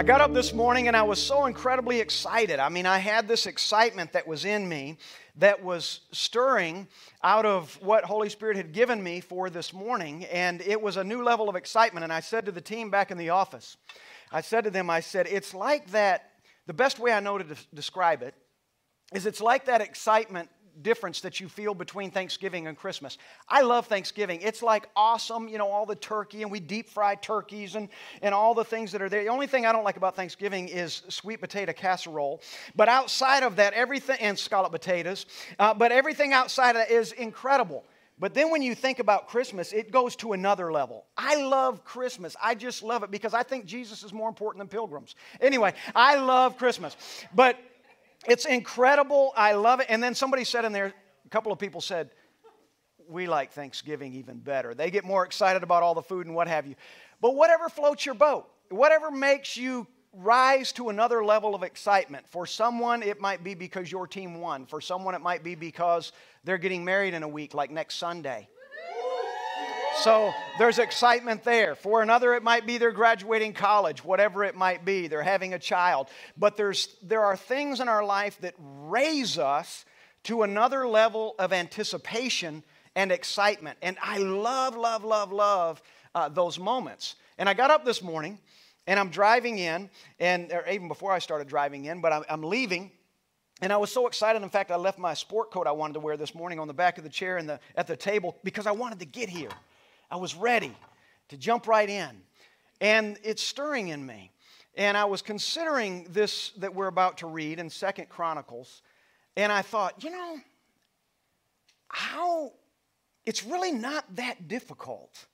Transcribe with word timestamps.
I 0.00 0.02
got 0.02 0.22
up 0.22 0.32
this 0.32 0.54
morning 0.54 0.88
and 0.88 0.96
I 0.96 1.02
was 1.02 1.22
so 1.22 1.44
incredibly 1.44 2.00
excited. 2.00 2.58
I 2.58 2.70
mean, 2.70 2.86
I 2.86 2.96
had 2.96 3.28
this 3.28 3.44
excitement 3.44 4.14
that 4.14 4.26
was 4.26 4.46
in 4.46 4.66
me 4.66 4.96
that 5.36 5.62
was 5.62 6.00
stirring 6.10 6.88
out 7.22 7.44
of 7.44 7.78
what 7.82 8.04
Holy 8.04 8.30
Spirit 8.30 8.56
had 8.56 8.72
given 8.72 9.02
me 9.02 9.20
for 9.20 9.50
this 9.50 9.74
morning, 9.74 10.24
and 10.24 10.62
it 10.62 10.80
was 10.80 10.96
a 10.96 11.04
new 11.04 11.22
level 11.22 11.50
of 11.50 11.54
excitement. 11.54 12.02
And 12.02 12.10
I 12.10 12.20
said 12.20 12.46
to 12.46 12.50
the 12.50 12.62
team 12.62 12.88
back 12.88 13.10
in 13.10 13.18
the 13.18 13.28
office, 13.28 13.76
I 14.32 14.40
said 14.40 14.64
to 14.64 14.70
them, 14.70 14.88
I 14.88 15.00
said, 15.00 15.26
it's 15.30 15.52
like 15.52 15.90
that, 15.90 16.30
the 16.66 16.72
best 16.72 16.98
way 16.98 17.12
I 17.12 17.20
know 17.20 17.36
to 17.36 17.44
de- 17.44 17.54
describe 17.74 18.22
it 18.22 18.34
is 19.12 19.26
it's 19.26 19.42
like 19.42 19.66
that 19.66 19.82
excitement 19.82 20.48
difference 20.82 21.20
that 21.20 21.40
you 21.40 21.48
feel 21.48 21.74
between 21.74 22.10
Thanksgiving 22.10 22.66
and 22.66 22.76
Christmas. 22.76 23.18
I 23.48 23.62
love 23.62 23.86
Thanksgiving. 23.86 24.40
It's 24.42 24.62
like 24.62 24.88
awesome, 24.96 25.48
you 25.48 25.58
know, 25.58 25.68
all 25.68 25.86
the 25.86 25.96
turkey 25.96 26.42
and 26.42 26.50
we 26.50 26.60
deep 26.60 26.88
fry 26.88 27.14
turkeys 27.14 27.74
and, 27.74 27.88
and 28.22 28.34
all 28.34 28.54
the 28.54 28.64
things 28.64 28.92
that 28.92 29.02
are 29.02 29.08
there. 29.08 29.22
The 29.22 29.28
only 29.28 29.46
thing 29.46 29.66
I 29.66 29.72
don't 29.72 29.84
like 29.84 29.96
about 29.96 30.16
Thanksgiving 30.16 30.68
is 30.68 31.02
sweet 31.08 31.40
potato 31.40 31.72
casserole. 31.72 32.40
But 32.76 32.88
outside 32.88 33.42
of 33.42 33.56
that, 33.56 33.72
everything, 33.74 34.18
and 34.20 34.38
scallop 34.38 34.72
potatoes, 34.72 35.26
uh, 35.58 35.74
but 35.74 35.92
everything 35.92 36.32
outside 36.32 36.70
of 36.70 36.76
that 36.76 36.90
is 36.90 37.12
incredible. 37.12 37.84
But 38.20 38.34
then 38.34 38.50
when 38.50 38.60
you 38.60 38.74
think 38.74 38.98
about 38.98 39.28
Christmas, 39.28 39.72
it 39.72 39.90
goes 39.90 40.14
to 40.16 40.34
another 40.34 40.70
level. 40.70 41.06
I 41.16 41.36
love 41.42 41.84
Christmas. 41.84 42.36
I 42.40 42.54
just 42.54 42.82
love 42.82 43.02
it 43.02 43.10
because 43.10 43.32
I 43.32 43.42
think 43.42 43.64
Jesus 43.64 44.02
is 44.02 44.12
more 44.12 44.28
important 44.28 44.60
than 44.60 44.68
pilgrims. 44.68 45.14
Anyway, 45.40 45.72
I 45.94 46.16
love 46.16 46.58
Christmas. 46.58 46.96
But 47.34 47.56
it's 48.28 48.44
incredible. 48.44 49.32
I 49.36 49.52
love 49.52 49.80
it. 49.80 49.86
And 49.88 50.02
then 50.02 50.14
somebody 50.14 50.44
said 50.44 50.64
in 50.64 50.72
there, 50.72 50.86
a 50.86 51.28
couple 51.30 51.52
of 51.52 51.58
people 51.58 51.80
said, 51.80 52.10
we 53.08 53.26
like 53.26 53.52
Thanksgiving 53.52 54.14
even 54.14 54.38
better. 54.38 54.74
They 54.74 54.90
get 54.90 55.04
more 55.04 55.24
excited 55.24 55.62
about 55.62 55.82
all 55.82 55.94
the 55.94 56.02
food 56.02 56.26
and 56.26 56.34
what 56.34 56.48
have 56.48 56.66
you. 56.66 56.76
But 57.20 57.34
whatever 57.34 57.68
floats 57.68 58.06
your 58.06 58.14
boat, 58.14 58.48
whatever 58.70 59.10
makes 59.10 59.56
you 59.56 59.86
rise 60.12 60.72
to 60.72 60.88
another 60.88 61.24
level 61.24 61.54
of 61.54 61.62
excitement. 61.62 62.26
For 62.28 62.46
someone, 62.46 63.02
it 63.02 63.20
might 63.20 63.44
be 63.44 63.54
because 63.54 63.90
your 63.90 64.06
team 64.06 64.40
won. 64.40 64.66
For 64.66 64.80
someone, 64.80 65.14
it 65.14 65.20
might 65.20 65.42
be 65.42 65.54
because 65.54 66.12
they're 66.44 66.58
getting 66.58 66.84
married 66.84 67.14
in 67.14 67.22
a 67.22 67.28
week, 67.28 67.54
like 67.54 67.70
next 67.70 67.96
Sunday. 67.96 68.48
So 70.02 70.32
there's 70.58 70.78
excitement 70.78 71.44
there. 71.44 71.74
For 71.74 72.00
another, 72.00 72.32
it 72.32 72.42
might 72.42 72.66
be 72.66 72.78
they're 72.78 72.90
graduating 72.90 73.52
college, 73.52 74.02
whatever 74.02 74.44
it 74.44 74.54
might 74.54 74.82
be. 74.82 75.08
They're 75.08 75.22
having 75.22 75.52
a 75.52 75.58
child. 75.58 76.08
But 76.38 76.56
there's, 76.56 76.96
there 77.02 77.22
are 77.22 77.36
things 77.36 77.80
in 77.80 77.88
our 77.88 78.02
life 78.02 78.38
that 78.40 78.54
raise 78.58 79.36
us 79.36 79.84
to 80.24 80.42
another 80.42 80.88
level 80.88 81.34
of 81.38 81.52
anticipation 81.52 82.64
and 82.96 83.12
excitement. 83.12 83.76
And 83.82 83.98
I 84.02 84.16
love, 84.16 84.74
love, 84.74 85.04
love, 85.04 85.32
love 85.32 85.82
uh, 86.14 86.30
those 86.30 86.58
moments. 86.58 87.16
And 87.36 87.46
I 87.46 87.52
got 87.52 87.70
up 87.70 87.84
this 87.84 88.00
morning 88.00 88.38
and 88.86 88.98
I'm 88.98 89.10
driving 89.10 89.58
in, 89.58 89.90
and 90.18 90.50
even 90.70 90.88
before 90.88 91.12
I 91.12 91.18
started 91.18 91.46
driving 91.46 91.84
in, 91.84 92.00
but 92.00 92.10
I'm, 92.10 92.24
I'm 92.30 92.42
leaving. 92.42 92.90
And 93.60 93.70
I 93.70 93.76
was 93.76 93.92
so 93.92 94.06
excited. 94.06 94.42
In 94.42 94.48
fact, 94.48 94.70
I 94.70 94.76
left 94.76 94.98
my 94.98 95.12
sport 95.12 95.50
coat 95.50 95.66
I 95.66 95.72
wanted 95.72 95.92
to 95.92 96.00
wear 96.00 96.16
this 96.16 96.34
morning 96.34 96.58
on 96.58 96.68
the 96.68 96.74
back 96.74 96.96
of 96.96 97.04
the 97.04 97.10
chair 97.10 97.36
in 97.36 97.46
the, 97.46 97.60
at 97.76 97.86
the 97.86 97.96
table 97.96 98.38
because 98.42 98.66
I 98.66 98.72
wanted 98.72 98.98
to 99.00 99.04
get 99.04 99.28
here. 99.28 99.50
I 100.10 100.16
was 100.16 100.34
ready 100.34 100.74
to 101.28 101.36
jump 101.36 101.66
right 101.66 101.88
in. 101.88 102.10
And 102.80 103.18
it's 103.22 103.42
stirring 103.42 103.88
in 103.88 104.04
me. 104.04 104.32
And 104.76 104.96
I 104.96 105.04
was 105.04 105.22
considering 105.22 106.06
this 106.10 106.50
that 106.58 106.74
we're 106.74 106.86
about 106.86 107.18
to 107.18 107.26
read 107.26 107.58
in 107.58 107.68
Second 107.68 108.08
Chronicles, 108.08 108.82
and 109.36 109.52
I 109.52 109.62
thought, 109.62 110.02
you 110.02 110.10
know, 110.10 110.38
how 111.88 112.52
it's 113.26 113.44
really 113.44 113.72
not 113.72 114.04
that 114.16 114.48
difficult 114.48 115.26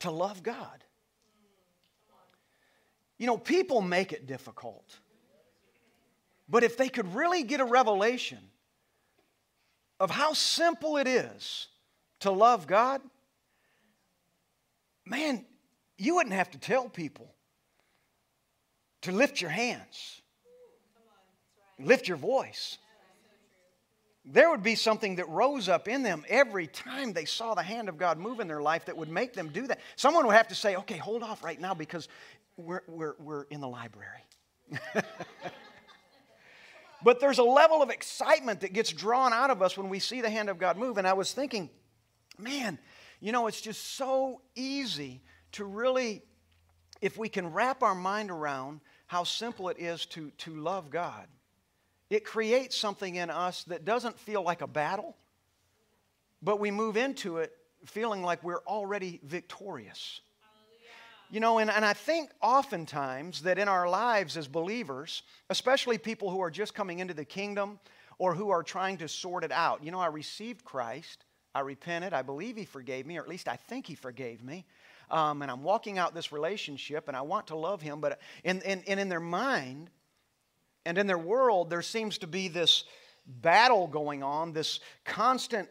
to 0.00 0.10
love 0.10 0.42
God. 0.42 0.84
You 3.18 3.26
know, 3.26 3.38
people 3.38 3.80
make 3.80 4.12
it 4.12 4.26
difficult. 4.26 4.98
But 6.48 6.64
if 6.64 6.76
they 6.76 6.88
could 6.88 7.14
really 7.14 7.42
get 7.42 7.60
a 7.60 7.64
revelation 7.64 8.38
of 10.00 10.10
how 10.10 10.32
simple 10.32 10.96
it 10.96 11.06
is 11.06 11.66
to 12.20 12.30
love 12.30 12.66
God, 12.66 13.00
man, 15.08 15.44
you 15.96 16.16
wouldn't 16.16 16.34
have 16.34 16.50
to 16.52 16.58
tell 16.58 16.88
people 16.88 17.34
to 19.02 19.12
lift 19.12 19.40
your 19.40 19.50
hands, 19.50 20.22
lift 21.78 22.08
your 22.08 22.16
voice. 22.16 22.78
There 24.24 24.50
would 24.50 24.62
be 24.62 24.74
something 24.74 25.16
that 25.16 25.28
rose 25.28 25.68
up 25.68 25.88
in 25.88 26.02
them 26.02 26.24
every 26.28 26.66
time 26.66 27.14
they 27.14 27.24
saw 27.24 27.54
the 27.54 27.62
hand 27.62 27.88
of 27.88 27.96
God 27.96 28.18
move 28.18 28.40
in 28.40 28.48
their 28.48 28.60
life 28.60 28.84
that 28.86 28.96
would 28.96 29.08
make 29.08 29.32
them 29.32 29.48
do 29.48 29.66
that. 29.68 29.80
Someone 29.96 30.26
would 30.26 30.36
have 30.36 30.48
to 30.48 30.54
say, 30.54 30.76
okay, 30.76 30.98
hold 30.98 31.22
off 31.22 31.42
right 31.42 31.58
now 31.58 31.72
because 31.72 32.08
we're, 32.56 32.82
we're, 32.86 33.14
we're 33.18 33.44
in 33.44 33.60
the 33.60 33.68
library. 33.68 34.24
but 37.02 37.20
there's 37.20 37.38
a 37.38 37.44
level 37.44 37.80
of 37.80 37.88
excitement 37.88 38.60
that 38.60 38.74
gets 38.74 38.92
drawn 38.92 39.32
out 39.32 39.50
of 39.50 39.62
us 39.62 39.78
when 39.78 39.88
we 39.88 39.98
see 39.98 40.20
the 40.20 40.28
hand 40.28 40.50
of 40.50 40.58
God 40.58 40.76
move. 40.76 40.98
And 40.98 41.06
I 41.06 41.14
was 41.14 41.32
thinking, 41.32 41.70
man, 42.38 42.78
you 43.20 43.32
know, 43.32 43.46
it's 43.46 43.60
just 43.60 43.96
so 43.96 44.40
easy 44.54 45.22
to 45.52 45.64
really, 45.64 46.22
if 47.00 47.16
we 47.16 47.28
can 47.28 47.52
wrap 47.52 47.82
our 47.82 47.94
mind 47.94 48.30
around 48.30 48.80
how 49.06 49.24
simple 49.24 49.68
it 49.68 49.78
is 49.78 50.06
to, 50.06 50.30
to 50.38 50.54
love 50.54 50.90
God, 50.90 51.26
it 52.10 52.24
creates 52.24 52.76
something 52.76 53.16
in 53.16 53.30
us 53.30 53.64
that 53.64 53.84
doesn't 53.84 54.18
feel 54.18 54.42
like 54.42 54.62
a 54.62 54.66
battle, 54.66 55.16
but 56.42 56.60
we 56.60 56.70
move 56.70 56.96
into 56.96 57.38
it 57.38 57.52
feeling 57.84 58.22
like 58.22 58.42
we're 58.42 58.62
already 58.66 59.20
victorious. 59.22 60.20
You 61.30 61.40
know, 61.40 61.58
and, 61.58 61.70
and 61.70 61.84
I 61.84 61.92
think 61.92 62.30
oftentimes 62.40 63.42
that 63.42 63.58
in 63.58 63.68
our 63.68 63.86
lives 63.88 64.38
as 64.38 64.48
believers, 64.48 65.22
especially 65.50 65.98
people 65.98 66.30
who 66.30 66.40
are 66.40 66.50
just 66.50 66.74
coming 66.74 67.00
into 67.00 67.12
the 67.12 67.24
kingdom 67.24 67.78
or 68.16 68.34
who 68.34 68.48
are 68.48 68.62
trying 68.62 68.96
to 68.98 69.08
sort 69.08 69.44
it 69.44 69.52
out, 69.52 69.84
you 69.84 69.90
know, 69.90 70.00
I 70.00 70.06
received 70.06 70.64
Christ, 70.64 71.24
I 71.54 71.60
repented. 71.60 72.12
I 72.12 72.22
believe 72.22 72.56
He 72.56 72.64
forgave 72.64 73.06
me, 73.06 73.18
or 73.18 73.22
at 73.22 73.28
least 73.28 73.48
I 73.48 73.56
think 73.56 73.86
He 73.86 73.94
forgave 73.94 74.42
me. 74.42 74.64
Um, 75.10 75.42
and 75.42 75.50
I'm 75.50 75.62
walking 75.62 75.98
out 75.98 76.14
this 76.14 76.32
relationship, 76.32 77.08
and 77.08 77.16
I 77.16 77.22
want 77.22 77.48
to 77.48 77.56
love 77.56 77.80
Him. 77.80 78.00
But 78.00 78.20
in, 78.44 78.60
in, 78.62 78.82
and 78.86 79.00
in 79.00 79.08
their 79.08 79.20
mind 79.20 79.90
and 80.84 80.98
in 80.98 81.06
their 81.06 81.18
world, 81.18 81.70
there 81.70 81.82
seems 81.82 82.18
to 82.18 82.26
be 82.26 82.48
this 82.48 82.84
battle 83.26 83.86
going 83.86 84.22
on, 84.22 84.52
this 84.52 84.80
constant 85.04 85.68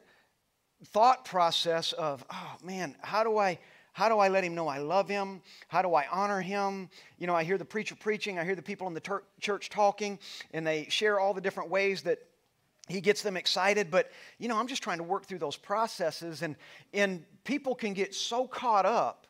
thought 0.86 1.26
process 1.26 1.94
of, 1.94 2.24
oh 2.30 2.56
man, 2.64 2.96
how 3.02 3.24
do 3.24 3.38
I 3.38 3.59
how 3.94 4.09
do 4.09 4.20
I 4.20 4.28
let 4.28 4.44
him 4.44 4.54
know 4.54 4.68
I 4.68 4.78
love 4.78 5.09
him? 5.09 5.42
How 5.70 5.82
do 5.82 5.96
I 5.96 6.06
honor 6.12 6.40
him? 6.40 6.88
You 7.18 7.26
know, 7.26 7.34
I 7.34 7.44
hear 7.44 7.58
the 7.58 7.66
preacher 7.66 7.96
preaching, 7.96 8.38
I 8.38 8.44
hear 8.44 8.54
the 8.54 8.62
people 8.62 8.86
in 8.86 8.94
the 8.94 9.00
ter- 9.00 9.24
church 9.40 9.72
talking, 9.72 10.20
and 10.54 10.68
they 10.68 10.86
share 10.88 11.20
all 11.20 11.34
the 11.34 11.42
different 11.42 11.72
ways 11.72 12.04
that 12.04 12.20
he 12.88 13.02
gets 13.02 13.22
them 13.22 13.38
excited 13.38 13.90
but 13.92 14.12
you 14.38 14.48
know 14.48 14.58
i'm 14.58 14.68
just 14.68 14.84
trying 14.84 14.98
to 14.98 15.03
work 15.03 15.25
through 15.25 15.40
those 15.40 15.58
processes 15.58 16.42
and 16.42 16.56
and 16.94 17.24
people 17.44 17.75
can 17.75 17.94
get 17.94 18.14
so 18.14 18.48
caught 18.48 18.86
up 18.86 19.28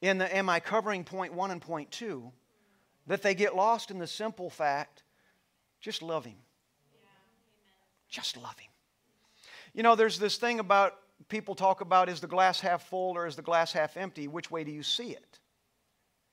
in 0.00 0.18
the 0.18 0.36
am 0.36 0.48
i 0.48 0.58
covering 0.60 1.04
point 1.04 1.32
one 1.32 1.50
and 1.50 1.60
point 1.60 1.90
two 1.90 2.30
that 3.06 3.22
they 3.22 3.34
get 3.34 3.54
lost 3.56 3.90
in 3.90 3.98
the 3.98 4.06
simple 4.06 4.48
fact 4.48 5.02
just 5.82 6.00
love 6.00 6.24
him. 6.24 6.36
Yeah, 6.94 7.08
just 8.08 8.36
love 8.36 8.56
him. 8.58 8.70
You 9.74 9.82
know 9.82 9.96
there's 9.96 10.18
this 10.18 10.36
thing 10.36 10.60
about 10.60 10.94
people 11.28 11.54
talk 11.54 11.80
about 11.80 12.08
is 12.08 12.20
the 12.20 12.26
glass 12.28 12.60
half 12.60 12.88
full 12.88 13.16
or 13.16 13.26
is 13.26 13.36
the 13.36 13.42
glass 13.42 13.72
half 13.72 13.96
empty? 13.96 14.28
Which 14.28 14.50
way 14.50 14.64
do 14.64 14.70
you 14.70 14.84
see 14.84 15.10
it 15.10 15.40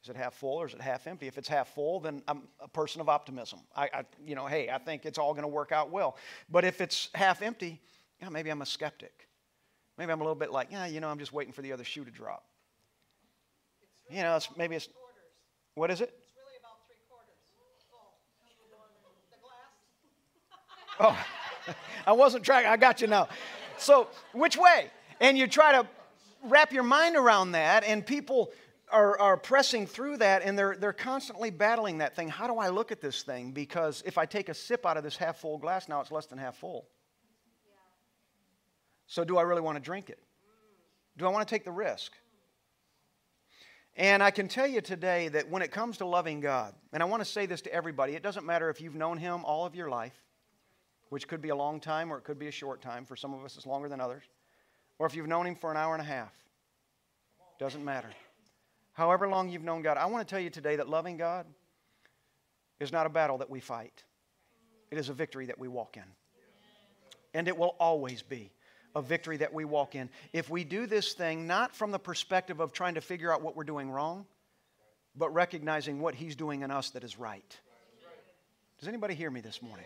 is 0.03 0.09
it 0.09 0.15
half 0.15 0.33
full 0.33 0.57
or 0.61 0.67
is 0.67 0.73
it 0.73 0.81
half 0.81 1.07
empty? 1.07 1.27
If 1.27 1.37
it's 1.37 1.47
half 1.47 1.67
full, 1.69 1.99
then 1.99 2.21
I'm 2.27 2.43
a 2.61 2.67
person 2.67 3.01
of 3.01 3.09
optimism. 3.09 3.59
I, 3.75 3.89
I 3.93 4.05
you 4.25 4.35
know, 4.35 4.45
hey, 4.45 4.69
I 4.69 4.77
think 4.77 5.05
it's 5.05 5.17
all 5.17 5.33
going 5.33 5.43
to 5.43 5.49
work 5.49 5.71
out 5.71 5.91
well. 5.91 6.15
But 6.49 6.63
if 6.63 6.79
it's 6.79 7.09
half 7.13 7.41
empty, 7.41 7.81
yeah, 8.21 8.29
maybe 8.29 8.49
I'm 8.49 8.61
a 8.61 8.65
skeptic. 8.65 9.27
Maybe 9.97 10.13
I'm 10.13 10.21
a 10.21 10.23
little 10.23 10.35
bit 10.35 10.51
like, 10.51 10.69
yeah, 10.71 10.85
you 10.85 11.01
know, 11.01 11.09
I'm 11.09 11.19
just 11.19 11.33
waiting 11.33 11.51
for 11.51 11.61
the 11.61 11.73
other 11.73 11.83
shoe 11.83 12.05
to 12.05 12.11
drop. 12.11 12.45
Really 14.07 14.19
you 14.19 14.23
know, 14.23 14.37
it's, 14.37 14.47
maybe 14.55 14.77
it's. 14.77 14.87
Quarters. 14.87 15.05
What 15.75 15.91
is 15.91 15.99
it? 15.99 16.13
It's 16.17 16.31
really 16.37 16.57
about 16.59 16.77
three 16.87 16.95
quarters 17.09 17.35
full. 17.91 18.15
The 19.29 19.37
glass. 21.01 21.17
oh, 21.67 21.73
I 22.07 22.13
wasn't 22.13 22.45
tracking. 22.45 22.71
I 22.71 22.77
got 22.77 23.01
you 23.01 23.07
now. 23.07 23.27
So, 23.77 24.07
which 24.31 24.55
way? 24.55 24.89
And 25.19 25.37
you 25.37 25.47
try 25.47 25.73
to 25.73 25.85
wrap 26.43 26.71
your 26.71 26.83
mind 26.83 27.17
around 27.17 27.51
that, 27.51 27.83
and 27.83 28.05
people 28.05 28.51
are, 28.91 29.19
are 29.19 29.37
pressing 29.37 29.85
through 29.87 30.17
that 30.17 30.41
and 30.43 30.57
they're, 30.57 30.75
they're 30.77 30.93
constantly 30.93 31.49
battling 31.49 31.99
that 31.99 32.15
thing. 32.15 32.27
How 32.27 32.47
do 32.47 32.57
I 32.57 32.69
look 32.69 32.91
at 32.91 33.01
this 33.01 33.23
thing? 33.23 33.51
Because 33.51 34.03
if 34.05 34.17
I 34.17 34.25
take 34.25 34.49
a 34.49 34.53
sip 34.53 34.85
out 34.85 34.97
of 34.97 35.03
this 35.03 35.17
half 35.17 35.37
full 35.37 35.57
glass, 35.57 35.87
now 35.87 36.01
it's 36.01 36.11
less 36.11 36.25
than 36.25 36.37
half 36.37 36.57
full. 36.57 36.87
So, 39.07 39.23
do 39.23 39.37
I 39.37 39.41
really 39.41 39.61
want 39.61 39.75
to 39.75 39.81
drink 39.81 40.11
it? 40.11 40.19
Do 41.17 41.25
I 41.25 41.29
want 41.29 41.47
to 41.47 41.51
take 41.53 41.65
the 41.65 41.71
risk? 41.71 42.13
And 43.95 44.21
I 44.21 44.29
can 44.29 44.47
tell 44.47 44.67
you 44.67 44.81
today 44.81 45.29
that 45.29 45.49
when 45.49 45.63
it 45.63 45.71
comes 45.71 45.97
to 45.97 46.05
loving 46.05 46.39
God, 46.39 46.75
and 46.93 47.01
I 47.01 47.07
want 47.07 47.21
to 47.21 47.25
say 47.25 47.47
this 47.47 47.61
to 47.61 47.73
everybody, 47.73 48.13
it 48.13 48.21
doesn't 48.21 48.45
matter 48.45 48.69
if 48.69 48.79
you've 48.79 48.95
known 48.95 49.17
Him 49.17 49.43
all 49.43 49.65
of 49.65 49.75
your 49.75 49.89
life, 49.89 50.13
which 51.09 51.27
could 51.27 51.41
be 51.41 51.49
a 51.49 51.55
long 51.55 51.79
time 51.79 52.13
or 52.13 52.17
it 52.17 52.23
could 52.23 52.37
be 52.37 52.47
a 52.47 52.51
short 52.51 52.81
time. 52.81 53.03
For 53.03 53.15
some 53.15 53.33
of 53.33 53.43
us, 53.43 53.57
it's 53.57 53.65
longer 53.65 53.89
than 53.89 53.99
others. 53.99 54.23
Or 54.99 55.07
if 55.07 55.15
you've 55.15 55.27
known 55.27 55.47
Him 55.47 55.55
for 55.55 55.71
an 55.71 55.77
hour 55.77 55.95
and 55.95 56.01
a 56.01 56.05
half, 56.05 56.31
doesn't 57.59 57.83
matter. 57.83 58.09
However 58.99 59.29
long 59.29 59.47
you've 59.47 59.63
known 59.63 59.81
God, 59.81 59.97
I 59.97 60.05
want 60.07 60.27
to 60.27 60.29
tell 60.29 60.41
you 60.41 60.49
today 60.49 60.75
that 60.75 60.89
loving 60.89 61.15
God 61.15 61.45
is 62.81 62.91
not 62.91 63.05
a 63.05 63.09
battle 63.09 63.37
that 63.37 63.49
we 63.49 63.61
fight, 63.61 64.03
it 64.91 64.97
is 64.97 65.07
a 65.07 65.13
victory 65.13 65.45
that 65.45 65.57
we 65.57 65.69
walk 65.69 65.95
in. 65.95 66.03
And 67.33 67.47
it 67.47 67.57
will 67.57 67.75
always 67.79 68.21
be 68.21 68.51
a 68.95 69.01
victory 69.01 69.37
that 69.37 69.53
we 69.53 69.63
walk 69.63 69.95
in. 69.95 70.09
If 70.33 70.49
we 70.49 70.63
do 70.63 70.85
this 70.85 71.13
thing 71.13 71.47
not 71.47 71.75
from 71.75 71.91
the 71.91 71.99
perspective 71.99 72.59
of 72.59 72.73
trying 72.73 72.95
to 72.95 73.01
figure 73.01 73.31
out 73.31 73.41
what 73.41 73.55
we're 73.55 73.63
doing 73.63 73.89
wrong, 73.89 74.25
but 75.15 75.33
recognizing 75.33 76.01
what 76.01 76.15
He's 76.15 76.35
doing 76.35 76.63
in 76.63 76.71
us 76.71 76.89
that 76.91 77.03
is 77.03 77.17
right. 77.17 77.57
Does 78.79 78.87
anybody 78.87 79.13
hear 79.13 79.29
me 79.29 79.41
this 79.41 79.61
morning? 79.61 79.85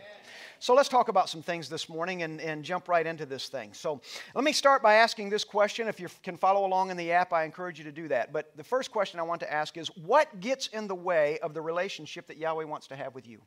So 0.60 0.72
let's 0.72 0.88
talk 0.88 1.08
about 1.08 1.28
some 1.28 1.42
things 1.42 1.68
this 1.68 1.88
morning 1.88 2.22
and, 2.22 2.40
and 2.40 2.64
jump 2.64 2.88
right 2.88 3.04
into 3.04 3.26
this 3.26 3.48
thing. 3.48 3.72
So 3.72 4.00
let 4.36 4.44
me 4.44 4.52
start 4.52 4.84
by 4.84 4.94
asking 4.94 5.30
this 5.30 5.42
question. 5.42 5.88
If 5.88 5.98
you 5.98 6.06
can 6.22 6.36
follow 6.36 6.64
along 6.64 6.92
in 6.92 6.96
the 6.96 7.10
app, 7.10 7.32
I 7.32 7.42
encourage 7.42 7.76
you 7.76 7.84
to 7.86 7.92
do 7.92 8.06
that. 8.08 8.32
But 8.32 8.56
the 8.56 8.62
first 8.62 8.92
question 8.92 9.18
I 9.18 9.24
want 9.24 9.40
to 9.40 9.52
ask 9.52 9.76
is 9.76 9.88
what 9.96 10.38
gets 10.38 10.68
in 10.68 10.86
the 10.86 10.94
way 10.94 11.40
of 11.40 11.54
the 11.54 11.60
relationship 11.60 12.28
that 12.28 12.36
Yahweh 12.36 12.64
wants 12.64 12.86
to 12.86 12.96
have 12.96 13.16
with 13.16 13.26
you? 13.26 13.40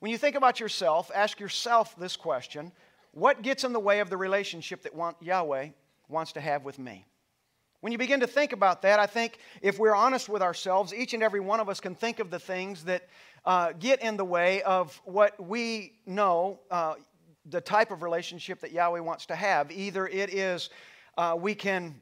When 0.00 0.10
you 0.10 0.18
think 0.18 0.34
about 0.34 0.58
yourself, 0.58 1.12
ask 1.14 1.38
yourself 1.38 1.96
this 1.96 2.16
question 2.16 2.72
What 3.12 3.42
gets 3.42 3.62
in 3.62 3.72
the 3.72 3.80
way 3.80 4.00
of 4.00 4.10
the 4.10 4.16
relationship 4.16 4.82
that 4.82 4.94
Yahweh 5.22 5.68
wants 6.08 6.32
to 6.32 6.40
have 6.40 6.64
with 6.64 6.80
me? 6.80 7.06
When 7.86 7.92
you 7.92 7.98
begin 7.98 8.18
to 8.18 8.26
think 8.26 8.52
about 8.52 8.82
that, 8.82 8.98
I 8.98 9.06
think 9.06 9.38
if 9.62 9.78
we're 9.78 9.94
honest 9.94 10.28
with 10.28 10.42
ourselves, 10.42 10.92
each 10.92 11.14
and 11.14 11.22
every 11.22 11.38
one 11.38 11.60
of 11.60 11.68
us 11.68 11.78
can 11.78 11.94
think 11.94 12.18
of 12.18 12.32
the 12.32 12.38
things 12.40 12.82
that 12.82 13.08
uh, 13.44 13.74
get 13.78 14.02
in 14.02 14.16
the 14.16 14.24
way 14.24 14.60
of 14.62 15.00
what 15.04 15.38
we 15.40 15.92
know 16.04 16.58
uh, 16.68 16.94
the 17.48 17.60
type 17.60 17.92
of 17.92 18.02
relationship 18.02 18.58
that 18.62 18.72
Yahweh 18.72 18.98
wants 18.98 19.26
to 19.26 19.36
have. 19.36 19.70
Either 19.70 20.08
it 20.08 20.34
is 20.34 20.68
uh, 21.16 21.36
we 21.38 21.54
can, 21.54 21.94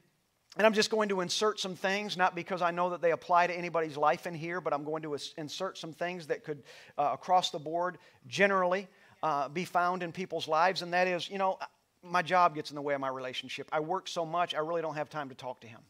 and 0.56 0.66
I'm 0.66 0.72
just 0.72 0.88
going 0.88 1.10
to 1.10 1.20
insert 1.20 1.60
some 1.60 1.76
things, 1.76 2.16
not 2.16 2.34
because 2.34 2.62
I 2.62 2.70
know 2.70 2.88
that 2.88 3.02
they 3.02 3.10
apply 3.10 3.48
to 3.48 3.52
anybody's 3.52 3.98
life 3.98 4.26
in 4.26 4.32
here, 4.32 4.62
but 4.62 4.72
I'm 4.72 4.84
going 4.84 5.02
to 5.02 5.14
insert 5.36 5.76
some 5.76 5.92
things 5.92 6.26
that 6.28 6.44
could, 6.44 6.62
uh, 6.96 7.10
across 7.12 7.50
the 7.50 7.58
board, 7.58 7.98
generally 8.26 8.88
uh, 9.22 9.50
be 9.50 9.66
found 9.66 10.02
in 10.02 10.12
people's 10.12 10.48
lives. 10.48 10.80
And 10.80 10.94
that 10.94 11.08
is, 11.08 11.28
you 11.28 11.36
know, 11.36 11.58
my 12.04 12.22
job 12.22 12.54
gets 12.54 12.70
in 12.70 12.76
the 12.76 12.82
way 12.82 12.94
of 12.94 13.00
my 13.00 13.08
relationship. 13.08 13.68
I 13.72 13.80
work 13.80 14.08
so 14.08 14.24
much, 14.24 14.54
I 14.54 14.58
really 14.58 14.82
don't 14.82 14.96
have 14.96 15.10
time 15.10 15.28
to 15.30 15.34
talk 15.34 15.60
to 15.60 15.66
him. 15.66 15.80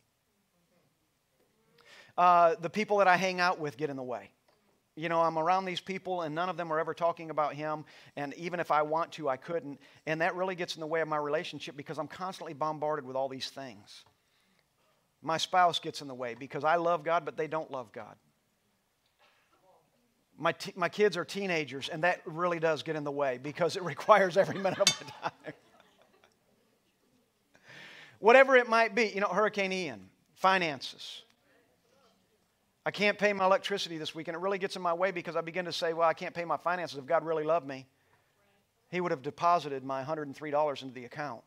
Uh, 2.16 2.54
the 2.60 2.70
people 2.70 2.98
that 2.98 3.08
I 3.08 3.16
hang 3.16 3.40
out 3.40 3.58
with 3.58 3.76
get 3.76 3.90
in 3.90 3.96
the 3.96 4.02
way 4.02 4.30
you 4.96 5.08
know, 5.08 5.20
I'm 5.20 5.38
around 5.38 5.64
these 5.64 5.80
people 5.80 6.22
and 6.22 6.34
none 6.34 6.48
of 6.48 6.56
them 6.56 6.72
are 6.72 6.78
ever 6.78 6.94
talking 6.94 7.30
about 7.30 7.54
him. 7.54 7.84
And 8.16 8.32
even 8.34 8.60
if 8.60 8.70
I 8.70 8.82
want 8.82 9.12
to, 9.12 9.28
I 9.28 9.36
couldn't. 9.36 9.80
And 10.06 10.20
that 10.20 10.34
really 10.36 10.54
gets 10.54 10.76
in 10.76 10.80
the 10.80 10.86
way 10.86 11.00
of 11.00 11.08
my 11.08 11.16
relationship 11.16 11.76
because 11.76 11.98
I'm 11.98 12.06
constantly 12.06 12.54
bombarded 12.54 13.04
with 13.04 13.16
all 13.16 13.28
these 13.28 13.50
things. 13.50 14.04
My 15.20 15.38
spouse 15.38 15.78
gets 15.78 16.00
in 16.00 16.08
the 16.08 16.14
way 16.14 16.34
because 16.38 16.64
I 16.64 16.76
love 16.76 17.02
God, 17.02 17.24
but 17.24 17.36
they 17.36 17.46
don't 17.46 17.70
love 17.70 17.92
God. 17.92 18.14
My, 20.36 20.52
t- 20.52 20.72
my 20.74 20.88
kids 20.88 21.16
are 21.16 21.24
teenagers, 21.24 21.88
and 21.88 22.02
that 22.02 22.20
really 22.24 22.58
does 22.58 22.82
get 22.82 22.96
in 22.96 23.04
the 23.04 23.12
way 23.12 23.38
because 23.42 23.76
it 23.76 23.82
requires 23.84 24.36
every 24.36 24.58
minute 24.58 24.80
of 24.80 24.88
my 24.88 25.28
time. 25.30 25.54
Whatever 28.24 28.56
it 28.56 28.70
might 28.70 28.94
be, 28.94 29.12
you 29.14 29.20
know, 29.20 29.28
Hurricane 29.28 29.70
Ian, 29.70 30.08
finances 30.36 31.20
I 32.86 32.90
can't 32.90 33.18
pay 33.18 33.34
my 33.34 33.44
electricity 33.44 33.98
this 33.98 34.14
week, 34.14 34.28
and 34.28 34.34
it 34.34 34.40
really 34.40 34.56
gets 34.56 34.76
in 34.76 34.82
my 34.82 34.94
way 34.94 35.10
because 35.10 35.36
I 35.36 35.42
begin 35.42 35.66
to 35.66 35.72
say, 35.72 35.92
well, 35.92 36.08
I 36.08 36.14
can't 36.14 36.34
pay 36.34 36.46
my 36.46 36.56
finances. 36.56 36.98
If 36.98 37.04
God 37.04 37.22
really 37.22 37.44
loved 37.44 37.66
me, 37.66 37.84
He 38.90 39.02
would 39.02 39.10
have 39.10 39.20
deposited 39.20 39.84
my 39.84 40.02
$103 40.02 40.82
into 40.82 40.94
the 40.94 41.04
account. 41.04 41.42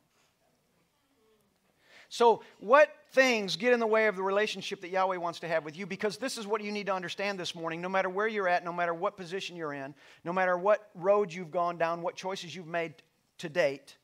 So, 2.09 2.43
what 2.59 2.89
things 3.11 3.55
get 3.55 3.73
in 3.73 3.79
the 3.79 3.87
way 3.87 4.05
of 4.05 4.15
the 4.15 4.21
relationship 4.21 4.81
that 4.81 4.89
Yahweh 4.89 5.17
wants 5.17 5.39
to 5.39 5.47
have 5.47 5.65
with 5.65 5.75
you? 5.75 5.87
Because 5.87 6.17
this 6.17 6.37
is 6.37 6.45
what 6.45 6.63
you 6.63 6.71
need 6.71 6.85
to 6.85 6.93
understand 6.93 7.39
this 7.39 7.55
morning. 7.55 7.81
No 7.81 7.89
matter 7.89 8.09
where 8.09 8.27
you're 8.27 8.47
at, 8.47 8.63
no 8.63 8.71
matter 8.71 8.93
what 8.93 9.17
position 9.17 9.55
you're 9.55 9.73
in, 9.73 9.95
no 10.23 10.31
matter 10.31 10.55
what 10.55 10.91
road 10.93 11.33
you've 11.33 11.49
gone 11.49 11.79
down, 11.79 12.03
what 12.03 12.15
choices 12.15 12.55
you've 12.55 12.67
made 12.67 12.93
to 13.39 13.49
date, 13.49 13.97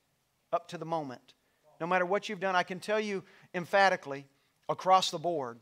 up 0.51 0.67
to 0.69 0.79
the 0.79 0.85
moment, 0.85 1.35
no 1.79 1.87
matter 1.87 2.05
what 2.05 2.29
you've 2.29 2.39
done, 2.39 2.55
I 2.55 2.63
can 2.63 2.79
tell 2.79 2.99
you 2.99 3.23
emphatically 3.53 4.25
across 4.69 5.11
the 5.11 5.19
board 5.19 5.59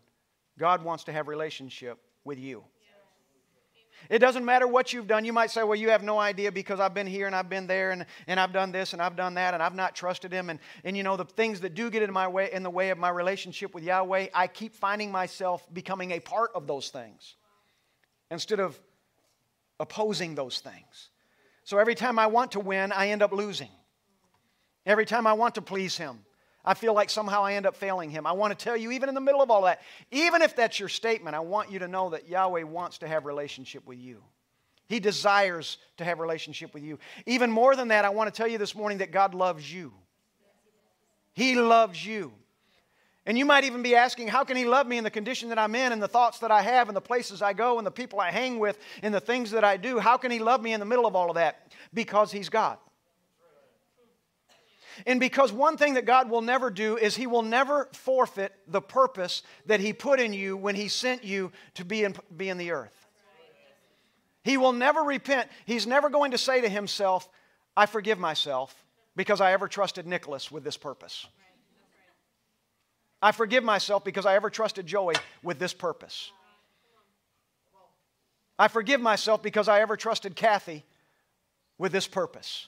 God 0.57 0.83
wants 0.83 1.05
to 1.05 1.11
have 1.11 1.27
relationship 1.27 1.97
with 2.23 2.37
you. 2.37 2.63
It 4.09 4.19
doesn't 4.19 4.45
matter 4.45 4.67
what 4.67 4.93
you've 4.93 5.07
done. 5.07 5.25
You 5.25 5.33
might 5.33 5.51
say, 5.51 5.63
well, 5.63 5.75
you 5.75 5.89
have 5.89 6.03
no 6.03 6.19
idea 6.19 6.51
because 6.51 6.79
I've 6.79 6.93
been 6.93 7.07
here 7.07 7.27
and 7.27 7.35
I've 7.35 7.49
been 7.49 7.67
there 7.67 7.91
and, 7.91 8.05
and 8.27 8.39
I've 8.39 8.51
done 8.51 8.71
this 8.71 8.93
and 8.93 9.01
I've 9.01 9.15
done 9.15 9.35
that 9.35 9.53
and 9.53 9.61
I've 9.61 9.75
not 9.75 9.95
trusted 9.95 10.31
him. 10.31 10.49
And, 10.49 10.59
and 10.83 10.97
you 10.97 11.03
know, 11.03 11.17
the 11.17 11.25
things 11.25 11.61
that 11.61 11.75
do 11.75 11.89
get 11.89 12.01
in, 12.01 12.11
my 12.11 12.27
way, 12.27 12.51
in 12.51 12.63
the 12.63 12.69
way 12.69 12.89
of 12.89 12.97
my 12.97 13.09
relationship 13.09 13.73
with 13.75 13.83
Yahweh, 13.83 14.27
I 14.33 14.47
keep 14.47 14.75
finding 14.75 15.11
myself 15.11 15.65
becoming 15.73 16.11
a 16.11 16.19
part 16.19 16.51
of 16.55 16.67
those 16.67 16.89
things 16.89 17.35
instead 18.29 18.59
of 18.59 18.79
opposing 19.79 20.35
those 20.35 20.59
things. 20.59 21.09
So 21.63 21.77
every 21.77 21.95
time 21.95 22.17
I 22.17 22.27
want 22.27 22.51
to 22.53 22.59
win, 22.59 22.91
I 22.91 23.09
end 23.09 23.21
up 23.21 23.31
losing. 23.31 23.69
Every 24.85 25.05
time 25.05 25.27
I 25.27 25.33
want 25.33 25.55
to 25.55 25.61
please 25.61 25.97
him, 25.97 26.19
I 26.63 26.73
feel 26.73 26.93
like 26.93 27.09
somehow 27.09 27.43
I 27.43 27.53
end 27.53 27.65
up 27.65 27.75
failing 27.75 28.09
him. 28.09 28.27
I 28.27 28.33
want 28.33 28.57
to 28.57 28.63
tell 28.63 28.77
you, 28.77 28.91
even 28.91 29.09
in 29.09 29.15
the 29.15 29.21
middle 29.21 29.41
of 29.41 29.49
all 29.49 29.63
that, 29.63 29.81
even 30.11 30.41
if 30.41 30.55
that's 30.55 30.79
your 30.79 30.89
statement, 30.89 31.35
I 31.35 31.39
want 31.39 31.71
you 31.71 31.79
to 31.79 31.87
know 31.87 32.11
that 32.11 32.27
Yahweh 32.27 32.63
wants 32.63 32.99
to 32.99 33.07
have 33.07 33.25
relationship 33.25 33.85
with 33.87 33.99
you. 33.99 34.23
He 34.87 34.99
desires 34.99 35.77
to 35.97 36.03
have 36.03 36.19
relationship 36.19 36.73
with 36.73 36.83
you. 36.83 36.99
Even 37.25 37.49
more 37.49 37.75
than 37.75 37.87
that, 37.87 38.05
I 38.05 38.09
want 38.09 38.33
to 38.33 38.37
tell 38.37 38.47
you 38.47 38.57
this 38.57 38.75
morning 38.75 38.99
that 38.99 39.11
God 39.11 39.33
loves 39.33 39.73
you. 39.73 39.93
He 41.33 41.55
loves 41.55 42.05
you. 42.05 42.33
And 43.25 43.37
you 43.37 43.45
might 43.45 43.63
even 43.63 43.83
be 43.83 43.95
asking, 43.95 44.27
how 44.27 44.43
can 44.43 44.57
He 44.57 44.65
love 44.65 44.87
me 44.87 44.97
in 44.97 45.03
the 45.03 45.11
condition 45.11 45.49
that 45.49 45.59
I'm 45.59 45.75
in, 45.75 45.91
and 45.91 46.01
the 46.01 46.07
thoughts 46.07 46.39
that 46.39 46.51
I 46.51 46.61
have, 46.61 46.89
and 46.89 46.95
the 46.95 47.01
places 47.01 47.41
I 47.41 47.53
go, 47.53 47.77
and 47.77 47.87
the 47.87 47.91
people 47.91 48.19
I 48.19 48.31
hang 48.31 48.59
with, 48.59 48.77
and 49.01 49.13
the 49.13 49.19
things 49.19 49.51
that 49.51 49.63
I 49.63 49.77
do? 49.77 49.99
How 49.99 50.17
can 50.17 50.31
He 50.31 50.39
love 50.39 50.61
me 50.61 50.73
in 50.73 50.79
the 50.79 50.85
middle 50.85 51.05
of 51.05 51.15
all 51.15 51.29
of 51.29 51.35
that? 51.35 51.71
Because 51.93 52.31
He's 52.31 52.49
God. 52.49 52.77
And 55.05 55.19
because 55.19 55.51
one 55.51 55.77
thing 55.77 55.95
that 55.95 56.05
God 56.05 56.29
will 56.29 56.41
never 56.41 56.69
do 56.69 56.97
is 56.97 57.15
He 57.15 57.27
will 57.27 57.41
never 57.41 57.89
forfeit 57.93 58.53
the 58.67 58.81
purpose 58.81 59.43
that 59.65 59.79
He 59.79 59.93
put 59.93 60.19
in 60.19 60.33
you 60.33 60.57
when 60.57 60.75
He 60.75 60.87
sent 60.87 61.23
you 61.23 61.51
to 61.75 61.85
be 61.85 62.03
in, 62.03 62.15
be 62.35 62.49
in 62.49 62.57
the 62.57 62.71
earth. 62.71 63.07
He 64.43 64.57
will 64.57 64.73
never 64.73 65.01
repent. 65.01 65.49
He's 65.65 65.85
never 65.85 66.09
going 66.09 66.31
to 66.31 66.37
say 66.37 66.61
to 66.61 66.69
Himself, 66.69 67.29
I 67.75 67.85
forgive 67.85 68.19
myself 68.19 68.75
because 69.15 69.41
I 69.41 69.53
ever 69.53 69.67
trusted 69.67 70.07
Nicholas 70.07 70.51
with 70.51 70.63
this 70.63 70.77
purpose. 70.77 71.27
I 73.21 73.31
forgive 73.31 73.63
myself 73.63 74.03
because 74.03 74.25
I 74.25 74.35
ever 74.35 74.49
trusted 74.49 74.87
Joey 74.87 75.15
with 75.43 75.59
this 75.59 75.73
purpose. 75.73 76.31
I 78.57 78.67
forgive 78.67 78.99
myself 78.99 79.41
because 79.41 79.67
I 79.67 79.81
ever 79.81 79.95
trusted 79.95 80.35
Kathy 80.35 80.83
with 81.77 81.91
this 81.91 82.07
purpose. 82.07 82.67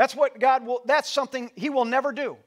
That's 0.00 0.16
what 0.16 0.40
God 0.40 0.64
will, 0.64 0.80
that's 0.86 1.10
something 1.10 1.50
He 1.56 1.68
will 1.68 1.84
never 1.84 2.10
do. 2.10 2.38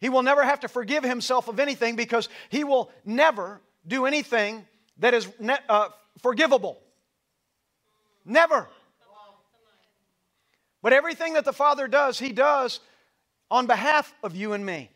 He 0.00 0.08
will 0.08 0.24
never 0.24 0.42
have 0.42 0.58
to 0.60 0.68
forgive 0.68 1.04
Himself 1.04 1.46
of 1.46 1.60
anything 1.60 1.94
because 1.94 2.28
He 2.48 2.64
will 2.64 2.90
never 3.04 3.60
do 3.86 4.06
anything 4.06 4.66
that 4.98 5.14
is 5.14 5.28
ne- 5.38 5.60
uh, 5.68 5.90
forgivable. 6.20 6.80
Never. 8.24 8.68
But 10.82 10.92
everything 10.92 11.34
that 11.34 11.44
the 11.44 11.52
Father 11.52 11.86
does, 11.86 12.18
He 12.18 12.32
does 12.32 12.80
on 13.52 13.68
behalf 13.68 14.12
of 14.24 14.34
you 14.34 14.52
and 14.52 14.66
me. 14.66 14.90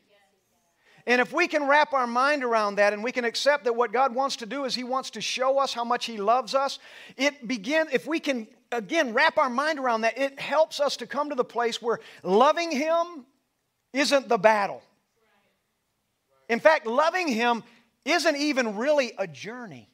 And 1.06 1.20
if 1.20 1.32
we 1.32 1.48
can 1.48 1.66
wrap 1.66 1.92
our 1.92 2.06
mind 2.06 2.44
around 2.44 2.76
that 2.76 2.92
and 2.92 3.02
we 3.02 3.10
can 3.10 3.24
accept 3.24 3.64
that 3.64 3.74
what 3.74 3.92
God 3.92 4.14
wants 4.14 4.36
to 4.36 4.46
do 4.46 4.64
is 4.64 4.74
He 4.74 4.84
wants 4.84 5.10
to 5.10 5.20
show 5.20 5.58
us 5.58 5.72
how 5.72 5.84
much 5.84 6.06
He 6.06 6.16
loves 6.16 6.54
us, 6.54 6.78
it 7.16 7.46
begin 7.46 7.88
if 7.92 8.06
we 8.06 8.20
can 8.20 8.46
again 8.70 9.12
wrap 9.12 9.36
our 9.36 9.50
mind 9.50 9.78
around 9.78 10.02
that, 10.02 10.16
it 10.16 10.38
helps 10.38 10.78
us 10.80 10.96
to 10.98 11.06
come 11.06 11.30
to 11.30 11.34
the 11.34 11.44
place 11.44 11.82
where 11.82 11.98
loving 12.22 12.70
Him 12.70 13.26
isn't 13.92 14.28
the 14.28 14.38
battle. 14.38 14.82
In 16.48 16.60
fact, 16.60 16.86
loving 16.86 17.26
Him 17.26 17.64
isn't 18.04 18.36
even 18.36 18.76
really 18.76 19.12
a 19.18 19.26
journey. 19.26 19.88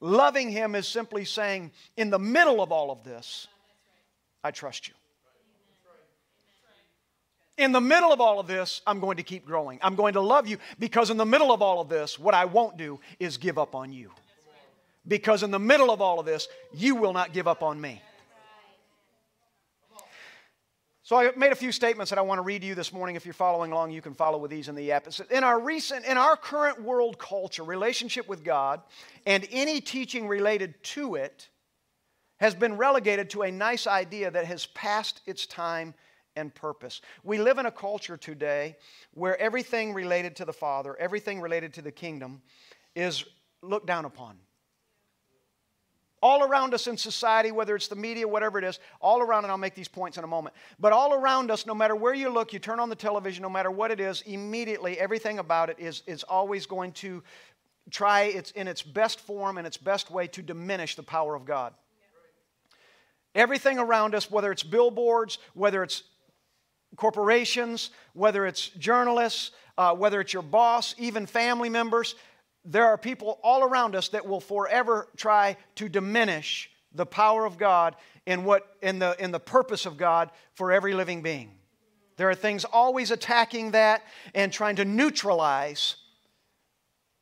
Loving 0.00 0.50
Him 0.50 0.74
is 0.74 0.86
simply 0.86 1.24
saying, 1.24 1.72
in 1.96 2.10
the 2.10 2.18
middle 2.18 2.62
of 2.62 2.72
all 2.72 2.90
of 2.90 3.02
this, 3.04 3.48
I 4.42 4.50
trust 4.50 4.88
you 4.88 4.94
in 7.60 7.72
the 7.72 7.80
middle 7.80 8.10
of 8.10 8.20
all 8.20 8.40
of 8.40 8.46
this, 8.46 8.80
I'm 8.86 9.00
going 9.00 9.18
to 9.18 9.22
keep 9.22 9.44
growing. 9.44 9.78
I'm 9.82 9.94
going 9.94 10.14
to 10.14 10.20
love 10.20 10.48
you 10.48 10.56
because 10.78 11.10
in 11.10 11.18
the 11.18 11.26
middle 11.26 11.52
of 11.52 11.60
all 11.60 11.80
of 11.80 11.88
this, 11.88 12.18
what 12.18 12.34
I 12.34 12.46
won't 12.46 12.78
do 12.78 12.98
is 13.18 13.36
give 13.36 13.58
up 13.58 13.74
on 13.74 13.92
you. 13.92 14.10
Because 15.06 15.42
in 15.42 15.50
the 15.50 15.58
middle 15.58 15.90
of 15.90 16.00
all 16.00 16.18
of 16.18 16.26
this, 16.26 16.48
you 16.72 16.94
will 16.94 17.12
not 17.12 17.32
give 17.32 17.46
up 17.46 17.62
on 17.62 17.78
me. 17.78 18.02
So 21.02 21.16
I 21.16 21.32
made 21.36 21.52
a 21.52 21.56
few 21.56 21.72
statements 21.72 22.10
that 22.10 22.18
I 22.18 22.22
want 22.22 22.38
to 22.38 22.42
read 22.42 22.62
to 22.62 22.68
you 22.68 22.74
this 22.74 22.92
morning. 22.92 23.16
If 23.16 23.26
you're 23.26 23.34
following 23.34 23.72
along, 23.72 23.90
you 23.90 24.00
can 24.00 24.14
follow 24.14 24.38
with 24.38 24.50
these 24.50 24.68
in 24.68 24.74
the 24.74 24.92
app. 24.92 25.08
In 25.30 25.44
our 25.44 25.58
recent, 25.60 26.06
in 26.06 26.16
our 26.16 26.36
current 26.36 26.80
world 26.82 27.18
culture, 27.18 27.64
relationship 27.64 28.28
with 28.28 28.42
God 28.42 28.80
and 29.26 29.46
any 29.50 29.80
teaching 29.80 30.28
related 30.28 30.80
to 30.84 31.16
it 31.16 31.48
has 32.38 32.54
been 32.54 32.76
relegated 32.76 33.28
to 33.30 33.42
a 33.42 33.50
nice 33.50 33.86
idea 33.86 34.30
that 34.30 34.46
has 34.46 34.66
passed 34.66 35.20
its 35.26 35.46
time 35.46 35.94
and 36.36 36.54
purpose. 36.54 37.00
We 37.22 37.38
live 37.38 37.58
in 37.58 37.66
a 37.66 37.70
culture 37.70 38.16
today 38.16 38.76
where 39.14 39.38
everything 39.40 39.92
related 39.94 40.36
to 40.36 40.44
the 40.44 40.52
Father, 40.52 40.96
everything 40.98 41.40
related 41.40 41.74
to 41.74 41.82
the 41.82 41.92
kingdom, 41.92 42.42
is 42.94 43.24
looked 43.62 43.86
down 43.86 44.04
upon. 44.04 44.36
All 46.22 46.42
around 46.42 46.74
us 46.74 46.86
in 46.86 46.98
society, 46.98 47.50
whether 47.50 47.74
it's 47.74 47.88
the 47.88 47.96
media, 47.96 48.28
whatever 48.28 48.58
it 48.58 48.64
is, 48.64 48.78
all 49.00 49.22
around, 49.22 49.44
and 49.44 49.50
I'll 49.50 49.56
make 49.56 49.74
these 49.74 49.88
points 49.88 50.18
in 50.18 50.24
a 50.24 50.26
moment, 50.26 50.54
but 50.78 50.92
all 50.92 51.14
around 51.14 51.50
us, 51.50 51.64
no 51.64 51.74
matter 51.74 51.96
where 51.96 52.12
you 52.12 52.28
look, 52.28 52.52
you 52.52 52.58
turn 52.58 52.78
on 52.78 52.90
the 52.90 52.96
television, 52.96 53.42
no 53.42 53.48
matter 53.48 53.70
what 53.70 53.90
it 53.90 54.00
is, 54.00 54.20
immediately 54.22 54.98
everything 54.98 55.38
about 55.38 55.70
it 55.70 55.76
is, 55.78 56.02
is 56.06 56.22
always 56.24 56.66
going 56.66 56.92
to 56.92 57.22
try 57.90 58.24
its, 58.24 58.50
in 58.50 58.68
its 58.68 58.82
best 58.82 59.20
form 59.20 59.56
and 59.56 59.66
its 59.66 59.78
best 59.78 60.10
way 60.10 60.26
to 60.28 60.42
diminish 60.42 60.94
the 60.94 61.02
power 61.02 61.34
of 61.34 61.46
God. 61.46 61.72
Everything 63.34 63.78
around 63.78 64.14
us, 64.14 64.30
whether 64.30 64.52
it's 64.52 64.62
billboards, 64.62 65.38
whether 65.54 65.82
it's 65.82 66.02
corporations, 66.96 67.90
whether 68.12 68.46
it's 68.46 68.68
journalists, 68.70 69.52
uh, 69.78 69.94
whether 69.94 70.20
it's 70.20 70.32
your 70.32 70.42
boss, 70.42 70.94
even 70.98 71.26
family 71.26 71.68
members, 71.68 72.14
there 72.64 72.86
are 72.86 72.98
people 72.98 73.38
all 73.42 73.62
around 73.62 73.96
us 73.96 74.08
that 74.08 74.26
will 74.26 74.40
forever 74.40 75.08
try 75.16 75.56
to 75.76 75.88
diminish 75.88 76.70
the 76.92 77.06
power 77.06 77.46
of 77.46 77.56
God 77.56 77.96
in, 78.26 78.44
what, 78.44 78.76
in, 78.82 78.98
the, 78.98 79.16
in 79.18 79.30
the 79.30 79.40
purpose 79.40 79.86
of 79.86 79.96
God 79.96 80.30
for 80.54 80.72
every 80.72 80.92
living 80.92 81.22
being. 81.22 81.50
There 82.16 82.28
are 82.28 82.34
things 82.34 82.64
always 82.66 83.10
attacking 83.10 83.70
that 83.70 84.02
and 84.34 84.52
trying 84.52 84.76
to 84.76 84.84
neutralize 84.84 85.96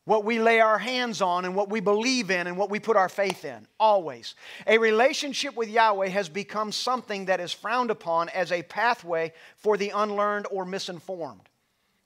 what 0.08 0.24
we 0.24 0.38
lay 0.38 0.58
our 0.58 0.78
hands 0.78 1.20
on 1.20 1.44
and 1.44 1.54
what 1.54 1.68
we 1.68 1.80
believe 1.80 2.30
in 2.30 2.46
and 2.46 2.56
what 2.56 2.70
we 2.70 2.80
put 2.80 2.96
our 2.96 3.10
faith 3.10 3.44
in. 3.44 3.66
Always. 3.78 4.34
A 4.66 4.78
relationship 4.78 5.54
with 5.54 5.68
Yahweh 5.68 6.08
has 6.08 6.30
become 6.30 6.72
something 6.72 7.26
that 7.26 7.40
is 7.40 7.52
frowned 7.52 7.90
upon 7.90 8.30
as 8.30 8.50
a 8.50 8.62
pathway 8.62 9.34
for 9.56 9.76
the 9.76 9.90
unlearned 9.94 10.46
or 10.50 10.64
misinformed. 10.64 11.42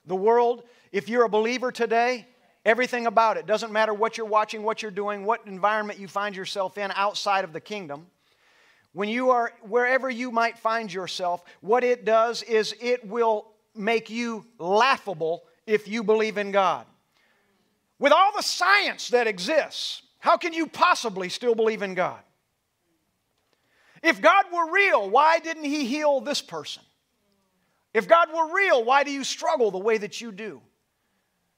The 0.05 0.17
world, 0.17 0.63
if 0.91 1.07
you're 1.07 1.23
a 1.23 1.29
believer 1.29 1.71
today, 1.71 2.27
Everything 2.65 3.07
about 3.07 3.35
it. 3.35 3.45
Doesn't 3.45 3.73
matter 3.73 3.93
what 3.93 4.17
you're 4.17 4.25
watching, 4.25 4.63
what 4.63 4.81
you're 4.81 4.89
doing, 4.89 5.25
what 5.25 5.45
environment 5.45 5.99
you 5.99 6.07
find 6.07 6.33
yourself 6.33 6.77
in 6.77 6.93
outside 6.95 7.43
of 7.43 7.51
the 7.51 7.59
kingdom. 7.59 8.07
When 8.93 9.09
you 9.09 9.31
are, 9.31 9.51
wherever 9.63 10.09
you 10.09 10.31
might 10.31 10.57
find 10.57 10.91
yourself, 10.93 11.43
what 11.59 11.83
it 11.83 12.05
does 12.05 12.41
is 12.41 12.73
it 12.79 13.05
will 13.05 13.47
make 13.75 14.09
you 14.09 14.45
laughable 14.59 15.43
if 15.67 15.89
you 15.89 16.03
believe 16.03 16.37
in 16.37 16.51
God. 16.51 16.85
With 17.99 18.11
all 18.11 18.31
the 18.35 18.43
science 18.43 19.09
that 19.09 19.27
exists, 19.27 20.01
how 20.19 20.37
can 20.37 20.53
you 20.53 20.67
possibly 20.67 21.29
still 21.29 21.55
believe 21.55 21.81
in 21.81 21.93
God? 21.93 22.19
If 24.01 24.21
God 24.21 24.45
were 24.51 24.71
real, 24.71 25.09
why 25.09 25.39
didn't 25.39 25.63
He 25.63 25.85
heal 25.85 26.19
this 26.19 26.41
person? 26.41 26.83
If 27.93 28.07
God 28.07 28.29
were 28.33 28.53
real, 28.53 28.83
why 28.83 29.03
do 29.03 29.11
you 29.11 29.23
struggle 29.23 29.71
the 29.71 29.77
way 29.77 29.97
that 29.97 30.19
you 30.19 30.31
do? 30.31 30.61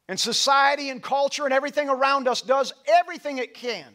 And 0.07 0.19
society 0.19 0.89
and 0.89 1.01
culture 1.01 1.45
and 1.45 1.53
everything 1.53 1.89
around 1.89 2.27
us 2.27 2.41
does 2.41 2.73
everything 2.87 3.39
it 3.39 3.55
can 3.55 3.85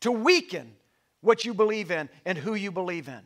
to 0.00 0.10
weaken 0.10 0.72
what 1.20 1.44
you 1.44 1.54
believe 1.54 1.90
in 1.90 2.08
and 2.24 2.36
who 2.36 2.54
you 2.54 2.72
believe 2.72 3.08
in. 3.08 3.20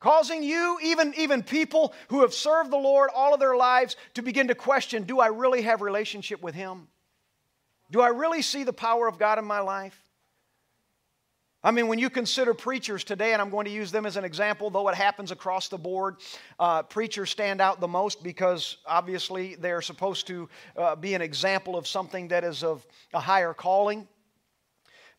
Causing 0.00 0.42
you, 0.42 0.78
even, 0.82 1.14
even 1.16 1.42
people 1.42 1.94
who 2.08 2.22
have 2.22 2.32
served 2.32 2.70
the 2.70 2.76
Lord 2.76 3.10
all 3.14 3.34
of 3.34 3.40
their 3.40 3.56
lives, 3.56 3.96
to 4.14 4.22
begin 4.22 4.48
to 4.48 4.54
question 4.54 5.04
do 5.04 5.20
I 5.20 5.26
really 5.26 5.62
have 5.62 5.82
relationship 5.82 6.42
with 6.42 6.54
Him? 6.54 6.88
Do 7.90 8.00
I 8.00 8.08
really 8.08 8.42
see 8.42 8.64
the 8.64 8.72
power 8.72 9.08
of 9.08 9.18
God 9.18 9.38
in 9.38 9.44
my 9.44 9.60
life? 9.60 10.00
I 11.62 11.72
mean, 11.72 11.88
when 11.88 11.98
you 11.98 12.08
consider 12.08 12.54
preachers 12.54 13.04
today, 13.04 13.34
and 13.34 13.42
I'm 13.42 13.50
going 13.50 13.66
to 13.66 13.70
use 13.70 13.92
them 13.92 14.06
as 14.06 14.16
an 14.16 14.24
example, 14.24 14.70
though 14.70 14.88
it 14.88 14.94
happens 14.94 15.30
across 15.30 15.68
the 15.68 15.76
board, 15.76 16.16
uh, 16.58 16.84
preachers 16.84 17.28
stand 17.28 17.60
out 17.60 17.80
the 17.80 17.88
most 17.88 18.22
because 18.22 18.78
obviously 18.86 19.56
they're 19.56 19.82
supposed 19.82 20.26
to 20.28 20.48
uh, 20.78 20.96
be 20.96 21.12
an 21.12 21.20
example 21.20 21.76
of 21.76 21.86
something 21.86 22.28
that 22.28 22.44
is 22.44 22.64
of 22.64 22.86
a 23.12 23.20
higher 23.20 23.52
calling. 23.52 24.08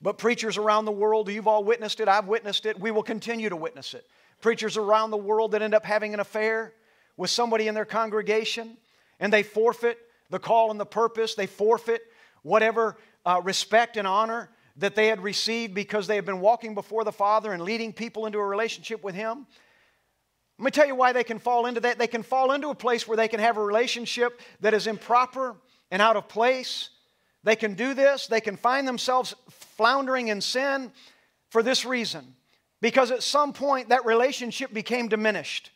But 0.01 0.17
preachers 0.17 0.57
around 0.57 0.85
the 0.85 0.91
world, 0.91 1.29
you've 1.29 1.47
all 1.47 1.63
witnessed 1.63 1.99
it, 1.99 2.07
I've 2.07 2.27
witnessed 2.27 2.65
it, 2.65 2.79
we 2.79 2.89
will 2.89 3.03
continue 3.03 3.49
to 3.49 3.55
witness 3.55 3.93
it. 3.93 4.07
Preachers 4.41 4.77
around 4.77 5.11
the 5.11 5.17
world 5.17 5.51
that 5.51 5.61
end 5.61 5.75
up 5.75 5.85
having 5.85 6.15
an 6.15 6.19
affair 6.19 6.73
with 7.17 7.29
somebody 7.29 7.67
in 7.67 7.75
their 7.75 7.85
congregation 7.85 8.77
and 9.19 9.31
they 9.31 9.43
forfeit 9.43 9.99
the 10.31 10.39
call 10.39 10.71
and 10.71 10.79
the 10.79 10.85
purpose, 10.87 11.35
they 11.35 11.45
forfeit 11.45 12.01
whatever 12.43 12.97
uh, 13.25 13.41
respect 13.43 13.97
and 13.97 14.07
honor 14.07 14.49
that 14.77 14.95
they 14.95 15.07
had 15.07 15.21
received 15.21 15.73
because 15.73 16.07
they 16.07 16.15
had 16.15 16.25
been 16.25 16.39
walking 16.39 16.73
before 16.73 17.03
the 17.03 17.11
Father 17.11 17.51
and 17.51 17.61
leading 17.63 17.93
people 17.93 18.25
into 18.25 18.39
a 18.39 18.45
relationship 18.45 19.03
with 19.03 19.15
Him. 19.15 19.45
Let 20.57 20.65
me 20.65 20.71
tell 20.71 20.87
you 20.87 20.95
why 20.95 21.11
they 21.11 21.23
can 21.23 21.39
fall 21.39 21.65
into 21.65 21.81
that. 21.81 21.97
They 21.97 22.07
can 22.07 22.23
fall 22.23 22.51
into 22.51 22.69
a 22.69 22.75
place 22.75 23.07
where 23.07 23.17
they 23.17 23.27
can 23.27 23.39
have 23.39 23.57
a 23.57 23.63
relationship 23.63 24.39
that 24.61 24.73
is 24.73 24.87
improper 24.87 25.55
and 25.89 26.01
out 26.01 26.15
of 26.15 26.27
place. 26.27 26.89
They 27.43 27.55
can 27.55 27.73
do 27.73 27.93
this. 27.93 28.27
They 28.27 28.41
can 28.41 28.57
find 28.57 28.87
themselves 28.87 29.35
floundering 29.49 30.27
in 30.27 30.39
sin 30.39 30.91
for 31.49 31.63
this 31.63 31.83
reason 31.83 32.35
because 32.79 33.11
at 33.11 33.23
some 33.23 33.53
point 33.53 33.89
that 33.89 34.05
relationship 34.05 34.73
became 34.73 35.07
diminished. 35.07 35.71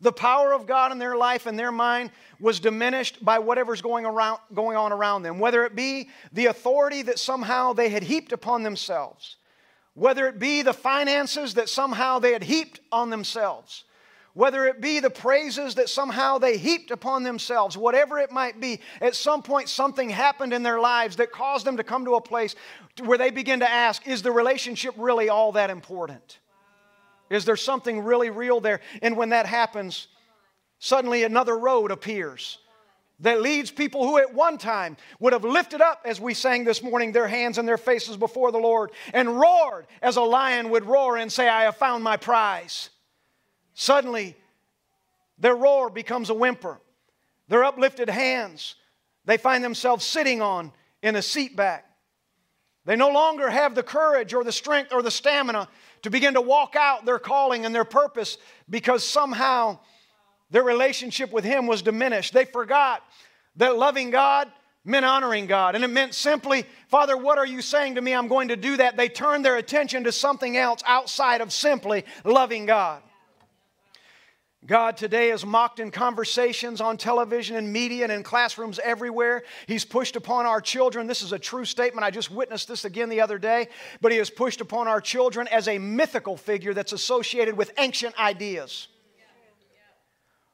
The 0.00 0.12
power 0.12 0.52
of 0.52 0.66
God 0.66 0.92
in 0.92 0.98
their 0.98 1.16
life 1.16 1.46
and 1.46 1.58
their 1.58 1.72
mind 1.72 2.10
was 2.38 2.60
diminished 2.60 3.24
by 3.24 3.38
whatever's 3.38 3.80
going, 3.80 4.04
around, 4.04 4.40
going 4.52 4.76
on 4.76 4.92
around 4.92 5.22
them, 5.22 5.38
whether 5.38 5.64
it 5.64 5.74
be 5.74 6.10
the 6.32 6.46
authority 6.46 7.02
that 7.02 7.18
somehow 7.18 7.72
they 7.72 7.88
had 7.88 8.02
heaped 8.02 8.32
upon 8.32 8.62
themselves, 8.62 9.36
whether 9.94 10.28
it 10.28 10.38
be 10.38 10.60
the 10.60 10.74
finances 10.74 11.54
that 11.54 11.70
somehow 11.70 12.18
they 12.18 12.32
had 12.32 12.44
heaped 12.44 12.80
on 12.92 13.08
themselves, 13.08 13.84
whether 14.34 14.66
it 14.66 14.82
be 14.82 15.00
the 15.00 15.08
praises 15.08 15.76
that 15.76 15.88
somehow 15.88 16.36
they 16.36 16.58
heaped 16.58 16.90
upon 16.90 17.22
themselves, 17.22 17.74
whatever 17.74 18.18
it 18.18 18.30
might 18.30 18.60
be, 18.60 18.78
at 19.00 19.14
some 19.14 19.42
point 19.42 19.66
something 19.66 20.10
happened 20.10 20.52
in 20.52 20.62
their 20.62 20.78
lives 20.78 21.16
that 21.16 21.32
caused 21.32 21.64
them 21.64 21.78
to 21.78 21.82
come 21.82 22.04
to 22.04 22.16
a 22.16 22.20
place 22.20 22.54
where 23.02 23.16
they 23.16 23.30
begin 23.30 23.60
to 23.60 23.70
ask, 23.70 24.06
is 24.06 24.20
the 24.20 24.30
relationship 24.30 24.92
really 24.98 25.30
all 25.30 25.52
that 25.52 25.70
important? 25.70 26.38
Is 27.30 27.44
there 27.44 27.56
something 27.56 28.00
really 28.00 28.30
real 28.30 28.60
there? 28.60 28.80
And 29.02 29.16
when 29.16 29.30
that 29.30 29.46
happens, 29.46 30.08
suddenly 30.78 31.24
another 31.24 31.58
road 31.58 31.90
appears 31.90 32.58
that 33.20 33.40
leads 33.40 33.70
people 33.70 34.06
who 34.06 34.18
at 34.18 34.34
one 34.34 34.58
time 34.58 34.96
would 35.20 35.32
have 35.32 35.44
lifted 35.44 35.80
up, 35.80 36.02
as 36.04 36.20
we 36.20 36.34
sang 36.34 36.64
this 36.64 36.82
morning, 36.82 37.12
their 37.12 37.28
hands 37.28 37.56
and 37.56 37.66
their 37.66 37.78
faces 37.78 38.16
before 38.16 38.52
the 38.52 38.58
Lord 38.58 38.90
and 39.14 39.40
roared 39.40 39.86
as 40.02 40.16
a 40.16 40.22
lion 40.22 40.70
would 40.70 40.84
roar 40.84 41.16
and 41.16 41.32
say, 41.32 41.48
I 41.48 41.62
have 41.62 41.76
found 41.76 42.04
my 42.04 42.16
prize. 42.16 42.90
Suddenly, 43.74 44.36
their 45.38 45.54
roar 45.54 45.88
becomes 45.88 46.28
a 46.28 46.34
whimper. 46.34 46.78
Their 47.48 47.64
uplifted 47.64 48.10
hands, 48.10 48.74
they 49.24 49.36
find 49.36 49.62
themselves 49.62 50.04
sitting 50.04 50.42
on 50.42 50.72
in 51.02 51.16
a 51.16 51.22
seat 51.22 51.56
back. 51.56 51.84
They 52.84 52.96
no 52.96 53.08
longer 53.08 53.48
have 53.48 53.74
the 53.74 53.82
courage 53.82 54.34
or 54.34 54.44
the 54.44 54.52
strength 54.52 54.92
or 54.92 55.02
the 55.02 55.10
stamina 55.10 55.68
to 56.06 56.10
begin 56.10 56.34
to 56.34 56.40
walk 56.40 56.76
out 56.76 57.04
their 57.04 57.18
calling 57.18 57.66
and 57.66 57.74
their 57.74 57.84
purpose 57.84 58.38
because 58.70 59.02
somehow 59.02 59.76
their 60.50 60.62
relationship 60.62 61.32
with 61.32 61.44
Him 61.44 61.66
was 61.66 61.82
diminished. 61.82 62.32
They 62.32 62.44
forgot 62.44 63.02
that 63.56 63.76
loving 63.76 64.10
God 64.10 64.48
meant 64.84 65.04
honoring 65.04 65.46
God. 65.46 65.74
And 65.74 65.82
it 65.82 65.88
meant 65.88 66.14
simply, 66.14 66.64
Father, 66.86 67.16
what 67.16 67.38
are 67.38 67.46
you 67.46 67.60
saying 67.60 67.96
to 67.96 68.00
me? 68.00 68.14
I'm 68.14 68.28
going 68.28 68.48
to 68.48 68.56
do 68.56 68.76
that. 68.76 68.96
They 68.96 69.08
turned 69.08 69.44
their 69.44 69.56
attention 69.56 70.04
to 70.04 70.12
something 70.12 70.56
else 70.56 70.80
outside 70.86 71.40
of 71.40 71.52
simply 71.52 72.04
loving 72.24 72.66
God. 72.66 73.02
God 74.66 74.96
today 74.96 75.30
is 75.30 75.46
mocked 75.46 75.78
in 75.78 75.92
conversations 75.92 76.80
on 76.80 76.96
television 76.96 77.54
and 77.54 77.72
media 77.72 78.02
and 78.02 78.10
in 78.10 78.24
classrooms 78.24 78.80
everywhere. 78.82 79.44
He's 79.68 79.84
pushed 79.84 80.16
upon 80.16 80.44
our 80.44 80.60
children. 80.60 81.06
This 81.06 81.22
is 81.22 81.32
a 81.32 81.38
true 81.38 81.64
statement. 81.64 82.04
I 82.04 82.10
just 82.10 82.32
witnessed 82.32 82.66
this 82.66 82.84
again 82.84 83.08
the 83.08 83.20
other 83.20 83.38
day. 83.38 83.68
But 84.00 84.10
He 84.10 84.18
has 84.18 84.28
pushed 84.28 84.60
upon 84.60 84.88
our 84.88 85.00
children 85.00 85.46
as 85.48 85.68
a 85.68 85.78
mythical 85.78 86.36
figure 86.36 86.74
that's 86.74 86.92
associated 86.92 87.56
with 87.56 87.72
ancient 87.78 88.18
ideas. 88.18 88.88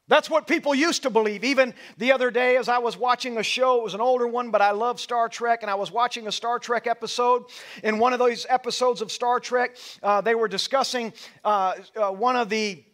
That's 0.09 0.29
what 0.29 0.47
people 0.47 0.75
used 0.75 1.05
to 1.05 1.11
believe. 1.11 1.43
Even 1.43 1.73
the 1.97 2.13
other 2.13 2.31
day, 2.31 2.59
as 2.59 2.69
I 2.69 2.79
was 2.79 2.99
watching 2.99 3.39
a 3.39 3.43
show, 3.43 3.79
it 3.79 3.85
was 3.85 3.95
an 3.95 4.03
older 4.03 4.27
one, 4.27 4.51
but 4.51 4.61
I 4.61 4.73
love 4.73 5.01
Star 5.01 5.27
Trek, 5.27 5.61
and 5.63 5.71
I 5.71 5.75
was 5.75 5.91
watching 5.91 6.27
a 6.27 6.33
Star 6.33 6.59
Trek 6.59 6.87
episode. 6.87 7.45
In 7.83 7.99
one 7.99 8.13
of 8.13 8.19
those 8.19 8.45
episodes 8.51 9.01
of 9.01 9.11
Star 9.11 9.41
Trek, 9.41 9.79
uh, 10.03 10.21
they 10.21 10.35
were 10.35 10.49
discussing 10.49 11.15
uh, 11.45 11.75
uh, 11.97 12.11
one 12.11 12.37
of 12.37 12.51
the 12.51 12.85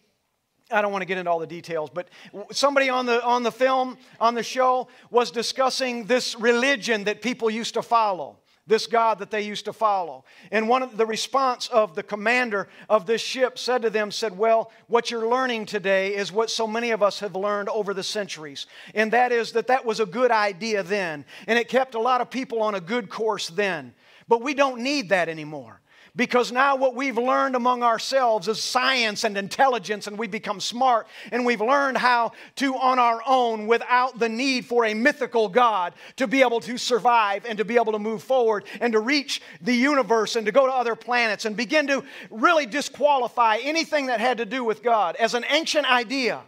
I 0.71 0.83
don't 0.83 0.93
want 0.93 1.03
to 1.03 1.07
get 1.07 1.19
into 1.19 1.31
all 1.31 1.39
the 1.39 1.47
details, 1.47 1.91
but 1.93 2.09
somebody 2.53 2.91
on 2.91 3.07
the, 3.07 3.25
on 3.25 3.43
the 3.43 3.53
film, 3.53 3.97
on 4.21 4.35
the 4.35 4.43
show, 4.43 4.89
was 5.11 5.31
discussing 5.31 6.05
this 6.05 6.39
religion 6.39 7.05
that 7.05 7.23
people 7.23 7.49
used 7.49 7.75
to 7.75 7.83
follow, 7.83 8.37
this 8.67 8.87
God 8.87 9.19
that 9.21 9.31
they 9.31 9.41
used 9.41 9.65
to 9.65 9.73
follow. 9.73 10.25
And 10.53 10.69
one 10.69 10.83
of 10.83 10.99
the 10.99 11.07
response 11.07 11.69
of 11.69 11.95
the 11.95 12.03
commander 12.03 12.69
of 12.91 13.07
this 13.07 13.23
ship 13.23 13.59
said 13.59 13.81
to 13.81 13.91
them, 13.91 14.11
said, 14.11 14.37
Well, 14.37 14.71
what 14.89 15.11
you're 15.11 15.27
learning 15.27 15.67
today 15.67 16.15
is 16.15 16.31
what 16.31 16.51
so 16.51 16.67
many 16.67 16.91
of 16.91 17.03
us 17.03 17.21
have 17.21 17.35
learned 17.35 17.71
over 17.71 17.95
the 17.95 18.03
centuries. 18.03 18.67
And 18.95 19.11
that 19.13 19.33
is 19.33 19.53
that 19.53 19.69
that 19.69 19.87
was 19.87 20.01
a 20.01 20.07
good 20.07 20.31
idea 20.31 20.83
then. 20.83 21.25
And 21.47 21.59
it 21.59 21.69
kept 21.69 21.95
a 21.95 22.01
lot 22.01 22.21
of 22.21 22.29
people 22.29 22.61
on 22.61 22.75
a 22.75 22.81
good 22.81 23.09
course 23.09 23.49
then. 23.49 23.95
But 24.29 24.43
we 24.43 24.53
don't 24.53 24.83
need 24.83 25.09
that 25.09 25.31
anymore 25.31 25.81
Because 26.19 26.51
now 26.51 26.75
what 26.75 26.97
we've 26.97 27.17
learned 27.17 27.55
among 27.55 27.85
ourselves 27.85 28.49
is 28.49 28.61
science 28.61 29.23
and 29.23 29.39
intelligence, 29.39 30.09
and 30.09 30.19
we 30.19 30.27
become 30.27 30.59
smart, 30.59 31.07
and 31.31 31.47
we've 31.47 31.61
learned 31.61 31.97
how 31.97 32.33
to, 32.57 32.75
on 32.75 32.99
our 32.99 33.23
own, 33.25 33.69
without 33.69 34.19
the 34.19 34.29
need 34.29 34.67
for 34.67 34.85
a 34.85 34.95
mythical 34.95 35.49
God, 35.49 35.95
to 36.17 36.27
be 36.27 36.43
able 36.43 36.59
to 36.59 36.77
survive 36.77 37.47
and 37.47 37.59
to 37.59 37.65
be 37.65 37.77
able 37.77 37.93
to 37.93 38.01
move 38.01 38.21
forward 38.25 38.65
and 38.81 38.95
to 38.95 38.99
reach 38.99 39.41
the 39.61 39.73
universe 39.73 40.35
and 40.35 40.45
to 40.47 40.51
go 40.51 40.67
to 40.67 40.73
other 40.73 40.97
planets 40.97 41.45
and 41.45 41.57
begin 41.57 41.87
to 41.87 42.03
really 42.31 42.67
disqualify 42.67 43.59
anything 43.63 44.07
that 44.07 44.19
had 44.19 44.39
to 44.39 44.45
do 44.45 44.65
with 44.65 44.83
God 44.83 45.15
as 45.21 45.35
an 45.35 45.45
ancient 45.49 45.89
idea 45.89 46.43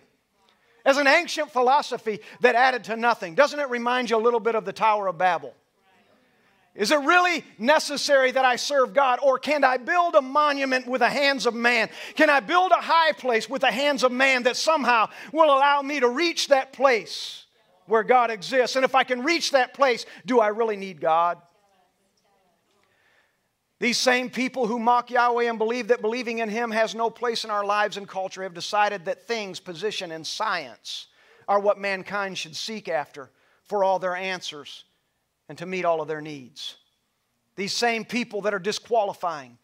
as 0.83 0.97
an 0.97 1.07
ancient 1.07 1.51
philosophy 1.53 2.21
that 2.41 2.55
added 2.55 2.83
to 2.85 2.97
nothing. 2.97 3.35
Doesn't 3.35 3.61
it 3.61 3.69
remind 3.69 4.09
you 4.09 4.17
a 4.17 4.19
little 4.19 4.41
bit 4.41 4.55
of 4.55 4.65
the 4.65 4.73
Tower 4.73 5.09
of 5.09 5.19
Babel? 5.19 5.55
Is 6.75 6.93
it 6.93 7.01
really 7.01 7.45
necessary 7.59 8.31
that 8.31 8.45
I 8.45 8.57
serve 8.57 8.95
God? 8.95 9.19
Or 9.23 9.39
can 9.39 9.65
I 9.65 9.77
build 9.77 10.15
a 10.15 10.23
monument 10.23 10.87
with 10.87 11.01
the 11.01 11.09
hands 11.09 11.47
of 11.47 11.55
man? 11.55 11.91
Can 12.15 12.31
I 12.31 12.41
build 12.41 12.71
a 12.71 12.81
high 12.81 13.13
place 13.13 13.51
with 13.51 13.63
the 13.63 13.73
hands 13.73 14.05
of 14.05 14.13
man 14.13 14.45
that 14.45 14.57
somehow 14.57 15.09
will 15.33 15.47
allow 15.47 15.83
me 15.83 15.99
to 16.01 16.09
reach 16.09 16.49
that 16.49 16.73
place 16.73 17.47
where 17.87 18.05
God 18.05 18.31
exists? 18.31 18.77
And 18.77 18.85
if 18.85 18.95
I 18.95 19.03
can 19.03 19.25
reach 19.25 19.51
that 19.51 19.75
place, 19.75 20.07
do 20.25 20.39
I 20.39 20.49
really 20.49 20.77
need 20.77 21.01
God? 21.01 21.39
These 23.81 23.99
same 23.99 24.31
people 24.31 24.67
who 24.67 24.79
mock 24.79 25.11
Yahweh 25.11 25.49
and 25.49 25.59
believe 25.59 25.89
that 25.89 26.03
believing 26.03 26.39
in 26.39 26.51
Him 26.51 26.71
has 26.71 26.95
no 26.95 27.11
place 27.11 27.45
in 27.45 27.51
our 27.51 27.65
lives 27.65 27.97
and 27.97 28.07
culture 28.07 28.43
have 28.45 28.55
decided 28.55 29.07
that 29.07 29.27
things, 29.27 29.59
position, 29.59 30.13
and 30.13 30.25
science 30.25 31.09
are 31.49 31.59
what 31.59 31.79
mankind 31.79 32.39
should 32.39 32.55
seek 32.55 32.89
after 32.89 33.31
for 33.65 33.83
all 33.83 33.99
their 33.99 34.15
answers 34.15 34.85
and 35.51 35.59
to 35.59 35.67
meet 35.67 35.85
all 35.85 36.01
of 36.01 36.07
their 36.07 36.21
needs. 36.21 36.77
These 37.57 37.73
same 37.73 38.05
people 38.05 38.43
that 38.43 38.55
are 38.55 38.61
disqualifying. 38.61 39.59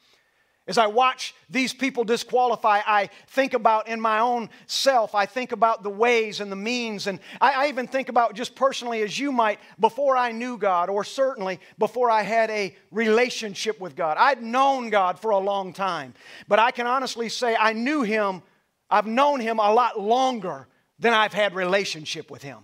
As 0.67 0.79
I 0.79 0.89
watch 0.89 1.33
these 1.49 1.73
people 1.73 2.03
disqualify, 2.03 2.81
I 2.85 3.09
think 3.29 3.55
about 3.55 3.87
in 3.87 4.01
my 4.01 4.19
own 4.19 4.51
self, 4.67 5.15
I 5.15 5.27
think 5.27 5.53
about 5.53 5.85
the 5.85 5.89
ways 5.89 6.41
and 6.41 6.51
the 6.51 6.57
means, 6.57 7.07
and 7.07 7.21
I, 7.41 7.67
I, 7.67 7.69
even 7.69 7.87
think 7.87 8.09
about 8.09 8.35
just 8.35 8.57
personally 8.57 9.01
as 9.03 9.17
you 9.17 9.31
might 9.31 9.61
before 9.79 10.17
I 10.17 10.33
knew 10.33 10.59
God, 10.59 10.91
or 10.91 11.05
certainly 11.05 11.61
before 11.79 12.11
I 12.11 12.23
had 12.23 12.51
a 12.51 12.75
relationship 12.91 13.79
with 13.79 13.95
God. 13.95 14.17
I'd 14.19 14.43
known 14.43 14.91
God 14.91 15.21
for 15.21 15.31
a 15.31 15.39
long 15.39 15.73
time, 15.73 16.15
but 16.49 16.59
I 16.59 16.73
can 16.73 16.89
honestly 16.89 17.29
say 17.29 17.55
I 17.57 17.75
knew 17.75 18.03
Him, 18.03 18.43
I've 18.91 19.07
known 19.07 19.39
Him 19.39 19.61
a 19.61 19.73
lot 19.73 20.01
longer 20.01 20.67
than 20.99 21.15
I've 21.15 21.33
had 21.33 21.55
relationship 21.55 22.29
with 22.29 22.43
Him. 22.43 22.59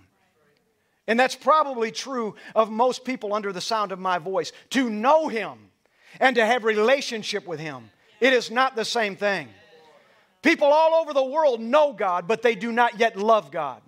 And 1.06 1.18
that's 1.18 1.34
probably 1.34 1.90
true 1.90 2.36
of 2.54 2.70
most 2.70 3.04
people 3.04 3.34
under 3.34 3.52
the 3.52 3.60
sound 3.60 3.92
of 3.92 3.98
my 3.98 4.18
voice. 4.18 4.52
To 4.70 4.88
know 4.88 5.28
Him 5.28 5.58
and 6.20 6.36
to 6.36 6.46
have 6.46 6.64
relationship 6.64 7.46
with 7.46 7.58
Him, 7.58 7.90
it 8.20 8.32
is 8.32 8.50
not 8.50 8.76
the 8.76 8.84
same 8.84 9.16
thing. 9.16 9.48
People 10.42 10.68
all 10.68 10.94
over 11.00 11.12
the 11.12 11.24
world 11.24 11.60
know 11.60 11.92
God, 11.92 12.26
but 12.26 12.42
they 12.42 12.54
do 12.54 12.72
not 12.72 12.98
yet 12.98 13.16
love 13.16 13.50
God. 13.50 13.82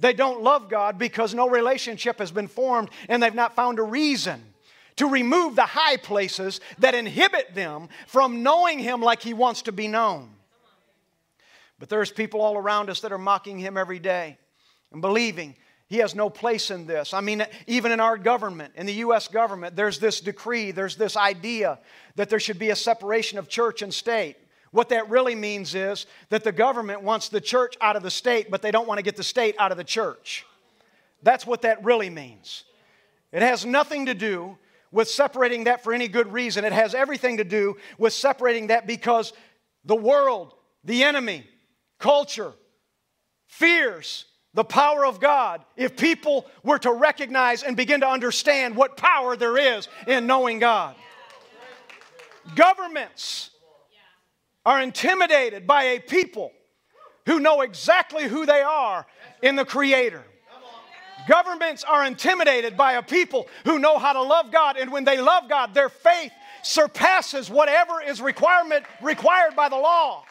They 0.00 0.12
don't 0.12 0.42
love 0.42 0.68
God 0.68 0.98
because 0.98 1.32
no 1.32 1.48
relationship 1.48 2.18
has 2.18 2.32
been 2.32 2.48
formed 2.48 2.90
and 3.08 3.22
they've 3.22 3.34
not 3.34 3.54
found 3.54 3.78
a 3.78 3.84
reason 3.84 4.42
to 4.96 5.06
remove 5.06 5.56
the 5.56 5.62
high 5.62 5.96
places 5.96 6.60
that 6.78 6.94
inhibit 6.94 7.54
them 7.54 7.88
from 8.06 8.42
knowing 8.42 8.78
Him 8.78 9.00
like 9.00 9.22
He 9.22 9.32
wants 9.32 9.62
to 9.62 9.72
be 9.72 9.88
known. 9.88 10.30
But 11.78 11.88
there's 11.88 12.12
people 12.12 12.40
all 12.40 12.56
around 12.56 12.90
us 12.90 13.00
that 13.00 13.12
are 13.12 13.18
mocking 13.18 13.58
Him 13.58 13.76
every 13.76 13.98
day 13.98 14.38
and 14.92 15.00
believing 15.00 15.56
he 15.92 15.98
has 15.98 16.14
no 16.14 16.30
place 16.30 16.70
in 16.70 16.86
this. 16.86 17.12
I 17.12 17.20
mean, 17.20 17.44
even 17.66 17.92
in 17.92 18.00
our 18.00 18.16
government, 18.16 18.72
in 18.76 18.86
the 18.86 18.94
U.S. 18.94 19.28
government, 19.28 19.76
there's 19.76 19.98
this 19.98 20.22
decree, 20.22 20.70
there's 20.70 20.96
this 20.96 21.18
idea 21.18 21.78
that 22.16 22.30
there 22.30 22.40
should 22.40 22.58
be 22.58 22.70
a 22.70 22.76
separation 22.76 23.38
of 23.38 23.46
church 23.46 23.82
and 23.82 23.92
state. 23.92 24.38
What 24.70 24.88
that 24.88 25.10
really 25.10 25.34
means 25.34 25.74
is 25.74 26.06
that 26.30 26.44
the 26.44 26.50
government 26.50 27.02
wants 27.02 27.28
the 27.28 27.42
church 27.42 27.76
out 27.82 27.94
of 27.94 28.02
the 28.02 28.10
state, 28.10 28.50
but 28.50 28.62
they 28.62 28.70
don't 28.70 28.88
want 28.88 29.00
to 29.00 29.02
get 29.02 29.16
the 29.16 29.22
state 29.22 29.54
out 29.58 29.70
of 29.70 29.76
the 29.76 29.84
church. 29.84 30.46
That's 31.22 31.46
what 31.46 31.60
that 31.60 31.84
really 31.84 32.08
means. 32.08 32.64
It 33.30 33.42
has 33.42 33.66
nothing 33.66 34.06
to 34.06 34.14
do 34.14 34.56
with 34.92 35.10
separating 35.10 35.64
that 35.64 35.84
for 35.84 35.92
any 35.92 36.08
good 36.08 36.32
reason. 36.32 36.64
It 36.64 36.72
has 36.72 36.94
everything 36.94 37.36
to 37.36 37.44
do 37.44 37.76
with 37.98 38.14
separating 38.14 38.68
that 38.68 38.86
because 38.86 39.34
the 39.84 39.94
world, 39.94 40.54
the 40.84 41.04
enemy, 41.04 41.46
culture, 41.98 42.54
fears 43.46 44.24
the 44.54 44.64
power 44.64 45.06
of 45.06 45.20
God 45.20 45.62
if 45.76 45.96
people 45.96 46.46
were 46.62 46.78
to 46.80 46.92
recognize 46.92 47.62
and 47.62 47.76
begin 47.76 48.00
to 48.00 48.08
understand 48.08 48.76
what 48.76 48.96
power 48.96 49.36
there 49.36 49.56
is 49.56 49.88
in 50.06 50.26
knowing 50.26 50.58
God. 50.58 50.94
Governments 52.54 53.50
are 54.64 54.80
intimidated 54.80 55.66
by 55.66 55.84
a 55.84 56.00
people 56.00 56.52
who 57.26 57.40
know 57.40 57.62
exactly 57.62 58.24
who 58.24 58.46
they 58.46 58.60
are 58.60 59.06
in 59.42 59.56
the 59.56 59.64
Creator. 59.64 60.22
Governments 61.28 61.84
are 61.84 62.04
intimidated 62.04 62.76
by 62.76 62.94
a 62.94 63.02
people 63.02 63.46
who 63.64 63.78
know 63.78 63.96
how 63.98 64.12
to 64.12 64.22
love 64.22 64.50
God, 64.50 64.76
and 64.76 64.90
when 64.90 65.04
they 65.04 65.20
love 65.20 65.48
God, 65.48 65.72
their 65.72 65.88
faith 65.88 66.32
surpasses 66.62 67.48
whatever 67.48 68.00
is 68.02 68.20
requirement 68.20 68.84
required 69.00 69.54
by 69.54 69.68
the 69.68 69.76
law. 69.76 70.24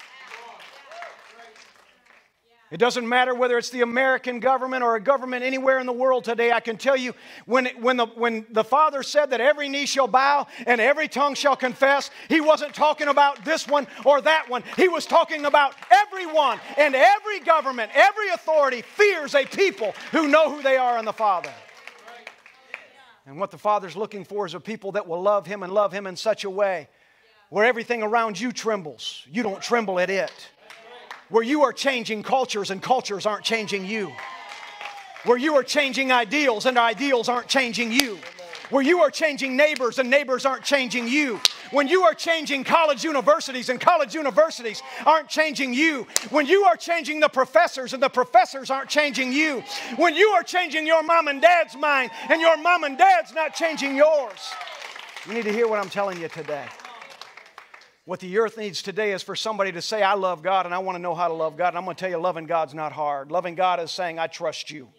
It 2.72 2.78
doesn't 2.78 3.08
matter 3.08 3.36
whether 3.36 3.58
it's 3.58 3.70
the 3.70 3.82
American 3.82 4.40
government 4.40 4.82
or 4.82 4.96
a 4.96 5.02
government 5.02 5.44
anywhere 5.44 5.80
in 5.80 5.86
the 5.86 5.92
world 5.92 6.24
today. 6.24 6.54
I 6.54 6.62
can 6.62 6.78
tell 6.78 6.96
you 6.96 7.14
when, 7.46 7.66
when, 7.82 7.98
the, 7.98 8.06
when 8.06 8.46
the 8.50 8.64
Father 8.64 9.04
said 9.04 9.32
that 9.32 9.42
every 9.42 9.68
knee 9.68 9.86
shall 9.86 10.08
bow 10.08 10.48
and 10.66 10.80
every 10.80 11.10
tongue 11.10 11.36
shall 11.36 11.58
confess, 11.58 12.12
He 12.30 12.40
wasn't 12.40 12.74
talking 12.74 13.10
about 13.10 13.44
this 13.44 13.68
one 13.68 13.88
or 14.06 14.22
that 14.22 14.46
one. 14.48 14.64
He 14.78 14.88
was 14.88 15.06
talking 15.06 15.44
about 15.44 15.76
everyone 15.92 16.62
and 16.78 16.96
every 16.96 17.42
government, 17.42 17.92
every 17.94 18.30
authority 18.30 18.84
fears 18.84 19.36
a 19.36 19.46
people 19.46 19.94
who 20.14 20.30
know 20.30 20.50
who 20.50 20.64
they 20.64 20.78
are 20.78 20.98
in 20.98 21.04
the 21.04 21.12
Father. 21.12 21.52
And 23.26 23.38
what 23.38 23.52
the 23.52 23.58
Father's 23.58 23.98
looking 23.98 24.24
for 24.24 24.46
is 24.46 24.54
a 24.54 24.62
people 24.62 24.94
that 24.94 25.06
will 25.06 25.22
love 25.22 25.46
Him 25.46 25.64
and 25.64 25.74
love 25.74 25.92
Him 25.92 26.08
in 26.08 26.16
such 26.16 26.46
a 26.46 26.50
way 26.50 26.88
where 27.50 27.66
everything 27.66 28.02
around 28.02 28.40
you 28.40 28.54
trembles. 28.54 29.28
You 29.30 29.44
don't 29.44 29.62
tremble 29.62 30.00
at 30.00 30.10
it 30.10 30.32
where 31.32 31.44
you 31.44 31.64
are 31.64 31.74
changing 31.74 32.22
cultures 32.22 32.70
and 32.70 32.82
cultures 32.82 33.26
aren't 33.26 33.44
changing 33.44 33.86
you. 33.86 34.12
Where 35.24 35.38
you 35.38 35.56
are 35.56 35.64
changing 35.64 36.12
ideals 36.12 36.66
and 36.66 36.78
ideals 36.78 37.30
aren't 37.30 37.48
changing 37.48 37.92
you. 37.92 38.20
Where 38.70 38.84
you 38.84 39.02
are 39.02 39.12
changing 39.12 39.56
neighbors 39.56 39.98
and 40.00 40.10
neighbors 40.10 40.46
aren't 40.46 40.64
changing 40.64 41.08
you. 41.08 41.40
When 41.72 41.88
you 41.88 42.04
are 42.04 42.14
changing 42.14 42.64
college 42.66 43.04
universities 43.04 43.70
and 43.70 43.80
college 43.80 44.14
universities 44.14 44.82
aren't 45.06 45.30
changing 45.30 45.74
you. 45.74 46.06
When 46.32 46.46
you 46.46 46.64
are 46.64 46.76
changing 46.76 47.22
the 47.22 47.30
professors 47.30 47.94
and 47.94 48.04
the 48.04 48.10
professors 48.10 48.70
aren't 48.70 48.90
changing 48.90 49.32
you. 49.32 49.64
When 49.98 50.16
you 50.16 50.30
are 50.30 50.44
changing 50.44 50.86
your 50.86 51.04
mom 51.04 51.28
and 51.28 51.42
dad's 51.42 51.78
mind 51.78 52.12
and 52.30 52.42
your 52.42 52.58
mom 52.58 52.84
and 52.84 52.98
dad's 52.98 53.34
not 53.34 53.54
changing 53.56 53.96
yours. 53.96 54.52
You 55.28 55.34
need 55.34 55.44
to 55.44 55.54
hear 55.54 55.68
what 55.68 55.80
I'm 55.80 55.90
telling 55.90 56.20
you 56.20 56.28
today. 56.28 56.66
What 58.06 58.20
the 58.20 58.40
earth 58.40 58.58
needs 58.58 58.82
today 58.82 59.12
is 59.12 59.22
for 59.22 59.36
somebody 59.36 59.72
to 59.74 59.82
say, 59.82 60.02
I 60.02 60.16
love 60.16 60.42
God 60.42 60.66
and 60.66 60.74
I 60.74 60.80
want 60.80 60.96
to 60.96 61.02
know 61.02 61.14
how 61.14 61.28
to 61.28 61.36
love 61.36 61.56
God. 61.56 61.70
And 61.70 61.78
I'm 61.78 61.84
going 61.84 61.96
to 61.96 62.00
tell 62.00 62.10
you, 62.10 62.18
loving 62.18 62.48
God's 62.48 62.74
not 62.74 62.92
hard. 62.92 63.32
Loving 63.32 63.54
God 63.54 63.80
is 63.80 63.92
saying, 63.92 64.18
I 64.18 64.26
trust 64.26 64.72
you. 64.72 64.90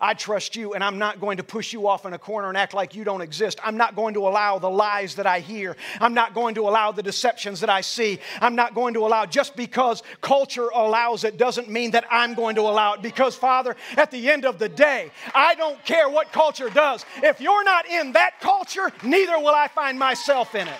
I 0.00 0.14
trust 0.14 0.56
you, 0.56 0.74
and 0.74 0.82
I'm 0.82 0.98
not 0.98 1.20
going 1.20 1.36
to 1.36 1.44
push 1.44 1.72
you 1.72 1.86
off 1.86 2.04
in 2.04 2.12
a 2.12 2.18
corner 2.18 2.48
and 2.48 2.56
act 2.56 2.74
like 2.74 2.96
you 2.96 3.04
don't 3.04 3.20
exist. 3.20 3.60
I'm 3.62 3.76
not 3.76 3.94
going 3.94 4.14
to 4.14 4.26
allow 4.26 4.58
the 4.58 4.68
lies 4.68 5.14
that 5.16 5.26
I 5.26 5.38
hear. 5.38 5.76
I'm 6.00 6.14
not 6.14 6.34
going 6.34 6.56
to 6.56 6.62
allow 6.62 6.90
the 6.90 7.02
deceptions 7.02 7.60
that 7.60 7.70
I 7.70 7.80
see. 7.80 8.18
I'm 8.40 8.56
not 8.56 8.74
going 8.74 8.94
to 8.94 9.06
allow, 9.06 9.24
just 9.24 9.54
because 9.54 10.02
culture 10.20 10.68
allows 10.74 11.22
it 11.22 11.38
doesn't 11.38 11.70
mean 11.70 11.92
that 11.92 12.04
I'm 12.10 12.34
going 12.34 12.56
to 12.56 12.62
allow 12.62 12.94
it. 12.94 13.02
Because, 13.02 13.36
Father, 13.36 13.76
at 13.96 14.10
the 14.10 14.30
end 14.30 14.44
of 14.44 14.58
the 14.58 14.68
day, 14.68 15.12
I 15.32 15.54
don't 15.54 15.82
care 15.84 16.08
what 16.08 16.32
culture 16.32 16.70
does. 16.70 17.04
If 17.22 17.40
you're 17.40 17.64
not 17.64 17.88
in 17.88 18.12
that 18.12 18.40
culture, 18.40 18.90
neither 19.04 19.38
will 19.38 19.54
I 19.54 19.68
find 19.68 19.96
myself 19.96 20.56
in 20.56 20.66
it. 20.66 20.78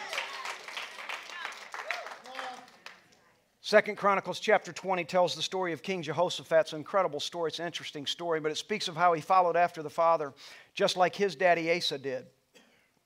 Second 3.67 3.97
Chronicles 3.97 4.41
chapter 4.41 4.75
20 4.75 5.05
tells 5.05 5.35
the 5.35 5.41
story 5.41 5.73
of 5.73 5.83
King 5.83 6.03
Jehoshaphat. 6.03 6.61
It's 6.61 6.73
an 6.75 6.81
incredible 6.81 7.19
story. 7.19 7.49
It's 7.49 7.61
an 7.61 7.65
interesting 7.65 8.05
story, 8.05 8.39
but 8.39 8.53
it 8.53 8.59
speaks 8.59 8.89
of 8.89 8.95
how 8.95 9.15
he 9.15 9.23
followed 9.23 9.57
after 9.57 9.83
the 9.83 9.89
father, 9.89 10.35
just 10.75 10.99
like 10.99 11.17
his 11.17 11.35
daddy 11.35 11.75
Asa 11.75 11.97
did. 11.97 12.27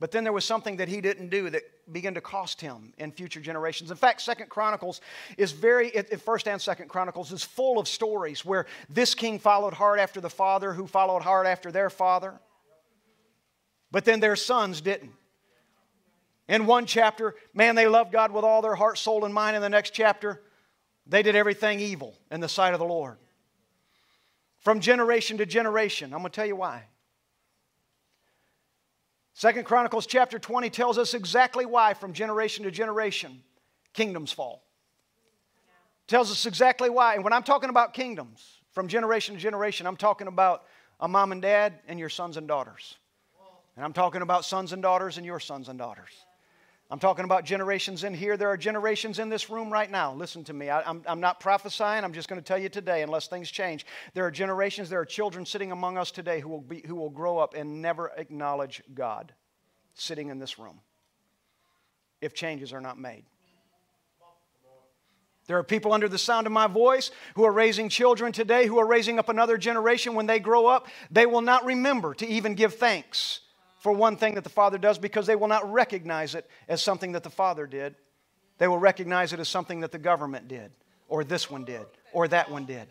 But 0.01 0.11
then 0.11 0.25
there 0.25 0.33
was 0.33 0.45
something 0.45 0.79
that 0.79 0.89
he 0.89 1.01
didn't 1.01 1.29
do 1.29 1.49
that 1.51 1.63
began 1.93 2.13
to 2.15 2.21
cost 2.21 2.61
him 2.61 2.93
in 2.99 3.13
future 3.13 3.39
generations. 3.39 3.93
In 3.93 3.97
fact, 3.97 4.21
Second 4.21 4.49
Chronicles 4.49 5.01
is 5.37 5.53
very, 5.53 5.91
First 5.91 6.49
and 6.49 6.61
Second 6.61 6.89
Chronicles 6.89 7.31
is 7.31 7.45
full 7.45 7.79
of 7.79 7.87
stories 7.87 8.45
where 8.45 8.67
this 8.89 9.15
king 9.15 9.39
followed 9.39 9.75
hard 9.75 10.01
after 10.01 10.21
the 10.21 10.29
father, 10.29 10.73
who 10.73 10.89
followed 10.89 11.23
hard 11.23 11.47
after 11.47 11.71
their 11.71 11.89
father, 11.89 12.35
but 13.93 14.05
then 14.05 14.19
their 14.19 14.35
sons 14.35 14.81
didn't. 14.81 15.13
In 16.49 16.67
one 16.67 16.85
chapter, 16.85 17.37
man, 17.55 17.77
they 17.77 17.87
loved 17.87 18.11
God 18.11 18.33
with 18.33 18.43
all 18.43 18.61
their 18.61 18.75
heart, 18.75 18.99
soul, 18.99 19.25
and 19.25 19.33
mind. 19.33 19.55
In 19.55 19.63
the 19.63 19.69
next 19.69 19.91
chapter, 19.91 20.41
they 21.09 21.23
did 21.23 21.35
everything 21.35 21.81
evil 21.81 22.15
in 22.31 22.41
the 22.41 22.49
sight 22.49 22.75
of 22.75 22.79
the 22.79 22.87
Lord. 22.87 23.17
From 24.61 24.81
generation 24.81 25.39
to 25.39 25.47
generation. 25.47 26.13
I'm 26.13 26.21
going 26.21 26.31
to 26.31 26.37
tell 26.37 26.47
you 26.47 26.57
why. 26.57 26.85
Second 29.33 29.65
Chronicles 29.65 30.07
chapter 30.07 30.39
20 30.39 30.69
tells 30.69 30.99
us 30.99 31.15
exactly 31.15 31.65
why 31.65 31.95
from 31.95 32.13
generation 32.13 32.65
to 32.65 32.71
generation 32.71 33.41
kingdoms 33.95 34.33
fall. 34.33 34.65
Tells 36.09 36.31
us 36.31 36.45
exactly 36.45 36.91
why. 36.91 37.15
And 37.15 37.25
when 37.25 37.33
I'm 37.33 37.43
talking 37.43 37.71
about 37.71 37.95
kingdoms 37.95 38.61
from 38.73 38.89
generation 38.89 39.35
to 39.37 39.41
generation, 39.41 39.87
I'm 39.87 39.97
talking 39.97 40.27
about 40.27 40.65
a 41.01 41.07
mom 41.07 41.33
and 41.33 41.41
dad 41.41 41.75
and 41.87 41.99
your 41.99 42.09
sons 42.09 42.37
and 42.37 42.49
daughters. 42.49 42.97
And 43.77 43.85
I'm 43.85 43.93
talking 43.93 44.23
about 44.23 44.45
sons 44.45 44.73
and 44.73 44.83
daughters 44.83 45.19
and 45.19 45.25
your 45.25 45.39
sons 45.39 45.69
and 45.69 45.79
daughters. 45.79 46.11
I'm 46.91 46.99
talking 46.99 47.27
about 47.27 47.45
generations 47.45 48.03
in 48.03 48.15
here. 48.15 48.39
There 48.39 48.49
are 48.49 48.57
generations 48.57 49.19
in 49.19 49.29
this 49.29 49.51
room 49.51 49.71
right 49.71 49.91
now. 49.91 50.15
Listen 50.15 50.43
to 50.45 50.55
me. 50.55 50.71
I, 50.71 50.81
am 50.81 50.85
I'm, 50.87 51.03
I'm 51.07 51.21
not 51.21 51.39
prophesying. 51.39 52.03
I'm 52.03 52.15
just 52.15 52.29
going 52.29 52.41
to 52.41 52.45
tell 52.45 52.57
you 52.57 52.71
today, 52.71 53.03
unless 53.03 53.27
things 53.27 53.51
change. 53.51 53.85
There 54.15 54.25
are 54.25 54.31
generations, 54.31 54.89
there 54.89 55.01
are 55.01 55.05
children 55.05 55.45
sitting 55.45 55.71
among 55.71 55.99
us 55.99 56.11
today 56.11 56.41
who 56.41 56.49
will, 56.49 56.63
be, 56.63 56.83
who 56.87 56.95
will 56.95 57.11
grow 57.11 57.37
up 57.37 57.55
and 57.55 57.83
never 57.83 58.11
acknowledge 58.17 58.83
God 58.95 59.35
sitting 59.95 60.31
in 60.31 60.39
this 60.39 60.59
room 60.59 60.81
if 62.23 62.33
changes 62.33 62.73
are 62.73 62.81
not 62.81 62.99
made. 62.99 63.25
There 65.47 65.59
are 65.59 65.65
people 65.65 65.93
under 65.93 66.09
the 66.09 66.19
sound 66.19 66.47
of 66.47 66.53
my 66.53 66.67
voice 66.67 67.11
who 67.35 67.45
are 67.45 67.53
raising 67.53 67.91
children 67.91 68.33
today, 68.33 68.67
who 68.67 68.79
are 68.79 68.87
raising 68.87 69.19
up 69.19 69.29
another 69.29 69.59
generation. 69.59 70.15
When 70.15 70.27
they 70.27 70.39
grow 70.39 70.67
up, 70.67 70.89
they 71.11 71.27
will 71.27 71.41
not 71.41 71.65
remember 71.67 72.15
to 72.15 72.27
even 72.27 72.55
give 72.55 72.75
thanks 72.75 73.41
for 73.79 73.93
one 73.93 74.17
thing 74.17 74.35
that 74.35 74.45
the 74.45 74.51
Father 74.51 74.79
does 74.79 74.99
because 74.99 75.27
they 75.27 75.37
will 75.37 75.49
not 75.49 75.71
recognize 75.73 76.35
it 76.35 76.49
as 76.69 76.83
something 76.83 77.13
that 77.13 77.23
the 77.23 77.31
Father 77.31 77.67
did. 77.67 77.95
They 78.59 78.69
will 78.69 78.79
recognize 78.79 79.33
it 79.33 79.41
as 79.41 79.49
something 79.49 79.81
that 79.81 79.93
the 79.93 79.99
government 79.99 80.49
did, 80.49 80.73
or 81.09 81.23
this 81.23 81.51
one 81.51 81.65
did, 81.65 81.87
or 82.13 82.27
that 82.29 82.51
one 82.51 82.65
did. 82.65 82.89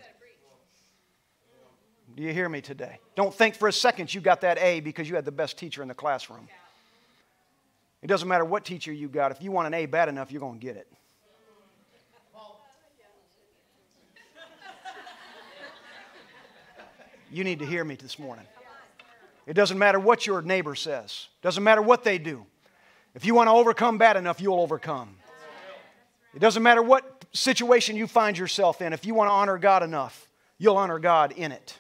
Do 2.16 2.24
you 2.24 2.34
hear 2.34 2.48
me 2.48 2.62
today? 2.62 3.00
Don't 3.16 3.34
think 3.34 3.56
for 3.56 3.68
a 3.68 3.74
second 3.74 4.14
you 4.14 4.22
got 4.22 4.42
that 4.42 4.58
A 4.60 4.80
because 4.80 5.10
you 5.10 5.16
had 5.16 5.26
the 5.26 5.32
best 5.32 5.58
teacher 5.58 5.82
in 5.82 5.88
the 5.88 5.94
classroom. 5.94 6.48
It 8.02 8.08
doesn't 8.08 8.28
matter 8.28 8.46
what 8.46 8.64
teacher 8.64 8.94
you 8.94 9.10
got. 9.10 9.32
If 9.32 9.42
you 9.42 9.52
want 9.52 9.68
an 9.68 9.74
A 9.74 9.86
bad 9.86 10.08
enough, 10.08 10.32
you're 10.32 10.40
going 10.40 10.60
to 10.60 10.66
get 10.66 10.78
it. 10.78 10.88
You 17.30 17.44
need 17.44 17.60
to 17.60 17.66
hear 17.66 17.84
me 17.84 17.96
this 17.96 18.18
morning. 18.18 18.46
It 19.48 19.54
doesn't 19.54 19.78
matter 19.78 20.00
what 20.00 20.28
your 20.28 20.42
neighbor 20.42 20.76
says, 20.76 21.28
it 21.42 21.44
doesn't 21.44 21.64
matter 21.64 21.82
what 21.82 22.04
they 22.04 22.18
do. 22.18 22.46
If 23.16 23.26
you 23.26 23.34
want 23.34 23.48
to 23.48 23.54
overcome 23.54 23.98
bad 23.98 24.18
enough, 24.18 24.40
you'll 24.40 24.60
overcome. 24.60 25.16
It 26.36 26.40
doesn't 26.40 26.62
matter 26.62 26.84
what 26.84 27.26
situation 27.34 27.96
you 27.96 28.06
find 28.06 28.38
yourself 28.38 28.82
in. 28.82 28.94
If 28.94 29.06
you 29.06 29.16
want 29.16 29.30
to 29.30 29.34
honor 29.34 29.58
God 29.58 29.82
enough, 29.82 30.28
you'll 30.60 30.78
honor 30.78 31.00
God 31.00 31.32
in 31.32 31.52
it. 31.52 31.80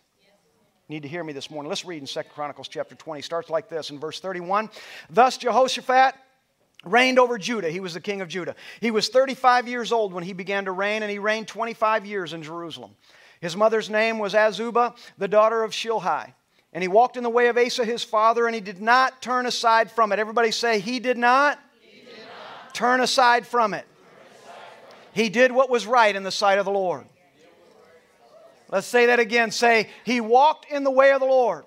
Need 0.90 1.04
to 1.04 1.10
hear 1.10 1.24
me 1.24 1.34
this 1.34 1.52
morning. 1.52 1.68
Let's 1.68 1.86
read 1.86 2.02
in 2.02 2.08
2 2.08 2.22
Chronicles 2.34 2.70
chapter 2.70 2.96
20. 2.96 3.22
Starts 3.22 3.50
like 3.50 3.68
this 3.70 3.90
in 3.90 4.00
verse 4.00 4.20
31. 4.20 4.70
Thus 5.10 5.38
Jehoshaphat 5.38 6.16
reigned 6.86 7.20
over 7.20 7.38
Judah. 7.38 7.70
He 7.70 7.82
was 7.82 7.94
the 7.94 8.02
king 8.02 8.22
of 8.22 8.30
Judah. 8.30 8.56
He 8.80 8.90
was 8.90 9.10
35 9.10 9.68
years 9.68 9.92
old 9.92 10.14
when 10.14 10.24
he 10.24 10.34
began 10.34 10.66
to 10.66 10.72
reign, 10.72 11.04
and 11.04 11.12
he 11.12 11.20
reigned 11.20 11.48
25 11.50 12.06
years 12.06 12.34
in 12.34 12.42
Jerusalem. 12.42 12.92
His 13.42 13.56
mother's 13.56 13.90
name 13.90 14.18
was 14.18 14.34
Azubah, 14.34 14.98
the 15.18 15.28
daughter 15.28 15.64
of 15.64 15.72
Shilhi. 15.72 16.34
And 16.74 16.84
he 16.84 16.88
walked 16.88 17.18
in 17.18 17.24
the 17.24 17.30
way 17.30 17.48
of 17.48 17.58
Asa 17.58 17.86
his 17.86 18.04
father, 18.04 18.46
and 18.46 18.54
he 18.54 18.62
did 18.62 18.82
not 18.82 19.22
turn 19.22 19.46
aside 19.46 19.90
from 19.90 20.12
it. 20.12 20.20
Everybody 20.20 20.52
say, 20.52 20.80
He 20.80 21.00
did 21.00 21.18
not, 21.18 21.60
he 21.82 22.02
did 22.02 22.18
not. 22.66 22.74
turn 22.74 23.02
aside 23.02 23.48
from 23.48 23.74
it. 23.74 23.86
He 25.14 25.30
did 25.30 25.52
what 25.52 25.70
was 25.70 25.88
right 25.88 26.16
in 26.16 26.24
the 26.24 26.32
sight 26.32 26.60
of 26.60 26.66
the 26.66 26.72
Lord. 26.72 27.06
Let's 28.70 28.86
say 28.86 29.08
that 29.08 29.20
again. 29.20 29.50
Say, 29.52 29.90
He 30.04 30.22
walked 30.22 30.72
in 30.72 30.84
the 30.84 30.92
way 30.92 31.12
of 31.14 31.20
the 31.20 31.26
Lord, 31.26 31.66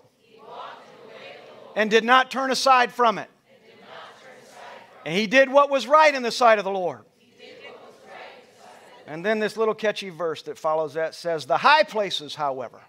and 1.74 1.90
did 1.90 2.04
not 2.04 2.30
turn 2.30 2.50
aside 2.50 2.92
from 2.92 3.18
it. 3.18 3.28
And 5.04 5.14
he 5.14 5.26
did 5.26 5.50
what 5.50 5.70
was 5.70 5.86
right 5.86 6.14
in 6.14 6.22
the 6.22 6.30
sight 6.30 6.58
of 6.58 6.64
the 6.64 6.70
Lord. 6.70 7.00
And 9.06 9.24
then 9.24 9.40
this 9.40 9.56
little 9.56 9.74
catchy 9.74 10.10
verse 10.10 10.42
that 10.42 10.56
follows 10.56 10.94
that 10.94 11.14
says, 11.14 11.46
The 11.46 11.56
high 11.56 11.82
places, 11.82 12.34
however, 12.34 12.80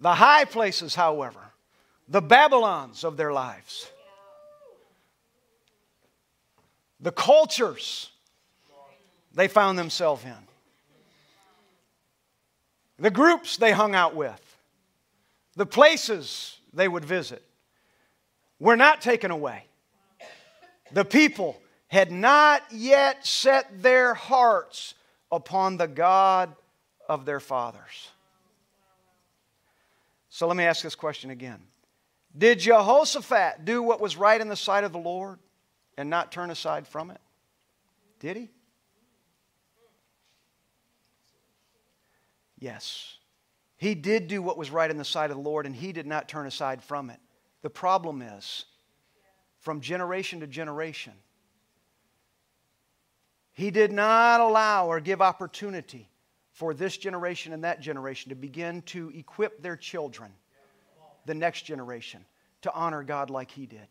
The 0.00 0.14
high 0.14 0.44
places, 0.44 0.94
however, 0.94 1.40
the 2.08 2.20
Babylons 2.20 3.04
of 3.04 3.16
their 3.16 3.32
lives, 3.32 3.90
the 7.00 7.12
cultures 7.12 8.10
they 9.34 9.48
found 9.48 9.78
themselves 9.78 10.24
in, 10.24 10.32
the 12.98 13.10
groups 13.10 13.56
they 13.56 13.72
hung 13.72 13.94
out 13.94 14.14
with, 14.14 14.40
the 15.56 15.66
places 15.66 16.58
they 16.72 16.88
would 16.88 17.04
visit 17.04 17.42
were 18.58 18.76
not 18.76 19.00
taken 19.00 19.30
away. 19.30 19.64
The 20.92 21.04
people 21.04 21.60
had 21.88 22.10
not 22.10 22.62
yet 22.70 23.26
set 23.26 23.82
their 23.82 24.14
hearts 24.14 24.94
upon 25.30 25.76
the 25.76 25.88
God 25.88 26.54
of 27.08 27.24
their 27.24 27.40
fathers. 27.40 28.10
So 30.34 30.48
let 30.48 30.56
me 30.56 30.64
ask 30.64 30.82
this 30.82 30.96
question 30.96 31.30
again 31.30 31.60
Did 32.36 32.58
Jehoshaphat 32.58 33.64
do 33.64 33.80
what 33.84 34.00
was 34.00 34.16
right 34.16 34.40
in 34.40 34.48
the 34.48 34.56
sight 34.56 34.82
of 34.82 34.90
the 34.90 34.98
Lord 34.98 35.38
and 35.96 36.10
not 36.10 36.32
turn 36.32 36.50
aside 36.50 36.88
from 36.88 37.12
it? 37.12 37.20
Did 38.18 38.38
he? 38.38 38.50
Yes. 42.58 43.16
He 43.76 43.94
did 43.94 44.26
do 44.26 44.42
what 44.42 44.58
was 44.58 44.72
right 44.72 44.90
in 44.90 44.98
the 44.98 45.04
sight 45.04 45.30
of 45.30 45.36
the 45.36 45.42
Lord 45.42 45.66
and 45.66 45.76
he 45.76 45.92
did 45.92 46.04
not 46.04 46.28
turn 46.28 46.48
aside 46.48 46.82
from 46.82 47.10
it. 47.10 47.20
The 47.62 47.70
problem 47.70 48.20
is, 48.20 48.64
from 49.60 49.80
generation 49.80 50.40
to 50.40 50.48
generation, 50.48 51.12
he 53.52 53.70
did 53.70 53.92
not 53.92 54.40
allow 54.40 54.88
or 54.88 54.98
give 54.98 55.22
opportunity 55.22 56.08
for 56.54 56.72
this 56.72 56.96
generation 56.96 57.52
and 57.52 57.64
that 57.64 57.80
generation 57.80 58.30
to 58.30 58.36
begin 58.36 58.80
to 58.82 59.10
equip 59.14 59.60
their 59.60 59.76
children, 59.76 60.30
the 61.26 61.34
next 61.34 61.62
generation, 61.62 62.24
to 62.62 62.72
honor 62.72 63.02
God 63.02 63.28
like 63.28 63.50
He 63.50 63.66
did. 63.66 63.86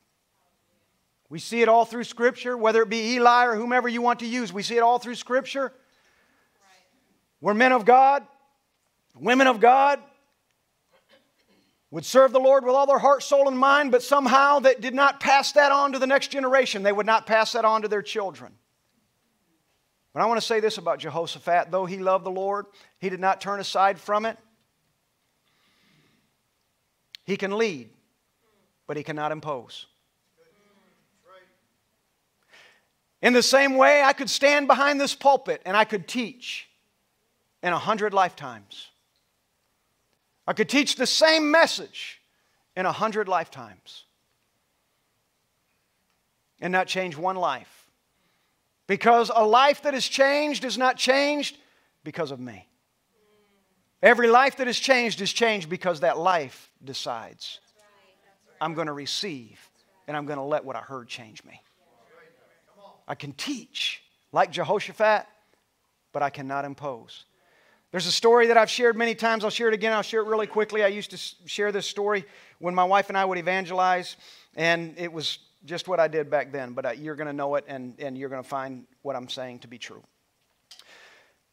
We 1.30 1.40
see 1.40 1.62
it 1.62 1.68
all 1.68 1.84
through 1.84 2.06
Scripture, 2.06 2.56
whether 2.56 2.82
it 2.82 2.90
be 2.90 3.16
Eli 3.16 3.46
or 3.46 3.56
whomever 3.56 3.90
you 3.90 4.02
want 4.02 4.20
to 4.20 4.26
use. 4.26 4.54
We 4.54 4.64
see 4.64 4.78
it 4.78 4.82
all 4.82 4.98
through 4.98 5.16
Scripture. 5.16 5.74
Where 7.42 7.54
men 7.54 7.74
of 7.74 7.84
God, 7.84 8.26
women 9.14 9.48
of 9.48 9.60
God, 9.60 10.00
would 11.92 12.06
serve 12.06 12.32
the 12.32 12.40
Lord 12.40 12.64
with 12.64 12.74
all 12.74 12.88
their 12.88 12.98
heart, 12.98 13.24
soul, 13.24 13.50
and 13.50 13.58
mind, 13.58 13.92
but 13.92 14.02
somehow 14.02 14.60
that 14.60 14.80
did 14.80 14.96
not 14.96 15.20
pass 15.20 15.52
that 15.52 15.72
on 15.74 15.92
to 15.92 16.00
the 16.00 16.08
next 16.08 16.30
generation. 16.30 16.82
They 16.82 16.94
would 16.94 17.06
not 17.06 17.28
pass 17.28 17.52
that 17.52 17.66
on 17.66 17.82
to 17.82 17.90
their 17.90 18.02
children. 18.02 18.54
But 20.14 20.22
I 20.22 20.26
want 20.26 20.40
to 20.40 20.46
say 20.46 20.60
this 20.60 20.78
about 20.78 21.00
Jehoshaphat 21.00 21.72
though 21.72 21.86
he 21.86 21.98
loved 21.98 22.26
the 22.26 22.32
Lord, 22.32 22.68
he 23.00 23.10
did 23.10 23.20
not 23.20 23.42
turn 23.42 23.60
aside 23.60 24.00
from 24.00 24.26
it. 24.26 24.38
He 27.26 27.38
can 27.38 27.58
lead, 27.58 27.90
but 28.86 28.98
he 28.98 29.04
cannot 29.04 29.32
impose. 29.32 29.88
In 33.22 33.32
the 33.32 33.42
same 33.42 33.78
way, 33.78 34.04
I 34.04 34.12
could 34.12 34.30
stand 34.30 34.68
behind 34.68 35.00
this 35.00 35.16
pulpit 35.16 35.62
and 35.66 35.78
I 35.78 35.86
could 35.86 36.10
teach 36.10 36.68
in 37.64 37.72
a 37.72 37.80
hundred 37.80 38.14
lifetimes. 38.14 38.90
I 40.46 40.52
could 40.52 40.68
teach 40.68 40.98
the 40.98 41.08
same 41.08 41.50
message 41.50 42.22
in 42.76 42.86
a 42.86 42.92
hundred 42.92 43.30
lifetimes 43.30 44.04
and 46.60 46.74
not 46.74 46.88
change 46.88 47.16
one 47.16 47.38
life. 47.38 47.83
Because 48.88 49.32
a 49.34 49.46
life 49.46 49.84
that 49.84 49.94
is 49.94 50.08
changed 50.08 50.66
is 50.66 50.78
not 50.78 50.98
changed 50.98 51.58
because 52.04 52.32
of 52.32 52.40
me. 52.40 52.68
Every 54.02 54.28
life 54.28 54.58
that 54.58 54.68
is 54.68 54.78
changed 54.78 55.22
is 55.22 55.32
changed 55.32 55.70
because 55.70 56.02
that 56.02 56.18
life 56.18 56.70
decides 56.84 57.60
I'm 58.60 58.74
going 58.74 58.88
to 58.88 58.94
receive 58.94 59.60
and 60.08 60.18
I'm 60.18 60.26
going 60.26 60.38
to 60.38 60.44
let 60.44 60.66
what 60.66 60.76
I 60.76 60.80
heard 60.80 61.08
change 61.08 61.44
me. 61.46 61.62
I 63.08 63.16
can 63.16 63.32
teach 63.34 64.04
like 64.32 64.52
Jehoshaphat, 64.52 65.26
but 66.12 66.22
I 66.22 66.30
cannot 66.30 66.66
impose. 66.66 67.26
There's 67.92 68.08
a 68.08 68.12
story 68.12 68.48
that 68.48 68.58
I've 68.58 68.70
shared 68.70 68.98
many 68.98 69.14
times. 69.14 69.44
I'll 69.44 69.52
share 69.52 69.68
it 69.68 69.74
again. 69.74 69.94
I'll 69.94 70.02
share 70.02 70.22
it 70.22 70.28
really 70.28 70.48
quickly. 70.48 70.84
I 70.84 70.88
used 70.88 71.12
to 71.12 71.18
share 71.48 71.72
this 71.72 71.86
story 71.86 72.26
when 72.60 72.74
my 72.74 72.84
wife 72.84 73.10
and 73.10 73.18
I 73.18 73.24
would 73.24 73.38
evangelize, 73.38 74.16
and 74.56 74.96
it 74.98 75.14
was 75.14 75.38
just 75.66 75.88
what 75.88 76.00
I 76.00 76.08
did 76.08 76.30
back 76.30 76.52
then, 76.52 76.74
but 76.74 76.86
uh, 76.86 76.92
you're 76.92 77.16
going 77.16 77.28
to 77.28 77.34
know 77.34 77.56
it 77.56 77.66
and, 77.68 77.96
and 78.00 78.18
you're 78.18 78.30
going 78.30 78.44
to 78.44 78.48
find 78.48 78.86
what 79.02 79.16
I'm 79.16 79.30
saying 79.30 79.60
to 79.60 79.68
be 79.68 79.78
true. 79.78 80.04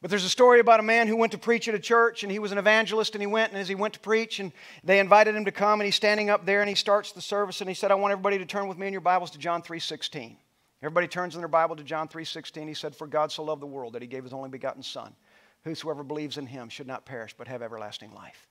But 0.00 0.08
there's 0.10 0.24
a 0.24 0.30
story 0.30 0.60
about 0.60 0.80
a 0.80 0.82
man 0.82 1.08
who 1.08 1.16
went 1.16 1.32
to 1.32 1.38
preach 1.38 1.68
at 1.68 1.74
a 1.74 1.78
church, 1.78 2.22
and 2.22 2.32
he 2.32 2.38
was 2.38 2.52
an 2.52 2.58
evangelist, 2.58 3.14
and 3.14 3.20
he 3.20 3.26
went, 3.26 3.52
and 3.52 3.60
as 3.60 3.68
he 3.68 3.74
went 3.74 3.92
to 3.94 4.00
preach, 4.00 4.40
and 4.40 4.50
they 4.82 4.98
invited 4.98 5.34
him 5.34 5.44
to 5.44 5.52
come, 5.52 5.78
and 5.78 5.84
he's 5.84 5.94
standing 5.94 6.30
up 6.30 6.46
there, 6.46 6.60
and 6.60 6.70
he 6.70 6.74
starts 6.74 7.12
the 7.12 7.20
service, 7.20 7.60
and 7.60 7.68
he 7.68 7.74
said, 7.74 7.90
I 7.90 7.96
want 7.96 8.12
everybody 8.12 8.38
to 8.38 8.46
turn 8.46 8.66
with 8.66 8.78
me 8.78 8.86
in 8.86 8.94
your 8.94 9.02
Bibles 9.02 9.30
to 9.32 9.38
John 9.38 9.60
3.16. 9.60 10.36
Everybody 10.82 11.06
turns 11.06 11.34
in 11.34 11.42
their 11.42 11.48
Bible 11.48 11.76
to 11.76 11.84
John 11.84 12.08
3.16. 12.08 12.66
He 12.66 12.72
said, 12.72 12.96
For 12.96 13.06
God 13.06 13.30
so 13.30 13.44
loved 13.44 13.60
the 13.60 13.66
world 13.66 13.92
that 13.92 14.00
he 14.00 14.08
gave 14.08 14.24
his 14.24 14.32
only 14.32 14.48
begotten 14.48 14.82
Son. 14.82 15.14
Whosoever 15.64 16.02
believes 16.02 16.38
in 16.38 16.46
him 16.46 16.70
should 16.70 16.86
not 16.86 17.04
perish, 17.04 17.34
but 17.36 17.46
have 17.48 17.60
everlasting 17.60 18.14
life. 18.14 18.48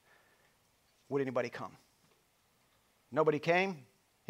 Would 1.08 1.20
anybody 1.20 1.48
come? 1.48 1.76
Nobody 3.10 3.40
came. 3.40 3.78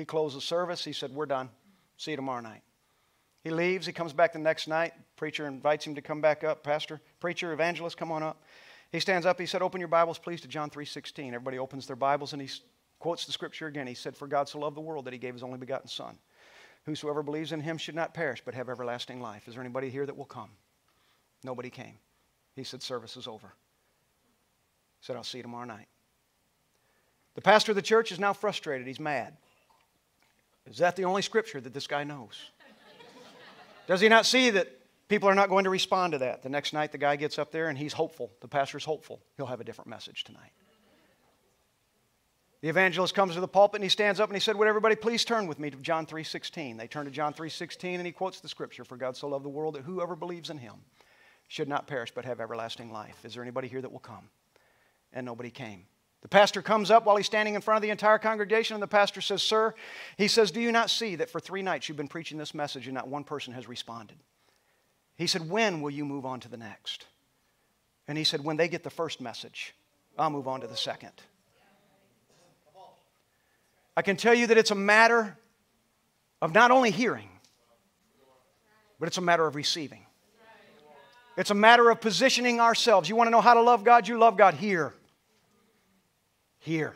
He 0.00 0.06
closed 0.06 0.34
the 0.34 0.40
service. 0.40 0.82
He 0.82 0.94
said, 0.94 1.12
We're 1.12 1.26
done. 1.26 1.50
See 1.98 2.12
you 2.12 2.16
tomorrow 2.16 2.40
night. 2.40 2.62
He 3.44 3.50
leaves. 3.50 3.86
He 3.86 3.92
comes 3.92 4.14
back 4.14 4.32
the 4.32 4.38
next 4.38 4.66
night. 4.66 4.94
Preacher 5.16 5.46
invites 5.46 5.86
him 5.86 5.94
to 5.94 6.00
come 6.00 6.22
back 6.22 6.42
up. 6.42 6.64
Pastor, 6.64 7.02
preacher, 7.20 7.52
evangelist, 7.52 7.98
come 7.98 8.10
on 8.10 8.22
up. 8.22 8.42
He 8.92 8.98
stands 8.98 9.26
up. 9.26 9.38
He 9.38 9.44
said, 9.44 9.60
Open 9.60 9.78
your 9.78 9.88
Bibles, 9.88 10.18
please, 10.18 10.40
to 10.40 10.48
John 10.48 10.70
3.16. 10.70 11.26
Everybody 11.26 11.58
opens 11.58 11.86
their 11.86 11.96
Bibles 11.96 12.32
and 12.32 12.40
he 12.40 12.48
quotes 12.98 13.26
the 13.26 13.32
scripture 13.32 13.66
again. 13.66 13.86
He 13.86 13.92
said, 13.92 14.16
For 14.16 14.26
God 14.26 14.48
so 14.48 14.58
loved 14.58 14.74
the 14.74 14.80
world 14.80 15.04
that 15.04 15.12
he 15.12 15.18
gave 15.18 15.34
his 15.34 15.42
only 15.42 15.58
begotten 15.58 15.86
Son. 15.86 16.16
Whosoever 16.86 17.22
believes 17.22 17.52
in 17.52 17.60
him 17.60 17.76
should 17.76 17.94
not 17.94 18.14
perish, 18.14 18.42
but 18.42 18.54
have 18.54 18.70
everlasting 18.70 19.20
life. 19.20 19.48
Is 19.48 19.52
there 19.52 19.62
anybody 19.62 19.90
here 19.90 20.06
that 20.06 20.16
will 20.16 20.24
come? 20.24 20.48
Nobody 21.44 21.68
came. 21.68 21.98
He 22.56 22.64
said, 22.64 22.82
Service 22.82 23.18
is 23.18 23.28
over. 23.28 23.52
He 24.98 25.04
said, 25.04 25.16
I'll 25.16 25.24
see 25.24 25.38
you 25.38 25.42
tomorrow 25.42 25.66
night. 25.66 25.88
The 27.34 27.42
pastor 27.42 27.72
of 27.72 27.76
the 27.76 27.82
church 27.82 28.10
is 28.12 28.18
now 28.18 28.32
frustrated. 28.32 28.86
He's 28.86 28.98
mad. 28.98 29.36
Is 30.70 30.78
that 30.78 30.96
the 30.96 31.04
only 31.04 31.22
scripture 31.22 31.60
that 31.60 31.74
this 31.74 31.86
guy 31.86 32.04
knows? 32.04 32.50
Does 33.88 34.00
he 34.00 34.08
not 34.08 34.24
see 34.24 34.50
that 34.50 34.68
people 35.08 35.28
are 35.28 35.34
not 35.34 35.48
going 35.48 35.64
to 35.64 35.70
respond 35.70 36.12
to 36.12 36.18
that? 36.18 36.44
The 36.44 36.48
next 36.48 36.72
night, 36.72 36.92
the 36.92 36.98
guy 36.98 37.16
gets 37.16 37.38
up 37.38 37.50
there 37.50 37.68
and 37.68 37.76
he's 37.76 37.92
hopeful. 37.92 38.30
The 38.40 38.46
pastor's 38.46 38.84
hopeful. 38.84 39.20
He'll 39.36 39.46
have 39.46 39.60
a 39.60 39.64
different 39.64 39.90
message 39.90 40.22
tonight. 40.22 40.52
The 42.60 42.68
evangelist 42.68 43.14
comes 43.14 43.34
to 43.34 43.40
the 43.40 43.48
pulpit 43.48 43.78
and 43.78 43.84
he 43.84 43.88
stands 43.88 44.20
up 44.20 44.28
and 44.28 44.36
he 44.36 44.40
said, 44.40 44.54
Would 44.54 44.68
everybody 44.68 44.94
please 44.94 45.24
turn 45.24 45.46
with 45.46 45.58
me 45.58 45.70
to 45.70 45.76
John 45.78 46.06
3.16? 46.06 46.78
They 46.78 46.86
turn 46.86 47.06
to 47.06 47.10
John 47.10 47.32
3.16 47.32 47.96
and 47.96 48.06
he 48.06 48.12
quotes 48.12 48.40
the 48.40 48.48
scripture, 48.48 48.84
For 48.84 48.96
God 48.96 49.16
so 49.16 49.28
loved 49.28 49.44
the 49.44 49.48
world 49.48 49.74
that 49.74 49.82
whoever 49.82 50.14
believes 50.14 50.50
in 50.50 50.58
him 50.58 50.74
should 51.48 51.68
not 51.68 51.86
perish 51.86 52.12
but 52.14 52.26
have 52.26 52.38
everlasting 52.38 52.92
life. 52.92 53.24
Is 53.24 53.34
there 53.34 53.42
anybody 53.42 53.66
here 53.66 53.80
that 53.80 53.90
will 53.90 53.98
come? 53.98 54.28
And 55.12 55.26
nobody 55.26 55.50
came. 55.50 55.86
The 56.22 56.28
pastor 56.28 56.60
comes 56.60 56.90
up 56.90 57.06
while 57.06 57.16
he's 57.16 57.26
standing 57.26 57.54
in 57.54 57.62
front 57.62 57.76
of 57.76 57.82
the 57.82 57.90
entire 57.90 58.18
congregation, 58.18 58.74
and 58.74 58.82
the 58.82 58.86
pastor 58.86 59.20
says, 59.20 59.42
Sir, 59.42 59.74
he 60.18 60.28
says, 60.28 60.50
Do 60.50 60.60
you 60.60 60.70
not 60.70 60.90
see 60.90 61.16
that 61.16 61.30
for 61.30 61.40
three 61.40 61.62
nights 61.62 61.88
you've 61.88 61.96
been 61.96 62.08
preaching 62.08 62.36
this 62.36 62.54
message 62.54 62.86
and 62.86 62.94
not 62.94 63.08
one 63.08 63.24
person 63.24 63.54
has 63.54 63.66
responded? 63.66 64.18
He 65.16 65.26
said, 65.26 65.48
When 65.48 65.80
will 65.80 65.90
you 65.90 66.04
move 66.04 66.26
on 66.26 66.40
to 66.40 66.48
the 66.48 66.58
next? 66.58 67.06
And 68.06 68.18
he 68.18 68.24
said, 68.24 68.44
When 68.44 68.58
they 68.58 68.68
get 68.68 68.82
the 68.82 68.90
first 68.90 69.20
message, 69.20 69.74
I'll 70.18 70.30
move 70.30 70.46
on 70.46 70.60
to 70.60 70.66
the 70.66 70.76
second. 70.76 71.12
I 73.96 74.02
can 74.02 74.16
tell 74.16 74.34
you 74.34 74.46
that 74.48 74.58
it's 74.58 74.70
a 74.70 74.76
matter 74.76 75.36
of 76.42 76.52
not 76.52 76.70
only 76.70 76.90
hearing, 76.90 77.28
but 78.98 79.08
it's 79.08 79.18
a 79.18 79.22
matter 79.22 79.46
of 79.46 79.56
receiving. 79.56 80.04
It's 81.36 81.50
a 81.50 81.54
matter 81.54 81.88
of 81.88 82.02
positioning 82.02 82.60
ourselves. 82.60 83.08
You 83.08 83.16
want 83.16 83.28
to 83.28 83.30
know 83.30 83.40
how 83.40 83.54
to 83.54 83.62
love 83.62 83.84
God? 83.84 84.06
You 84.06 84.18
love 84.18 84.36
God 84.36 84.54
here 84.54 84.92
here. 86.60 86.94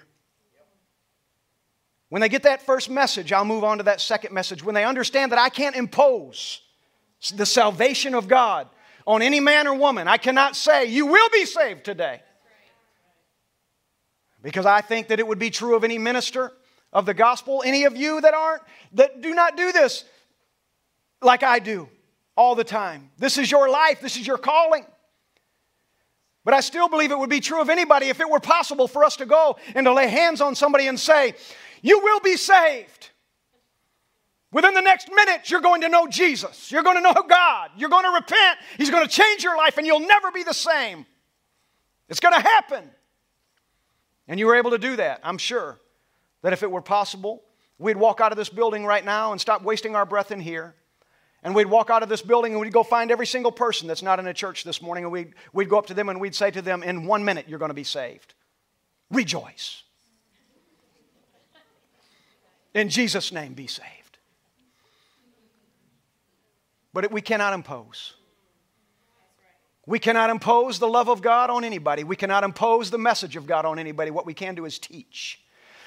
When 2.08 2.20
they 2.20 2.28
get 2.28 2.44
that 2.44 2.62
first 2.62 2.88
message, 2.88 3.32
I'll 3.32 3.44
move 3.44 3.64
on 3.64 3.78
to 3.78 3.84
that 3.84 4.00
second 4.00 4.32
message. 4.32 4.62
When 4.62 4.74
they 4.74 4.84
understand 4.84 5.32
that 5.32 5.38
I 5.38 5.48
can't 5.48 5.74
impose 5.74 6.62
the 7.34 7.46
salvation 7.46 8.14
of 8.14 8.28
God 8.28 8.68
on 9.06 9.20
any 9.20 9.40
man 9.40 9.66
or 9.66 9.74
woman, 9.74 10.06
I 10.06 10.16
cannot 10.16 10.54
say, 10.54 10.84
You 10.84 11.06
will 11.06 11.28
be 11.30 11.44
saved 11.44 11.84
today. 11.84 12.20
Because 14.42 14.66
I 14.66 14.82
think 14.82 15.08
that 15.08 15.18
it 15.18 15.26
would 15.26 15.38
be 15.38 15.50
true 15.50 15.74
of 15.74 15.84
any 15.84 15.98
minister 15.98 16.52
of 16.92 17.06
the 17.06 17.14
gospel, 17.14 17.62
any 17.66 17.84
of 17.84 17.96
you 17.96 18.20
that 18.20 18.34
aren't, 18.34 18.62
that 18.92 19.20
do 19.20 19.34
not 19.34 19.56
do 19.56 19.72
this 19.72 20.04
like 21.20 21.42
I 21.42 21.58
do 21.58 21.88
all 22.36 22.54
the 22.54 22.64
time. 22.64 23.10
This 23.18 23.38
is 23.38 23.50
your 23.50 23.68
life, 23.68 24.00
this 24.00 24.16
is 24.16 24.26
your 24.26 24.38
calling. 24.38 24.84
But 26.44 26.54
I 26.54 26.60
still 26.60 26.88
believe 26.88 27.10
it 27.10 27.18
would 27.18 27.30
be 27.30 27.40
true 27.40 27.60
of 27.60 27.70
anybody 27.70 28.08
if 28.08 28.20
it 28.20 28.28
were 28.28 28.40
possible 28.40 28.86
for 28.86 29.02
us 29.02 29.16
to 29.16 29.26
go 29.26 29.56
and 29.74 29.86
to 29.86 29.92
lay 29.92 30.08
hands 30.08 30.40
on 30.40 30.54
somebody 30.54 30.88
and 30.88 31.00
say, 31.00 31.34
You 31.82 32.00
will 32.00 32.20
be 32.20 32.36
saved. 32.36 33.10
Within 34.52 34.74
the 34.74 34.82
next 34.82 35.10
minute, 35.12 35.50
you're 35.50 35.62
going 35.62 35.80
to 35.80 35.88
know 35.88 36.06
Jesus. 36.06 36.70
You're 36.70 36.84
going 36.84 36.96
to 36.96 37.02
know 37.02 37.24
God. 37.28 37.70
You're 37.76 37.90
going 37.90 38.04
to 38.04 38.10
repent. 38.10 38.58
He's 38.76 38.90
going 38.90 39.04
to 39.04 39.10
change 39.10 39.42
your 39.42 39.56
life, 39.56 39.78
and 39.78 39.86
you'll 39.86 40.06
never 40.06 40.30
be 40.30 40.44
the 40.44 40.54
same. 40.54 41.06
It's 42.08 42.20
going 42.20 42.34
to 42.34 42.40
happen. 42.40 42.88
And 44.28 44.38
you 44.38 44.46
were 44.46 44.54
able 44.54 44.70
to 44.70 44.78
do 44.78 44.94
that. 44.96 45.20
I'm 45.24 45.38
sure 45.38 45.80
that 46.42 46.52
if 46.52 46.62
it 46.62 46.70
were 46.70 46.82
possible, 46.82 47.42
we'd 47.78 47.96
walk 47.96 48.20
out 48.20 48.30
of 48.30 48.38
this 48.38 48.48
building 48.48 48.84
right 48.84 49.04
now 49.04 49.32
and 49.32 49.40
stop 49.40 49.62
wasting 49.62 49.96
our 49.96 50.06
breath 50.06 50.30
in 50.30 50.38
here 50.38 50.76
and 51.44 51.54
we'd 51.54 51.66
walk 51.66 51.90
out 51.90 52.02
of 52.02 52.08
this 52.08 52.22
building 52.22 52.52
and 52.52 52.60
we'd 52.60 52.72
go 52.72 52.82
find 52.82 53.10
every 53.10 53.26
single 53.26 53.52
person 53.52 53.86
that's 53.86 54.02
not 54.02 54.18
in 54.18 54.26
a 54.26 54.34
church 54.34 54.64
this 54.64 54.80
morning 54.80 55.04
and 55.04 55.12
we'd, 55.12 55.34
we'd 55.52 55.68
go 55.68 55.78
up 55.78 55.86
to 55.86 55.94
them 55.94 56.08
and 56.08 56.18
we'd 56.18 56.34
say 56.34 56.50
to 56.50 56.62
them, 56.62 56.82
In 56.82 57.04
one 57.04 57.22
minute, 57.22 57.44
you're 57.46 57.58
going 57.58 57.68
to 57.68 57.74
be 57.74 57.84
saved. 57.84 58.32
Rejoice. 59.10 59.82
In 62.72 62.88
Jesus' 62.88 63.30
name, 63.30 63.52
be 63.52 63.66
saved. 63.66 64.18
But 66.94 67.04
it, 67.04 67.12
we 67.12 67.20
cannot 67.20 67.52
impose. 67.52 68.14
We 69.86 69.98
cannot 69.98 70.30
impose 70.30 70.78
the 70.78 70.88
love 70.88 71.08
of 71.08 71.20
God 71.20 71.50
on 71.50 71.62
anybody. 71.62 72.04
We 72.04 72.16
cannot 72.16 72.42
impose 72.42 72.90
the 72.90 72.98
message 72.98 73.36
of 73.36 73.46
God 73.46 73.66
on 73.66 73.78
anybody. 73.78 74.10
What 74.10 74.24
we 74.24 74.32
can 74.32 74.54
do 74.54 74.64
is 74.64 74.78
teach. 74.78 75.43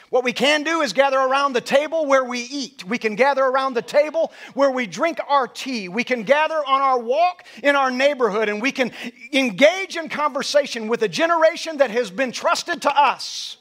What 0.10 0.24
we 0.24 0.32
can 0.32 0.64
do 0.64 0.82
is 0.82 0.94
gather 0.94 1.18
around 1.18 1.54
the 1.54 1.62
table 1.62 2.06
where 2.06 2.24
we 2.24 2.40
eat. 2.40 2.86
We 2.86 2.98
can 2.98 3.16
gather 3.16 3.44
around 3.44 3.74
the 3.74 3.82
table 3.82 4.32
where 4.54 4.72
we 4.72 4.88
drink 4.88 5.20
our 5.28 5.48
tea. 5.48 5.90
We 5.90 6.06
can 6.06 6.24
gather 6.24 6.56
on 6.56 6.82
our 6.82 7.00
walk 7.00 7.46
in 7.62 7.76
our 7.76 7.92
neighborhood 7.92 8.48
and 8.48 8.62
we 8.62 8.72
can 8.72 8.92
engage 9.34 9.98
in 9.98 10.08
conversation 10.08 10.88
with 10.88 11.04
a 11.04 11.10
generation 11.10 11.78
that 11.78 11.92
has 11.92 12.10
been 12.10 12.32
trusted 12.32 12.82
to 12.84 12.98
us. 12.98 13.58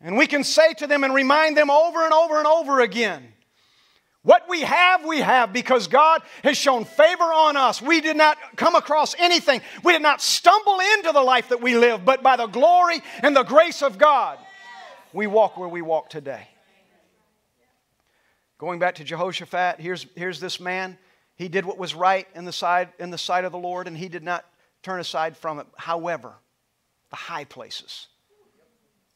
And 0.00 0.16
we 0.16 0.26
can 0.26 0.44
say 0.44 0.72
to 0.74 0.86
them 0.86 1.04
and 1.04 1.12
remind 1.12 1.58
them 1.58 1.70
over 1.70 2.02
and 2.02 2.14
over 2.14 2.38
and 2.38 2.46
over 2.46 2.80
again 2.80 3.34
what 4.22 4.48
we 4.50 4.60
have, 4.60 5.04
we 5.04 5.20
have 5.20 5.52
because 5.52 5.86
God 5.86 6.22
has 6.44 6.58
shown 6.58 6.84
favor 6.84 7.24
on 7.24 7.56
us. 7.56 7.80
We 7.80 8.02
did 8.02 8.16
not 8.16 8.36
come 8.56 8.74
across 8.74 9.14
anything. 9.18 9.62
We 9.82 9.94
did 9.94 10.02
not 10.02 10.20
stumble 10.20 10.78
into 10.96 11.12
the 11.12 11.22
life 11.22 11.48
that 11.48 11.62
we 11.62 11.76
live, 11.76 12.04
but 12.04 12.22
by 12.22 12.36
the 12.36 12.46
glory 12.46 13.00
and 13.22 13.34
the 13.34 13.44
grace 13.44 13.82
of 13.82 13.96
God, 13.96 14.38
we 15.14 15.26
walk 15.26 15.56
where 15.56 15.68
we 15.68 15.80
walk 15.80 16.10
today. 16.10 16.48
Going 18.58 18.78
back 18.78 18.96
to 18.96 19.04
Jehoshaphat, 19.04 19.80
here's, 19.80 20.06
here's 20.14 20.38
this 20.38 20.60
man. 20.60 20.98
He 21.36 21.48
did 21.48 21.64
what 21.64 21.78
was 21.78 21.94
right 21.94 22.28
in 22.34 22.44
the, 22.44 22.52
side, 22.52 22.90
in 22.98 23.10
the 23.10 23.16
sight 23.16 23.46
of 23.46 23.52
the 23.52 23.58
Lord, 23.58 23.86
and 23.88 23.96
he 23.96 24.10
did 24.10 24.22
not 24.22 24.44
turn 24.82 25.00
aside 25.00 25.34
from 25.34 25.60
it. 25.60 25.66
However, 25.78 26.34
the 27.08 27.16
high 27.16 27.44
places 27.44 28.08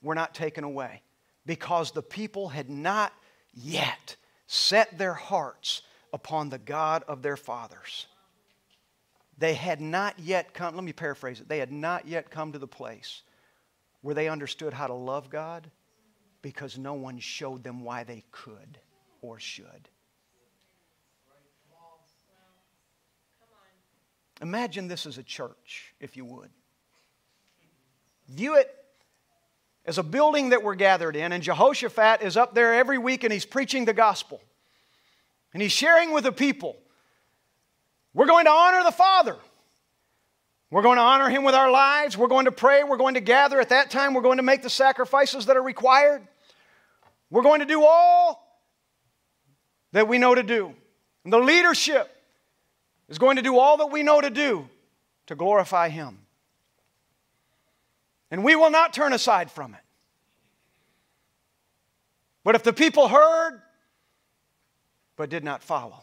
were 0.02 0.14
not 0.14 0.34
taken 0.34 0.64
away 0.64 1.02
because 1.44 1.90
the 1.90 2.02
people 2.02 2.48
had 2.48 2.70
not 2.70 3.12
yet 3.52 4.16
set 4.46 4.98
their 4.98 5.14
hearts 5.14 5.82
upon 6.12 6.48
the 6.48 6.58
God 6.58 7.02
of 7.08 7.22
their 7.22 7.36
fathers. 7.36 8.06
They 9.36 9.54
had 9.54 9.80
not 9.80 10.18
yet 10.18 10.54
come, 10.54 10.74
let 10.74 10.84
me 10.84 10.92
paraphrase 10.92 11.40
it, 11.40 11.48
they 11.48 11.58
had 11.58 11.72
not 11.72 12.06
yet 12.06 12.30
come 12.30 12.52
to 12.52 12.58
the 12.58 12.68
place 12.68 13.22
where 14.00 14.14
they 14.14 14.28
understood 14.28 14.72
how 14.72 14.86
to 14.86 14.94
love 14.94 15.30
God 15.30 15.70
because 16.42 16.78
no 16.78 16.94
one 16.94 17.18
showed 17.18 17.64
them 17.64 17.82
why 17.82 18.04
they 18.04 18.22
could 18.30 18.78
or 19.22 19.40
should. 19.40 19.88
Imagine 24.42 24.88
this 24.88 25.06
as 25.06 25.16
a 25.16 25.22
church, 25.22 25.94
if 26.00 26.16
you 26.16 26.24
would. 26.24 26.50
View 28.28 28.56
it 28.56 28.83
as 29.86 29.98
a 29.98 30.02
building 30.02 30.50
that 30.50 30.62
we're 30.62 30.74
gathered 30.74 31.16
in, 31.16 31.32
and 31.32 31.42
Jehoshaphat 31.42 32.22
is 32.22 32.36
up 32.36 32.54
there 32.54 32.74
every 32.74 32.98
week 32.98 33.24
and 33.24 33.32
he's 33.32 33.44
preaching 33.44 33.84
the 33.84 33.92
gospel. 33.92 34.40
And 35.52 35.62
he's 35.62 35.72
sharing 35.72 36.12
with 36.12 36.24
the 36.24 36.32
people. 36.32 36.76
We're 38.12 38.26
going 38.26 38.46
to 38.46 38.50
honor 38.50 38.82
the 38.82 38.92
Father. 38.92 39.36
We're 40.70 40.82
going 40.82 40.96
to 40.96 41.02
honor 41.02 41.28
him 41.28 41.44
with 41.44 41.54
our 41.54 41.70
lives. 41.70 42.16
We're 42.16 42.28
going 42.28 42.46
to 42.46 42.52
pray. 42.52 42.82
We're 42.82 42.96
going 42.96 43.14
to 43.14 43.20
gather. 43.20 43.60
At 43.60 43.68
that 43.68 43.90
time, 43.90 44.14
we're 44.14 44.22
going 44.22 44.38
to 44.38 44.42
make 44.42 44.62
the 44.62 44.70
sacrifices 44.70 45.46
that 45.46 45.56
are 45.56 45.62
required. 45.62 46.26
We're 47.30 47.42
going 47.42 47.60
to 47.60 47.66
do 47.66 47.84
all 47.84 48.58
that 49.92 50.08
we 50.08 50.18
know 50.18 50.34
to 50.34 50.42
do. 50.42 50.74
And 51.22 51.32
the 51.32 51.38
leadership 51.38 52.10
is 53.08 53.18
going 53.18 53.36
to 53.36 53.42
do 53.42 53.58
all 53.58 53.76
that 53.76 53.86
we 53.86 54.02
know 54.02 54.20
to 54.20 54.30
do 54.30 54.68
to 55.26 55.34
glorify 55.34 55.88
him. 55.88 56.18
And 58.34 58.42
we 58.42 58.56
will 58.56 58.70
not 58.70 58.92
turn 58.92 59.12
aside 59.12 59.48
from 59.48 59.74
it. 59.74 59.80
But 62.42 62.56
if 62.56 62.64
the 62.64 62.72
people 62.72 63.06
heard 63.06 63.62
but 65.14 65.30
did 65.30 65.44
not 65.44 65.62
follow, 65.62 66.02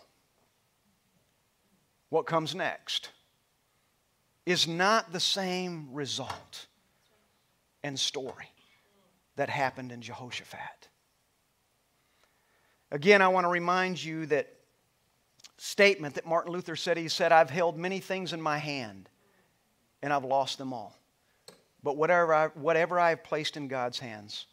what 2.08 2.26
comes 2.26 2.56
next 2.56 3.10
is 4.46 4.66
not 4.66 5.12
the 5.12 5.20
same 5.20 5.90
result 5.92 6.68
and 7.84 8.00
story 8.00 8.48
that 9.36 9.50
happened 9.50 9.92
in 9.92 10.02
Jehoshaphat. 10.02 10.88
Again, 12.92 13.22
I 13.22 13.28
want 13.28 13.44
to 13.44 13.50
remind 13.50 14.02
you 14.02 14.26
that 14.28 14.48
statement 15.58 16.16
that 16.16 16.26
Martin 16.26 16.54
Luther 16.54 16.78
said 16.78 16.96
he 16.96 17.10
said, 17.10 17.34
I've 17.34 17.50
held 17.50 17.78
many 17.78 18.00
things 18.00 18.32
in 18.32 18.42
my 18.42 18.58
hand 18.58 19.10
and 20.02 20.14
I've 20.14 20.24
lost 20.24 20.58
them 20.58 20.72
all. 20.72 21.01
But 21.84 21.98
whatever 21.98 22.34
I, 22.34 22.48
whatever 22.48 23.00
I 23.00 23.10
have 23.10 23.24
placed 23.24 23.58
in 23.58 23.68
God's 23.68 24.00
hands, 24.00 24.46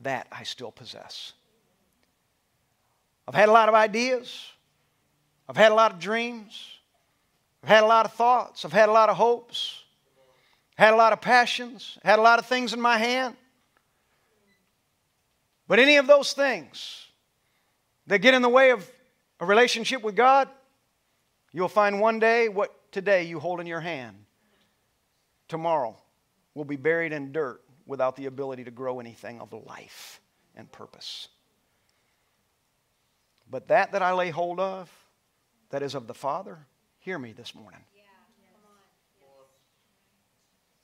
that 0.00 0.26
I 0.32 0.42
still 0.42 0.70
possess. 0.70 1.32
I've 3.28 3.34
had 3.34 3.48
a 3.48 3.52
lot 3.52 3.68
of 3.68 3.74
ideas. 3.74 4.50
I've 5.48 5.56
had 5.56 5.72
a 5.72 5.74
lot 5.74 5.92
of 5.92 5.98
dreams. 5.98 6.78
I've 7.62 7.68
had 7.68 7.84
a 7.84 7.86
lot 7.86 8.04
of 8.04 8.12
thoughts. 8.12 8.64
I've 8.64 8.72
had 8.72 8.88
a 8.88 8.92
lot 8.92 9.08
of 9.08 9.16
hopes. 9.16 9.82
Had 10.76 10.92
a 10.92 10.96
lot 10.96 11.12
of 11.12 11.20
passions. 11.20 11.98
Had 12.04 12.18
a 12.18 12.22
lot 12.22 12.38
of 12.38 12.46
things 12.46 12.72
in 12.72 12.80
my 12.80 12.98
hand. 12.98 13.36
But 15.68 15.78
any 15.78 15.96
of 15.96 16.06
those 16.06 16.32
things 16.32 17.06
that 18.06 18.18
get 18.18 18.34
in 18.34 18.42
the 18.42 18.48
way 18.48 18.70
of 18.70 18.88
a 19.40 19.46
relationship 19.46 20.02
with 20.02 20.14
God, 20.14 20.48
you'll 21.52 21.68
find 21.68 22.00
one 22.00 22.18
day 22.18 22.48
what 22.48 22.72
today 22.92 23.24
you 23.24 23.40
hold 23.40 23.60
in 23.60 23.66
your 23.66 23.80
hand, 23.80 24.16
tomorrow 25.48 25.96
will 26.56 26.64
be 26.64 26.76
buried 26.76 27.12
in 27.12 27.32
dirt 27.32 27.60
without 27.84 28.16
the 28.16 28.24
ability 28.24 28.64
to 28.64 28.70
grow 28.70 28.98
anything 28.98 29.40
of 29.40 29.52
life 29.52 30.20
and 30.56 30.72
purpose. 30.72 31.28
But 33.48 33.68
that 33.68 33.92
that 33.92 34.02
I 34.02 34.12
lay 34.14 34.30
hold 34.30 34.58
of, 34.58 34.90
that 35.68 35.82
is 35.82 35.94
of 35.94 36.06
the 36.06 36.14
Father, 36.14 36.58
hear 36.98 37.18
me 37.18 37.32
this 37.32 37.54
morning. 37.54 37.80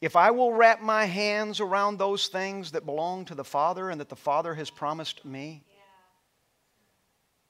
If 0.03 0.15
I 0.15 0.31
will 0.33 0.53
wrap 0.53 0.83
my 0.83 1.07
hands 1.07 1.61
around 1.61 1.97
those 1.97 2.27
things 2.27 2.73
that 2.73 2.85
belong 2.85 3.25
to 3.27 3.35
the 3.35 3.45
Father 3.45 3.89
and 3.89 4.01
that 4.01 4.09
the 4.09 4.17
Father 4.17 4.55
has 4.55 4.69
promised 4.69 5.25
me, 5.25 5.65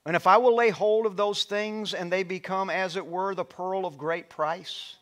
and 0.06 0.14
if 0.14 0.26
I 0.26 0.36
will 0.36 0.54
lay 0.54 0.70
hold 0.70 1.06
of 1.06 1.16
those 1.16 1.44
things 1.44 1.94
and 1.94 2.12
they 2.12 2.22
become, 2.22 2.70
as 2.70 2.96
it 2.96 3.06
were, 3.06 3.34
the 3.34 3.44
pearl 3.44 3.86
of 3.86 3.98
great 3.98 4.28
price, 4.28 4.96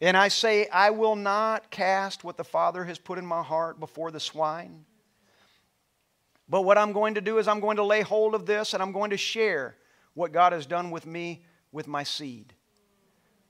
and 0.00 0.16
I 0.16 0.28
say, 0.28 0.66
I 0.68 0.90
will 0.90 1.16
not 1.16 1.70
cast 1.70 2.24
what 2.24 2.36
the 2.36 2.44
Father 2.44 2.84
has 2.84 2.98
put 2.98 3.18
in 3.18 3.26
my 3.26 3.42
heart 3.42 3.78
before 3.78 4.10
the 4.10 4.20
swine. 4.20 4.84
But 6.48 6.62
what 6.62 6.78
I'm 6.78 6.92
going 6.92 7.14
to 7.14 7.20
do 7.20 7.38
is 7.38 7.46
I'm 7.46 7.60
going 7.60 7.76
to 7.76 7.84
lay 7.84 8.00
hold 8.00 8.34
of 8.34 8.46
this 8.46 8.74
and 8.74 8.82
I'm 8.82 8.92
going 8.92 9.10
to 9.10 9.16
share 9.16 9.76
what 10.14 10.32
God 10.32 10.52
has 10.52 10.66
done 10.66 10.90
with 10.90 11.06
me 11.06 11.44
with 11.70 11.86
my 11.86 12.02
seed. 12.02 12.54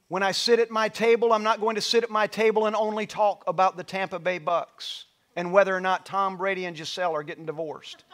When 0.09 0.23
I 0.23 0.33
sit 0.33 0.59
at 0.59 0.71
my 0.71 0.89
table, 0.89 1.33
I'm 1.33 1.45
not 1.45 1.61
going 1.61 1.77
to 1.77 1.81
sit 1.81 2.03
at 2.03 2.11
my 2.11 2.27
table 2.27 2.67
and 2.67 2.75
only 2.75 3.07
talk 3.07 3.45
about 3.47 3.77
the 3.77 3.85
Tampa 3.85 4.19
Bay 4.19 4.41
Bucs 4.41 5.05
and 5.37 5.53
whether 5.53 5.75
or 5.75 5.81
not 5.81 6.05
Tom 6.05 6.37
Brady 6.37 6.65
and 6.65 6.77
Gisele 6.77 7.15
are 7.15 7.23
getting 7.23 7.47
divorced. 7.47 8.05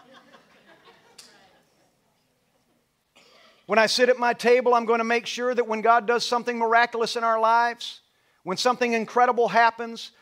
When 3.64 3.78
I 3.80 3.86
sit 3.86 4.08
at 4.08 4.18
my 4.18 4.32
table, 4.32 4.74
I'm 4.74 4.84
going 4.84 4.98
to 4.98 5.04
make 5.04 5.26
sure 5.26 5.52
that 5.52 5.66
when 5.66 5.80
God 5.80 6.06
does 6.06 6.24
something 6.24 6.56
miraculous 6.56 7.16
in 7.16 7.24
our 7.24 7.40
lives, 7.40 8.00
when 8.46 8.56
something 8.56 8.92
incredible 8.92 9.48
happens, 9.48 10.12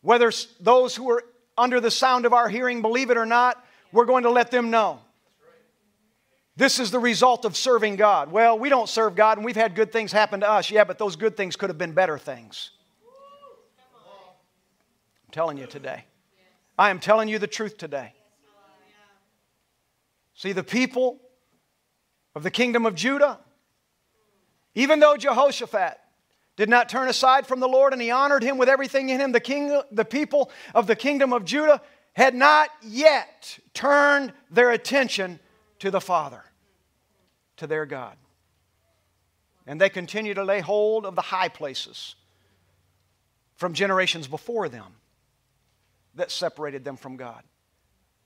whether 0.00 0.30
those 0.60 0.94
who 0.94 1.10
are 1.10 1.24
under 1.58 1.80
the 1.80 1.90
sound 1.90 2.24
of 2.24 2.32
our 2.32 2.48
hearing 2.48 2.82
believe 2.82 3.10
it 3.10 3.16
or 3.16 3.26
not, 3.26 3.60
we're 3.90 4.04
going 4.04 4.22
to 4.22 4.30
let 4.30 4.52
them 4.52 4.70
know. 4.70 5.00
This 6.54 6.78
is 6.78 6.92
the 6.92 7.00
result 7.00 7.44
of 7.44 7.56
serving 7.56 7.96
God. 7.96 8.30
Well, 8.30 8.56
we 8.60 8.68
don't 8.68 8.88
serve 8.88 9.16
God 9.16 9.38
and 9.38 9.44
we've 9.44 9.56
had 9.56 9.74
good 9.74 9.90
things 9.90 10.12
happen 10.12 10.38
to 10.38 10.48
us. 10.48 10.70
Yeah, 10.70 10.84
but 10.84 10.98
those 10.98 11.16
good 11.16 11.36
things 11.36 11.56
could 11.56 11.68
have 11.68 11.78
been 11.78 11.94
better 11.94 12.16
things. 12.16 12.70
I'm 15.26 15.32
telling 15.32 15.58
you 15.58 15.66
today. 15.66 16.04
I 16.78 16.90
am 16.90 17.00
telling 17.00 17.28
you 17.28 17.40
the 17.40 17.48
truth 17.48 17.76
today. 17.76 18.14
See, 20.34 20.52
the 20.52 20.62
people 20.62 21.18
of 22.36 22.44
the 22.44 22.52
kingdom 22.52 22.86
of 22.86 22.94
Judah, 22.94 23.40
even 24.76 25.00
though 25.00 25.16
Jehoshaphat 25.16 25.98
did 26.60 26.68
not 26.68 26.90
turn 26.90 27.08
aside 27.08 27.46
from 27.46 27.58
the 27.58 27.66
Lord, 27.66 27.94
and 27.94 28.02
he 28.02 28.10
honored 28.10 28.42
him 28.42 28.58
with 28.58 28.68
everything 28.68 29.08
in 29.08 29.18
him. 29.18 29.32
The, 29.32 29.40
king, 29.40 29.80
the 29.90 30.04
people 30.04 30.50
of 30.74 30.86
the 30.86 30.94
kingdom 30.94 31.32
of 31.32 31.46
Judah 31.46 31.80
had 32.12 32.34
not 32.34 32.68
yet 32.82 33.58
turned 33.72 34.34
their 34.50 34.70
attention 34.70 35.40
to 35.78 35.90
the 35.90 36.02
Father, 36.02 36.44
to 37.56 37.66
their 37.66 37.86
God. 37.86 38.14
And 39.66 39.80
they 39.80 39.88
continue 39.88 40.34
to 40.34 40.44
lay 40.44 40.60
hold 40.60 41.06
of 41.06 41.14
the 41.14 41.22
high 41.22 41.48
places 41.48 42.14
from 43.56 43.72
generations 43.72 44.28
before 44.28 44.68
them 44.68 44.92
that 46.16 46.30
separated 46.30 46.84
them 46.84 46.98
from 46.98 47.16
God. 47.16 47.42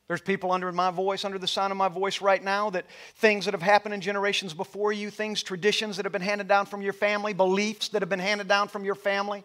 There's 0.07 0.21
people 0.21 0.53
under 0.53 0.71
my 0.71 0.91
voice, 0.91 1.25
under 1.25 1.39
the 1.39 1.47
sound 1.47 1.71
of 1.71 1.79
my 1.79 1.89
voice 1.89 2.21
right 2.21 2.43
now, 2.43 2.69
that 2.71 2.85
things 3.17 3.47
that 3.47 3.55
have 3.55 3.63
happened 3.63 3.95
in 3.95 4.03
generations 4.03 4.53
before 4.53 4.93
you, 4.93 5.11
things, 5.11 5.43
traditions 5.43 5.97
that 5.97 6.05
have 6.05 6.13
been 6.13 6.21
handed 6.21 6.47
down 6.47 6.67
from 6.67 6.83
your 6.83 6.93
family, 6.93 7.33
beliefs 7.33 7.89
that 7.89 8.03
have 8.03 8.11
been 8.11 8.19
handed 8.19 8.47
down 8.47 8.69
from 8.69 8.85
your 8.85 8.95
family. 8.95 9.45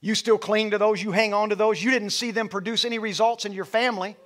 You 0.00 0.14
still 0.14 0.38
cling 0.38 0.70
to 0.70 0.78
those, 0.78 1.02
you 1.02 1.12
hang 1.12 1.34
on 1.34 1.50
to 1.50 1.56
those. 1.56 1.82
You 1.82 1.90
didn't 1.90 2.10
see 2.10 2.30
them 2.30 2.48
produce 2.48 2.84
any 2.84 2.98
results 2.98 3.44
in 3.44 3.52
your 3.52 3.66
family, 3.66 4.16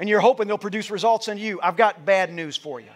and 0.00 0.08
you're 0.08 0.20
hoping 0.20 0.48
they'll 0.48 0.58
produce 0.58 0.90
results 0.90 1.28
in 1.28 1.38
you. 1.38 1.60
I've 1.62 1.76
got 1.76 2.04
bad 2.04 2.32
news 2.32 2.56
for 2.56 2.80
you. 2.80 2.90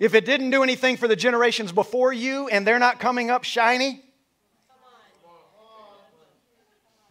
If 0.00 0.14
it 0.14 0.24
didn't 0.24 0.50
do 0.50 0.62
anything 0.62 0.96
for 0.96 1.06
the 1.06 1.16
generations 1.16 1.72
before 1.72 2.12
you 2.12 2.48
and 2.48 2.66
they're 2.66 2.78
not 2.78 2.98
coming 2.98 3.30
up 3.30 3.44
shiny, 3.44 4.02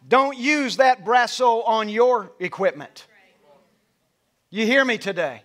don't 0.08 0.36
use 0.36 0.78
that 0.78 1.06
brasso 1.06 1.66
on 1.68 1.88
your 1.88 2.32
equipment. 2.40 3.06
You 4.50 4.66
hear 4.66 4.84
me 4.84 4.98
today? 4.98 5.44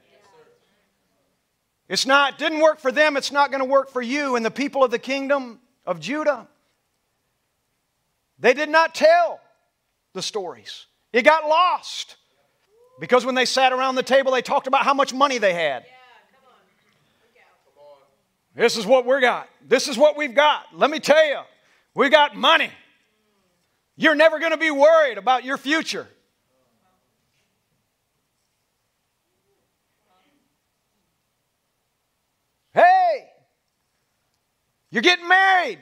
It's 1.88 2.06
not, 2.06 2.38
didn't 2.38 2.60
work 2.60 2.80
for 2.80 2.90
them, 2.90 3.16
it's 3.16 3.30
not 3.30 3.50
going 3.50 3.60
to 3.60 3.68
work 3.68 3.90
for 3.90 4.00
you. 4.00 4.36
And 4.36 4.44
the 4.44 4.50
people 4.50 4.82
of 4.82 4.90
the 4.90 4.98
kingdom 4.98 5.60
of 5.84 6.00
Judah, 6.00 6.48
they 8.38 8.54
did 8.54 8.70
not 8.70 8.94
tell 8.94 9.40
the 10.14 10.22
stories. 10.22 10.86
It 11.12 11.22
got 11.22 11.46
lost. 11.46 12.16
Because 12.98 13.26
when 13.26 13.34
they 13.34 13.44
sat 13.44 13.72
around 13.72 13.96
the 13.96 14.02
table, 14.02 14.32
they 14.32 14.40
talked 14.40 14.66
about 14.66 14.84
how 14.84 14.94
much 14.94 15.12
money 15.12 15.38
they 15.38 15.52
had. 15.52 15.84
This 18.54 18.76
is 18.76 18.86
what 18.86 19.04
we 19.04 19.20
got. 19.20 19.48
This 19.66 19.88
is 19.88 19.98
what 19.98 20.16
we've 20.16 20.34
got. 20.34 20.66
Let 20.72 20.90
me 20.90 21.00
tell 21.00 21.26
you, 21.26 21.40
we 21.94 22.08
got 22.08 22.36
money. 22.36 22.70
You're 23.96 24.14
never 24.14 24.38
going 24.38 24.52
to 24.52 24.56
be 24.56 24.70
worried 24.70 25.18
about 25.18 25.44
your 25.44 25.58
future. 25.58 26.06
Hey, 32.74 33.28
you're 34.90 35.02
getting 35.02 35.28
married. 35.28 35.78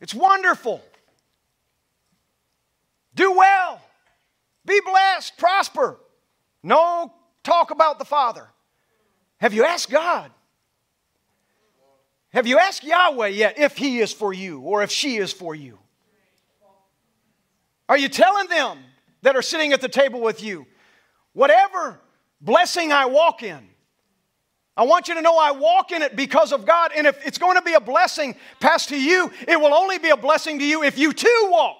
It's 0.00 0.14
wonderful. 0.14 0.82
Do 3.14 3.32
well. 3.32 3.80
Be 4.66 4.80
blessed. 4.84 5.38
Prosper. 5.38 5.98
No 6.62 7.12
talk 7.44 7.70
about 7.70 7.98
the 7.98 8.04
Father. 8.04 8.48
Have 9.38 9.54
you 9.54 9.64
asked 9.64 9.90
God? 9.90 10.30
Have 12.32 12.48
you 12.48 12.58
asked 12.58 12.82
Yahweh 12.82 13.28
yet 13.28 13.58
if 13.58 13.76
He 13.76 14.00
is 14.00 14.12
for 14.12 14.32
you 14.32 14.60
or 14.60 14.82
if 14.82 14.90
she 14.90 15.16
is 15.16 15.32
for 15.32 15.54
you? 15.54 15.78
Are 17.88 17.98
you 17.98 18.08
telling 18.08 18.48
them 18.48 18.78
that 19.22 19.36
are 19.36 19.42
sitting 19.42 19.72
at 19.72 19.80
the 19.80 19.88
table 19.88 20.20
with 20.20 20.42
you, 20.42 20.66
whatever 21.32 22.00
blessing 22.40 22.92
I 22.92 23.06
walk 23.06 23.42
in, 23.42 23.68
I 24.76 24.82
want 24.84 25.06
you 25.06 25.14
to 25.14 25.22
know 25.22 25.38
I 25.38 25.52
walk 25.52 25.92
in 25.92 26.02
it 26.02 26.16
because 26.16 26.52
of 26.52 26.66
God. 26.66 26.90
And 26.96 27.06
if 27.06 27.24
it's 27.26 27.38
going 27.38 27.56
to 27.56 27.62
be 27.62 27.74
a 27.74 27.80
blessing 27.80 28.34
passed 28.58 28.88
to 28.88 29.00
you, 29.00 29.30
it 29.46 29.60
will 29.60 29.72
only 29.72 29.98
be 29.98 30.10
a 30.10 30.16
blessing 30.16 30.58
to 30.58 30.64
you 30.64 30.82
if 30.82 30.98
you 30.98 31.12
too 31.12 31.48
walk 31.50 31.76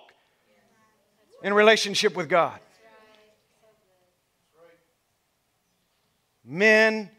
in 1.43 1.53
relationship 1.53 2.15
with 2.15 2.29
God. 2.29 2.59
Men 6.45 7.11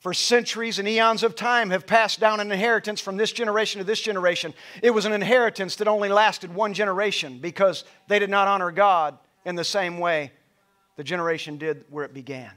for 0.00 0.12
centuries 0.12 0.78
and 0.78 0.86
eons 0.86 1.22
of 1.22 1.34
time 1.34 1.70
have 1.70 1.86
passed 1.86 2.20
down 2.20 2.38
an 2.40 2.52
inheritance 2.52 3.00
from 3.00 3.16
this 3.16 3.32
generation 3.32 3.78
to 3.78 3.84
this 3.84 4.00
generation. 4.00 4.52
It 4.82 4.90
was 4.90 5.04
an 5.04 5.12
inheritance 5.12 5.76
that 5.76 5.88
only 5.88 6.08
lasted 6.08 6.54
one 6.54 6.74
generation 6.74 7.38
because 7.38 7.84
they 8.06 8.18
did 8.18 8.30
not 8.30 8.48
honor 8.48 8.70
God 8.70 9.18
in 9.44 9.54
the 9.54 9.64
same 9.64 9.98
way 9.98 10.32
the 10.96 11.04
generation 11.04 11.56
did 11.58 11.84
where 11.90 12.04
it 12.04 12.12
began. 12.12 12.52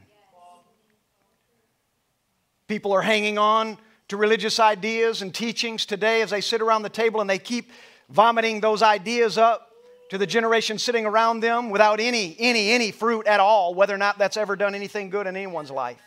People 2.69 2.93
are 2.93 3.01
hanging 3.01 3.39
on 3.39 3.79
to 4.09 4.15
religious 4.15 4.59
ideas 4.59 5.23
and 5.23 5.33
teachings 5.33 5.87
today 5.87 6.21
as 6.21 6.29
they 6.29 6.39
sit 6.39 6.61
around 6.61 6.83
the 6.83 6.89
table 6.89 7.19
and 7.19 7.27
they 7.27 7.39
keep 7.39 7.71
vomiting 8.09 8.61
those 8.61 8.83
ideas 8.83 9.39
up 9.39 9.71
to 10.11 10.19
the 10.19 10.27
generation 10.27 10.77
sitting 10.77 11.03
around 11.03 11.39
them 11.39 11.71
without 11.71 11.99
any, 11.99 12.35
any, 12.37 12.69
any 12.69 12.91
fruit 12.91 13.25
at 13.25 13.39
all, 13.39 13.73
whether 13.73 13.95
or 13.95 13.97
not 13.97 14.19
that's 14.19 14.37
ever 14.37 14.55
done 14.55 14.75
anything 14.75 15.09
good 15.09 15.25
in 15.25 15.35
anyone's 15.35 15.71
life. 15.71 15.99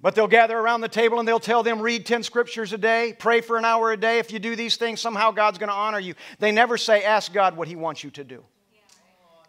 But 0.00 0.14
they'll 0.14 0.26
gather 0.26 0.58
around 0.58 0.80
the 0.80 0.88
table 0.88 1.18
and 1.18 1.28
they'll 1.28 1.38
tell 1.38 1.62
them, 1.62 1.82
read 1.82 2.06
10 2.06 2.22
scriptures 2.22 2.72
a 2.72 2.78
day, 2.78 3.14
pray 3.18 3.42
for 3.42 3.58
an 3.58 3.66
hour 3.66 3.92
a 3.92 3.96
day. 3.96 4.20
If 4.20 4.32
you 4.32 4.38
do 4.38 4.56
these 4.56 4.78
things, 4.78 5.02
somehow 5.02 5.32
God's 5.32 5.58
going 5.58 5.68
to 5.68 5.74
honor 5.74 6.00
you. 6.00 6.14
They 6.38 6.50
never 6.50 6.78
say, 6.78 7.04
ask 7.04 7.30
God 7.30 7.58
what 7.58 7.68
He 7.68 7.76
wants 7.76 8.02
you 8.02 8.10
to 8.12 8.24
do. 8.24 8.42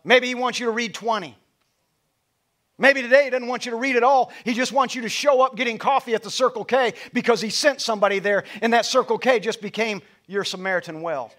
Maybe 0.03 0.27
He 0.27 0.35
wants 0.35 0.59
you 0.59 0.65
to 0.65 0.71
read 0.73 0.93
20. 0.93 1.37
Maybe 2.77 3.01
today 3.01 3.25
he 3.25 3.29
doesn't 3.29 3.47
want 3.47 3.65
you 3.65 3.71
to 3.71 3.77
read 3.77 3.95
it 3.95 4.03
all. 4.03 4.31
He 4.43 4.53
just 4.53 4.73
wants 4.73 4.95
you 4.95 5.03
to 5.03 5.09
show 5.09 5.41
up 5.41 5.55
getting 5.55 5.77
coffee 5.77 6.13
at 6.13 6.23
the 6.23 6.31
Circle 6.31 6.65
K 6.65 6.93
because 7.13 7.39
he 7.39 7.49
sent 7.49 7.79
somebody 7.81 8.19
there, 8.19 8.43
and 8.61 8.73
that 8.73 8.85
Circle 8.85 9.17
K 9.17 9.39
just 9.39 9.61
became 9.61 10.01
your 10.27 10.43
Samaritan 10.43 11.01
well. 11.01 11.31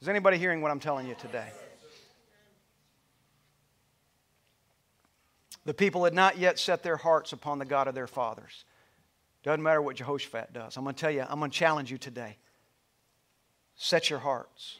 Is 0.00 0.08
anybody 0.08 0.38
hearing 0.38 0.60
what 0.60 0.70
I'm 0.70 0.78
telling 0.78 1.08
you 1.08 1.16
today? 1.16 1.48
The 5.64 5.74
people 5.74 6.04
had 6.04 6.14
not 6.14 6.38
yet 6.38 6.60
set 6.60 6.84
their 6.84 6.96
hearts 6.96 7.32
upon 7.32 7.58
the 7.58 7.64
God 7.64 7.88
of 7.88 7.96
their 7.96 8.06
fathers. 8.06 8.64
Doesn't 9.42 9.62
matter 9.62 9.82
what 9.82 9.96
Jehoshaphat 9.96 10.52
does. 10.52 10.76
I'm 10.76 10.84
going 10.84 10.94
to 10.94 11.00
tell 11.00 11.10
you, 11.10 11.24
I'm 11.28 11.40
going 11.40 11.50
to 11.50 11.56
challenge 11.56 11.90
you 11.90 11.98
today. 11.98 12.36
Set 13.74 14.08
your 14.08 14.20
hearts 14.20 14.78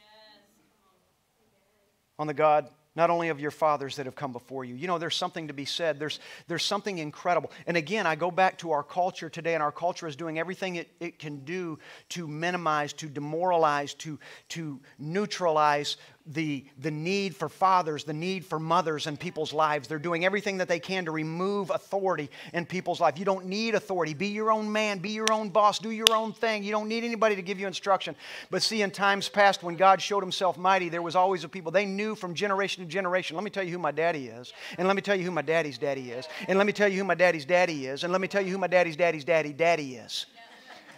on 2.18 2.26
the 2.26 2.34
God 2.34 2.68
not 2.96 3.10
only 3.10 3.28
of 3.28 3.38
your 3.38 3.50
fathers 3.50 3.96
that 3.96 4.06
have 4.06 4.16
come 4.16 4.32
before 4.32 4.64
you. 4.64 4.74
You 4.74 4.86
know, 4.86 4.98
there's 4.98 5.14
something 5.14 5.48
to 5.48 5.54
be 5.54 5.66
said. 5.66 6.00
There's, 6.00 6.18
there's 6.48 6.64
something 6.64 6.96
incredible. 6.96 7.52
And 7.66 7.76
again, 7.76 8.06
I 8.06 8.16
go 8.16 8.30
back 8.30 8.58
to 8.58 8.72
our 8.72 8.82
culture 8.82 9.28
today, 9.28 9.52
and 9.52 9.62
our 9.62 9.70
culture 9.70 10.06
is 10.06 10.16
doing 10.16 10.38
everything 10.38 10.76
it, 10.76 10.88
it 10.98 11.18
can 11.18 11.44
do 11.44 11.78
to 12.10 12.26
minimize, 12.26 12.94
to 12.94 13.06
demoralize, 13.06 13.92
to, 13.94 14.18
to 14.48 14.80
neutralize 14.98 15.98
the, 16.26 16.64
the 16.78 16.90
need 16.90 17.36
for 17.36 17.48
fathers, 17.48 18.04
the 18.04 18.12
need 18.12 18.44
for 18.44 18.58
mothers 18.58 19.06
in 19.06 19.16
people's 19.16 19.52
lives. 19.52 19.88
They're 19.88 19.98
doing 19.98 20.24
everything 20.24 20.58
that 20.58 20.68
they 20.68 20.80
can 20.80 21.04
to 21.04 21.10
remove 21.10 21.70
authority 21.70 22.30
in 22.52 22.66
people's 22.66 23.00
life. 23.00 23.18
You 23.18 23.24
don't 23.24 23.46
need 23.46 23.74
authority. 23.74 24.14
Be 24.14 24.28
your 24.28 24.50
own 24.50 24.70
man, 24.70 24.98
be 24.98 25.10
your 25.10 25.32
own 25.32 25.50
boss, 25.50 25.78
do 25.78 25.90
your 25.90 26.12
own 26.12 26.32
thing. 26.32 26.64
You 26.64 26.72
don't 26.72 26.88
need 26.88 27.04
anybody 27.04 27.36
to 27.36 27.42
give 27.42 27.60
you 27.60 27.66
instruction. 27.66 28.16
But 28.50 28.62
see, 28.62 28.82
in 28.82 28.90
times 28.90 29.28
past, 29.28 29.62
when 29.62 29.76
God 29.76 30.00
showed 30.00 30.22
himself 30.22 30.58
mighty, 30.58 30.88
there 30.88 31.02
was 31.02 31.16
always 31.16 31.44
a 31.44 31.48
people. 31.48 31.70
They 31.70 31.86
knew 31.86 32.14
from 32.14 32.34
generation 32.34 32.84
to 32.84 32.90
generation. 32.90 33.36
Let 33.36 33.44
me 33.44 33.50
tell 33.50 33.64
you 33.64 33.72
who 33.72 33.78
my 33.78 33.92
daddy 33.92 34.28
is. 34.28 34.52
And 34.78 34.86
let 34.86 34.96
me 34.96 35.02
tell 35.02 35.16
you 35.16 35.24
who 35.24 35.30
my 35.30 35.42
daddy's 35.42 35.78
daddy 35.78 36.10
is. 36.10 36.26
And 36.48 36.58
let 36.58 36.66
me 36.66 36.72
tell 36.72 36.88
you 36.88 36.98
who 36.98 37.04
my 37.04 37.14
daddy's 37.14 37.44
daddy 37.44 37.86
is. 37.86 38.04
And 38.04 38.12
let 38.12 38.20
me 38.20 38.28
tell 38.28 38.42
you 38.42 38.52
who 38.52 38.58
my 38.58 38.66
daddy's 38.66 38.96
daddy's 38.96 39.24
daddy 39.24 39.52
daddy 39.52 39.96
is. 39.96 40.26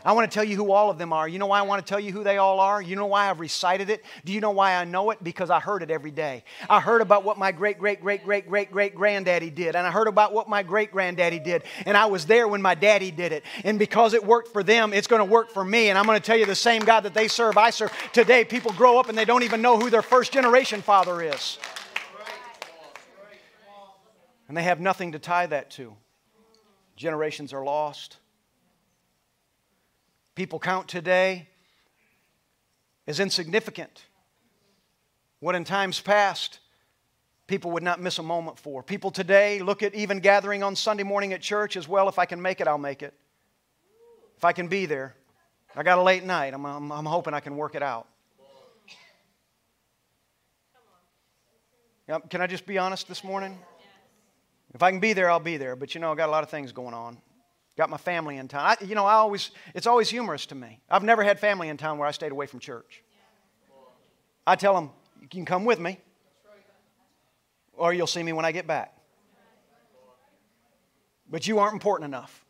I 0.09 0.13
want 0.13 0.31
to 0.31 0.35
tell 0.35 0.43
you 0.43 0.57
who 0.57 0.73
all 0.73 0.89
of 0.89 0.97
them 0.97 1.13
are. 1.13 1.29
You 1.29 1.39
know 1.39 1.49
why 1.49 1.59
I 1.59 1.63
want 1.63 1.85
to 1.85 1.89
tell 1.89 2.01
you 2.01 2.13
who 2.13 2.25
they 2.25 2.39
all 2.39 2.61
are? 2.61 2.81
You 2.81 2.97
know 2.97 3.05
why 3.05 3.29
I've 3.29 3.41
recited 3.41 3.91
it? 3.91 4.03
Do 4.25 4.33
you 4.33 4.41
know 4.41 4.53
why 4.53 4.75
I 4.75 4.85
know 4.85 5.11
it? 5.11 5.23
Because 5.23 5.51
I 5.51 5.61
heard 5.61 5.83
it 5.83 5.91
every 5.91 6.11
day. 6.11 6.45
I 6.71 6.81
heard 6.81 7.03
about 7.03 7.25
what 7.25 7.37
my 7.37 7.53
great, 7.53 7.79
great, 7.79 8.01
great, 8.01 8.25
great, 8.25 8.49
great, 8.49 8.73
great 8.73 8.95
granddaddy 8.95 9.51
did. 9.51 9.77
And 9.77 9.87
I 9.87 9.91
heard 9.91 10.09
about 10.09 10.33
what 10.33 10.49
my 10.49 10.63
great 10.63 10.93
granddaddy 10.93 11.41
did. 11.41 11.65
And 11.85 11.95
I 11.95 12.07
was 12.07 12.25
there 12.25 12.49
when 12.49 12.63
my 12.63 12.75
daddy 12.75 13.11
did 13.11 13.33
it. 13.33 13.45
And 13.65 13.79
because 13.79 14.15
it 14.15 14.25
worked 14.25 14.51
for 14.51 14.63
them, 14.63 14.95
it's 14.95 15.09
going 15.09 15.21
to 15.21 15.31
work 15.31 15.51
for 15.51 15.63
me. 15.63 15.91
And 15.91 15.99
I'm 15.99 16.07
going 16.07 16.19
to 16.19 16.25
tell 16.25 16.39
you 16.39 16.47
the 16.47 16.55
same 16.55 16.81
God 16.81 17.01
that 17.01 17.13
they 17.13 17.29
serve, 17.29 17.59
I 17.59 17.69
serve. 17.69 17.93
Today, 18.15 18.47
people 18.47 18.73
grow 18.73 18.99
up 18.99 19.11
and 19.11 19.19
they 19.19 19.27
don't 19.27 19.43
even 19.43 19.61
know 19.61 19.79
who 19.79 19.91
their 19.91 20.01
first 20.01 20.33
generation 20.33 20.81
father 20.81 21.21
is. 21.21 21.59
And 24.49 24.57
they 24.57 24.63
have 24.63 24.81
nothing 24.81 25.13
to 25.13 25.19
tie 25.19 25.45
that 25.45 25.71
to. 25.73 25.95
Generations 26.97 27.53
are 27.53 27.63
lost. 27.63 28.18
People 30.39 30.61
count 30.61 30.87
today 30.87 31.49
as 33.09 33.19
insignificant. 33.19 34.05
What 35.41 35.57
in 35.57 35.65
times 35.65 36.01
past 36.01 36.61
people 37.49 37.73
would 37.73 37.83
not 37.83 38.01
miss 38.01 38.21
a 38.21 38.23
moment 38.23 38.57
for. 38.57 38.85
People 38.85 39.11
today 39.11 39.61
look 39.61 39.83
at 39.83 39.97
even 39.97 40.21
gathering 40.21 40.63
on 40.63 40.77
Sunday 40.77 41.03
morning 41.03 41.33
at 41.33 41.41
church 41.41 41.77
as 41.77 41.89
well. 41.89 42.09
If 42.09 42.21
I 42.21 42.25
can 42.25 42.41
make 42.41 42.61
it, 42.61 42.69
I'll 42.69 42.79
make 42.79 43.03
it. 43.03 43.15
If 44.37 44.45
I 44.45 44.53
can 44.53 44.69
be 44.69 44.87
there. 44.87 45.17
I 45.75 45.83
got 45.83 45.99
a 45.99 46.03
late 46.03 46.23
night. 46.23 46.55
I'm, 46.55 46.65
I'm, 46.65 46.93
I'm 46.93 47.07
hoping 47.07 47.35
I 47.35 47.41
can 47.41 47.57
work 47.57 47.75
it 47.75 47.83
out. 47.83 48.07
Can 52.31 52.41
I 52.41 52.47
just 52.47 52.65
be 52.65 52.79
honest 52.79 53.09
this 53.09 53.25
morning? 53.25 53.59
If 54.73 54.85
I 54.85 54.93
can 54.93 55.01
be 55.01 55.15
there, 55.15 55.29
I'll 55.29 55.41
be 55.41 55.57
there. 55.57 55.75
But 55.75 55.97
you 55.97 56.01
know, 56.01 56.13
I 56.13 56.15
got 56.15 56.29
a 56.29 56.31
lot 56.31 56.45
of 56.45 56.49
things 56.49 56.71
going 56.71 56.95
on. 56.95 57.19
Got 57.79 57.91
my 57.91 57.97
family 57.97 58.39
in 58.39 58.49
town. 58.49 58.63
I, 58.65 58.85
you 58.85 58.97
know, 58.97 59.07
I 59.07 59.15
always, 59.15 59.53
it's 59.73 59.87
always 59.87 60.11
humorous 60.11 60.47
to 60.47 60.57
me. 60.57 60.81
I've 60.91 61.05
never 61.05 61.23
had 61.23 61.39
family 61.39 61.69
in 61.69 61.77
town 61.77 61.97
where 61.97 62.09
I 62.09 62.11
stayed 62.11 62.33
away 62.33 62.47
from 62.47 62.59
church. 62.59 63.05
I 64.45 64.57
tell 64.57 64.75
them, 64.75 64.91
you 65.23 65.29
can 65.29 65.45
come 65.45 65.65
with 65.65 65.79
me, 65.79 65.97
or 67.75 67.95
you'll 67.95 68.09
see 68.09 68.21
me 68.21 68.33
when 68.33 68.45
I 68.45 68.51
get 68.51 68.67
back. 68.67 68.93
But 71.31 71.47
you 71.47 71.61
aren't 71.61 71.75
important 71.75 72.09
enough 72.09 72.45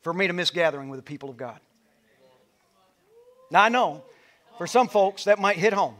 for 0.00 0.12
me 0.12 0.26
to 0.26 0.32
miss 0.32 0.50
gathering 0.50 0.88
with 0.88 0.98
the 0.98 1.04
people 1.04 1.30
of 1.30 1.36
God. 1.36 1.60
Now, 3.52 3.62
I 3.62 3.68
know 3.68 4.02
for 4.58 4.66
some 4.66 4.88
folks 4.88 5.24
that 5.24 5.38
might 5.38 5.58
hit 5.58 5.72
home. 5.72 5.94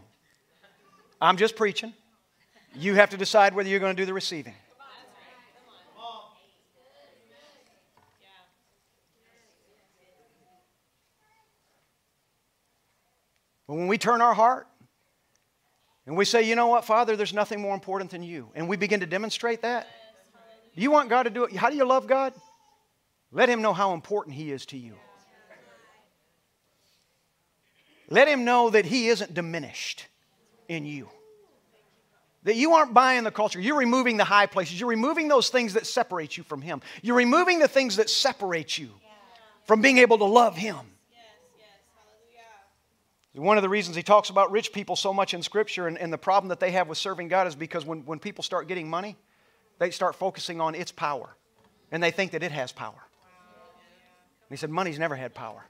I'm 1.21 1.37
just 1.37 1.55
preaching. 1.55 1.95
You 2.75 2.97
have 2.97 3.11
to 3.11 3.17
decide 3.17 3.55
whether 3.55 3.69
you're 3.69 3.79
going 3.79 3.95
to 3.95 4.03
do 4.03 4.07
the 4.07 4.13
receiving. 4.13 4.55
But 13.67 13.75
when 13.75 13.89
we 13.89 13.99
turn 13.99 14.21
our 14.21 14.35
heart 14.35 14.67
and 16.07 16.17
we 16.17 16.25
say, 16.25 16.43
you 16.43 16.55
know 16.55 16.69
what, 16.69 16.85
Father, 16.85 17.17
there's 17.17 17.35
nothing 17.35 17.61
more 17.61 17.75
important 17.75 18.11
than 18.11 18.23
you, 18.23 18.49
and 18.55 18.69
we 18.69 18.77
begin 18.77 19.01
to 19.01 19.07
demonstrate 19.07 19.63
that, 19.63 19.89
do 20.77 20.83
you 20.83 20.91
want 20.91 21.09
God 21.09 21.25
to 21.25 21.31
do 21.31 21.45
it? 21.45 21.57
How 21.57 21.71
do 21.71 21.77
you 21.77 21.87
love 21.87 22.07
God? 22.07 22.33
Let 23.33 23.49
Him 23.49 23.63
know 23.63 23.73
how 23.73 23.95
important 23.95 24.37
He 24.37 24.53
is 24.53 24.67
to 24.67 24.77
you. 24.77 24.95
Let 28.09 28.29
Him 28.29 28.45
know 28.45 28.71
that 28.71 28.85
He 28.85 29.09
isn't 29.09 29.35
diminished 29.35 30.07
in 30.69 30.87
you. 30.87 31.09
That 32.45 32.55
you 32.55 32.75
aren't 32.75 32.95
buying 32.95 33.25
the 33.25 33.33
culture. 33.33 33.61
You're 33.61 33.79
removing 33.79 34.17
the 34.17 34.25
high 34.25 34.47
places. 34.47 34.79
You're 34.79 34.91
removing 34.91 35.27
those 35.27 35.49
things 35.49 35.75
that 35.75 35.87
separate 35.87 36.37
you 36.37 36.45
from 36.45 36.63
Him. 36.63 36.81
You're 37.03 37.17
removing 37.17 37.59
the 37.59 37.67
things 37.67 37.97
that 37.97 38.09
separate 38.09 38.79
you 38.79 38.91
from 39.65 39.81
being 39.81 39.99
able 39.99 40.19
to 40.19 40.25
love 40.25 40.57
Him. 40.57 40.79
One 43.37 43.59
of 43.59 43.63
the 43.63 43.69
reasons 43.69 43.97
he 43.97 44.03
talks 44.03 44.31
about 44.31 44.51
rich 44.51 44.73
people 44.73 44.97
so 44.97 45.13
much 45.13 45.35
in 45.35 45.43
Scripture 45.43 45.87
and, 45.89 45.99
and, 45.99 46.11
the 46.11 46.19
problem 46.19 46.49
that 46.49 46.59
they 46.59 46.71
have 46.71 46.89
with 46.89 46.97
serving 46.97 47.29
God 47.29 47.47
is 47.47 47.55
because 47.55 47.85
when, 47.85 48.01
when 48.07 48.19
people 48.19 48.43
start 48.43 48.67
getting 48.67 48.89
money, 48.89 49.15
they 49.79 49.91
start 49.91 50.15
focusing 50.15 50.59
on 50.59 50.75
its 50.75 50.91
power. 50.91 51.37
And 51.93 52.03
they 52.03 52.11
think 52.11 52.33
that 52.33 52.43
it 52.43 52.51
has 52.51 52.73
power. 52.73 52.95
And 52.95 54.51
he 54.51 54.57
said, 54.57 54.71
Money's 54.71 54.99
never 54.99 55.15
had 55.15 55.35
power. 55.35 55.67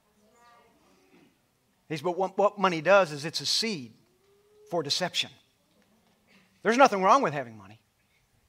He 1.88 1.96
said, 1.96 2.04
But 2.04 2.16
what, 2.16 2.38
what 2.38 2.56
money 2.56 2.80
does 2.80 3.10
is 3.10 3.24
it's 3.24 3.40
a 3.40 3.46
seed 3.46 3.92
for 4.70 4.84
deception. 4.84 5.30
There's 6.62 6.76
nothing 6.76 7.02
wrong 7.02 7.20
with 7.20 7.32
having 7.32 7.58
money. 7.58 7.80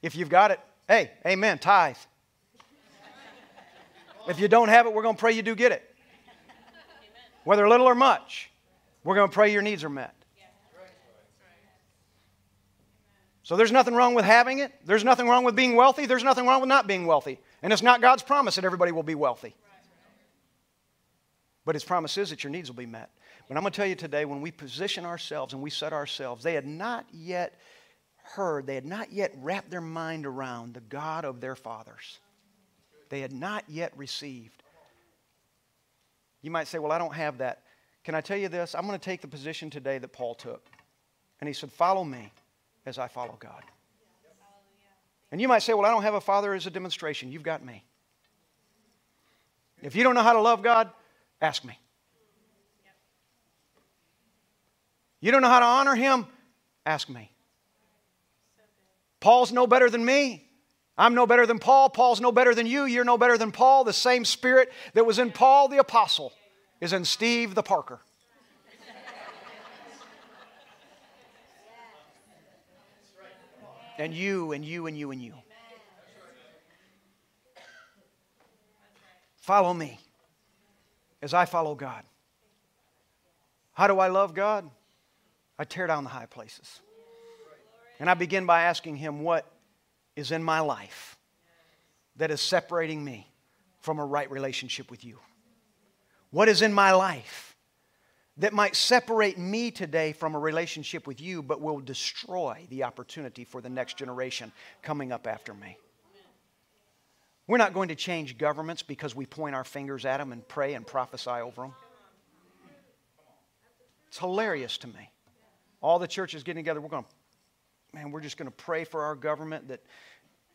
If 0.04 0.16
you've 0.16 0.30
got 0.30 0.52
it, 0.52 0.60
hey, 0.88 1.12
amen, 1.26 1.58
tithe. 1.58 1.98
If 4.30 4.40
you 4.40 4.48
don't 4.48 4.70
have 4.70 4.86
it, 4.86 4.94
we're 4.94 5.04
going 5.04 5.16
to 5.16 5.20
pray 5.20 5.32
you 5.32 5.42
do 5.42 5.56
get 5.56 5.72
it. 5.72 5.96
Whether 7.46 7.68
little 7.68 7.88
or 7.88 7.96
much. 7.96 8.52
We're 9.08 9.16
going 9.16 9.30
to 9.30 9.34
pray 9.34 9.54
your 9.54 9.62
needs 9.62 9.86
are 9.86 9.90
met. 9.90 10.14
So 13.42 13.56
there's 13.56 13.72
nothing 13.72 13.96
wrong 13.96 14.16
with 14.16 14.26
having 14.26 14.60
it. 14.60 14.74
There's 14.84 15.06
nothing 15.06 15.30
wrong 15.30 15.46
with 15.46 15.56
being 15.56 15.78
wealthy. 15.78 16.08
There's 16.08 16.26
nothing 16.26 16.46
wrong 16.46 16.60
with 16.60 16.68
not 16.68 16.88
being 16.88 17.06
wealthy. 17.06 17.40
And 17.64 17.72
it's 17.72 17.82
not 17.82 18.02
God's 18.02 18.22
promise 18.22 18.56
that 18.56 18.66
everybody 18.66 18.92
will 18.92 19.04
be 19.04 19.16
wealthy. 19.16 19.56
But 21.64 21.76
His 21.76 21.86
promise 21.86 22.18
is 22.18 22.32
that 22.32 22.44
your 22.44 22.52
needs 22.52 22.70
will 22.70 22.76
be 22.76 22.86
met. 22.86 23.10
But 23.48 23.56
I'm 23.56 23.64
going 23.64 23.72
to 23.72 23.78
tell 23.78 23.88
you 23.88 23.96
today, 23.96 24.26
when 24.26 24.42
we 24.42 24.52
position 24.52 25.06
ourselves 25.06 25.54
and 25.54 25.62
we 25.62 25.70
set 25.70 25.94
ourselves, 25.94 26.44
they 26.44 26.56
had 26.56 26.68
not 26.68 27.06
yet 27.14 27.58
heard, 28.36 28.68
they 28.68 28.76
had 28.76 28.86
not 28.86 29.14
yet 29.14 29.32
wrapped 29.38 29.72
their 29.72 29.80
mind 29.80 30.26
around 30.26 30.74
the 30.74 30.82
God 30.82 31.24
of 31.24 31.40
their 31.40 31.56
fathers. 31.56 32.20
They 33.08 33.22
had 33.22 33.32
not 33.32 33.64
yet 33.70 33.94
received. 33.96 34.64
You 36.42 36.52
might 36.52 36.68
say, 36.68 36.78
Well, 36.78 36.92
I 36.92 36.98
don't 36.98 37.16
have 37.16 37.38
that. 37.38 37.62
Can 38.08 38.16
I 38.16 38.22
tell 38.22 38.38
you 38.38 38.48
this? 38.48 38.74
I'm 38.74 38.88
going 38.88 38.98
to 38.98 39.04
take 39.04 39.20
the 39.20 39.28
position 39.28 39.70
today 39.70 39.98
that 39.98 40.14
Paul 40.14 40.34
took. 40.34 40.66
And 41.42 41.48
he 41.50 41.54
said, 41.54 41.70
Follow 41.74 42.06
me 42.06 42.32
as 42.86 42.98
I 42.98 43.10
follow 43.10 43.36
God. 43.38 43.62
And 45.30 45.42
you 45.42 45.50
might 45.50 45.60
say, 45.60 45.74
Well, 45.74 45.86
I 45.86 45.90
don't 45.90 46.04
have 46.04 46.14
a 46.14 46.22
father 46.22 46.54
as 46.54 46.66
a 46.66 46.70
demonstration. 46.70 47.34
You've 47.34 47.44
got 47.44 47.66
me. 47.66 47.84
If 49.82 49.94
you 49.94 50.06
don't 50.06 50.16
know 50.16 50.22
how 50.22 50.32
to 50.32 50.40
love 50.40 50.64
God, 50.64 50.90
ask 51.42 51.66
me. 51.66 51.78
You 55.20 55.34
don't 55.34 55.42
know 55.42 55.50
how 55.50 55.60
to 55.60 55.66
honor 55.66 55.96
Him, 55.96 56.28
ask 56.86 57.10
me. 57.10 57.30
Paul's 59.20 59.52
no 59.52 59.68
better 59.68 59.90
than 59.90 60.06
me. 60.06 60.48
I'm 60.98 61.14
no 61.14 61.28
better 61.28 61.46
than 61.46 61.60
Paul. 61.60 61.90
Paul's 61.90 62.22
no 62.22 62.32
better 62.32 62.56
than 62.56 62.68
you. 62.68 62.86
You're 62.86 63.04
no 63.04 63.18
better 63.18 63.38
than 63.38 63.52
Paul. 63.52 63.84
The 63.84 63.92
same 63.92 64.24
spirit 64.24 64.72
that 64.94 65.06
was 65.06 65.20
in 65.20 65.30
Paul 65.30 65.68
the 65.68 65.80
apostle 65.80 66.32
is 66.80 66.94
in 66.94 67.06
Steve 67.06 67.56
the 67.56 67.64
Parker. 67.64 68.00
And 74.00 74.14
you, 74.14 74.52
and 74.52 74.64
you, 74.64 74.86
and 74.86 74.98
you, 74.98 75.12
and 75.12 75.22
you. 75.22 75.34
Follow 79.38 79.74
me 79.74 80.00
as 81.22 81.34
I 81.34 81.46
follow 81.46 81.74
God. 81.74 82.04
How 83.74 83.88
do 83.88 84.00
I 84.00 84.08
love 84.08 84.34
God? 84.34 84.70
I 85.58 85.64
tear 85.64 85.88
down 85.88 86.04
the 86.04 86.10
high 86.10 86.26
places. 86.28 86.82
And 88.00 88.10
I 88.10 88.14
begin 88.14 88.46
by 88.46 88.64
asking 88.64 88.98
Him 88.98 89.22
what 89.22 89.52
is 90.16 90.32
in 90.32 90.44
my 90.44 90.60
life 90.60 91.18
that 92.18 92.30
is 92.30 92.42
separating 92.42 93.04
me 93.04 93.32
from 93.80 94.00
a 94.00 94.06
right 94.06 94.30
relationship 94.30 94.92
with 94.92 95.04
you. 95.04 95.20
What 96.32 96.50
is 96.50 96.62
in 96.62 96.74
my 96.74 96.92
life 96.92 97.56
that 98.38 98.54
might 98.54 98.76
separate 98.76 99.38
me 99.38 99.72
today 99.72 100.12
from 100.12 100.36
a 100.36 100.40
relationship 100.40 101.08
with 101.08 101.20
you, 101.20 101.42
but 101.42 101.62
will 101.62 101.80
destroy 101.80 102.68
the 102.70 102.84
opportunity 102.84 103.44
for 103.44 103.62
the 103.62 103.70
next 103.70 103.98
generation 103.98 104.52
coming 104.84 105.12
up 105.12 105.26
after 105.26 105.54
me. 105.54 105.78
We're 107.48 107.58
not 107.58 107.74
going 107.74 107.90
to 107.90 107.96
change 107.96 108.38
governments 108.38 108.84
because 108.84 109.16
we 109.16 109.26
point 109.26 109.56
our 109.56 109.64
fingers 109.64 110.06
at 110.06 110.18
them 110.18 110.34
and 110.34 110.46
pray 110.48 110.74
and 110.74 110.86
prophesy 110.86 111.30
over 111.30 111.62
them. 111.62 111.74
It's 114.10 114.20
hilarious 114.20 114.78
to 114.80 114.88
me. 114.88 115.10
All 115.82 115.98
the 115.98 116.08
churches 116.08 116.44
getting 116.44 116.64
together, 116.64 116.82
we're 116.82 116.90
going 116.90 117.06
to, 117.06 117.10
man, 117.94 118.12
we're 118.12 118.22
just 118.22 118.38
going 118.38 118.50
to 118.50 118.56
pray 118.56 118.84
for 118.84 119.04
our 119.04 119.16
government 119.16 119.70
that, 119.70 119.82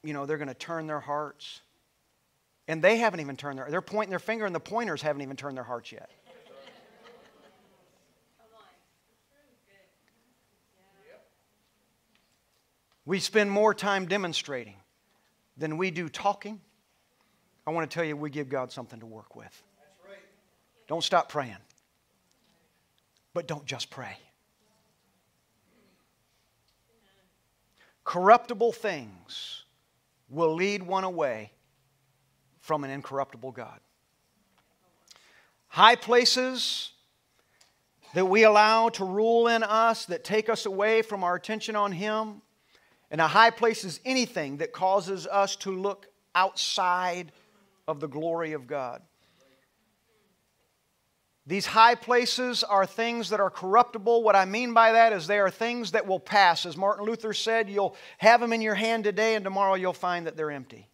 you 0.05 0.13
know, 0.13 0.27
they're 0.27 0.39
going 0.39 0.49
to 0.49 0.55
turn 0.55 0.87
their 0.87 1.01
hearts. 1.01 1.63
And 2.73 2.81
they 2.81 2.97
haven't 2.97 3.21
even 3.21 3.37
turned 3.37 3.59
their, 3.59 3.67
they're 3.69 3.83
pointing 3.83 4.09
their 4.09 4.19
finger 4.19 4.47
and 4.47 4.55
the 4.55 4.59
pointers 4.59 5.03
haven't 5.03 5.21
even 5.21 5.37
turned 5.37 5.59
their 5.59 5.63
hearts 5.63 5.93
yet. 5.93 6.09
We 13.05 13.21
spend 13.21 13.51
more 13.51 13.75
time 13.75 14.07
demonstrating 14.07 14.77
than 15.59 15.77
we 15.77 15.91
do 15.91 16.09
talking. 16.09 16.63
I 17.67 17.73
want 17.73 17.91
to 17.91 17.95
tell 17.95 18.05
you, 18.05 18.17
we 18.17 18.31
give 18.31 18.49
God 18.49 18.73
something 18.73 19.01
to 19.01 19.07
work 19.07 19.37
with. 19.37 19.63
Don't 20.89 21.05
stop 21.05 21.29
praying. 21.29 21.59
But 23.35 23.47
don't 23.47 23.67
just 23.67 23.91
pray. 23.91 24.17
Corruptible 28.05 28.73
things 28.73 29.65
will 30.31 30.55
lead 30.55 30.83
one 30.83 31.05
away 31.05 31.53
from 32.63 32.85
an 32.85 32.91
incorruptible 32.91 33.53
God. 33.53 33.79
High 35.69 35.97
places 35.97 36.93
that 38.15 38.27
we 38.27 38.45
allow 38.45 38.89
to 38.91 39.05
rule 39.05 39.49
in 39.49 39.63
us, 39.63 40.07
that 40.07 40.25
take 40.25 40.49
us 40.49 40.65
away 40.65 41.03
from 41.03 41.25
our 41.25 41.35
attention 41.35 41.77
on 41.77 41.93
Him. 41.93 42.43
And 43.11 43.21
a 43.21 43.27
high 43.27 43.51
place 43.51 43.85
is 43.85 44.01
anything 44.05 44.59
that 44.59 44.73
causes 44.73 45.27
us 45.27 45.57
to 45.57 45.71
look 45.71 46.07
outside 46.35 47.33
of 47.89 48.01
the 48.01 48.09
glory 48.09 48.53
of 48.53 48.67
God. 48.67 49.03
These 51.47 51.67
high 51.67 51.97
places 51.97 52.63
are 52.63 52.87
things 52.87 53.31
that 53.31 53.41
are 53.41 53.51
corruptible. 53.51 54.23
What 54.23 54.37
I 54.37 54.45
mean 54.45 54.75
by 54.75 54.93
that 54.93 55.13
is 55.13 55.27
they 55.27 55.41
are 55.41 55.51
things 55.51 55.91
that 55.91 56.07
will 56.07 56.21
pass. 56.21 56.65
As 56.65 56.77
Martin 56.77 57.05
Luther 57.05 57.33
said, 57.33 57.69
you'll 57.69 57.97
have 58.19 58.41
them 58.41 58.53
in 58.53 58.61
your 58.61 58.77
hand 58.77 59.03
today, 59.03 59.35
and 59.35 59.45
tomorrow 59.45 59.75
you'll 59.75 59.93
find 59.93 60.27
that 60.29 60.37
they're 60.37 60.53
empty. 60.53 60.89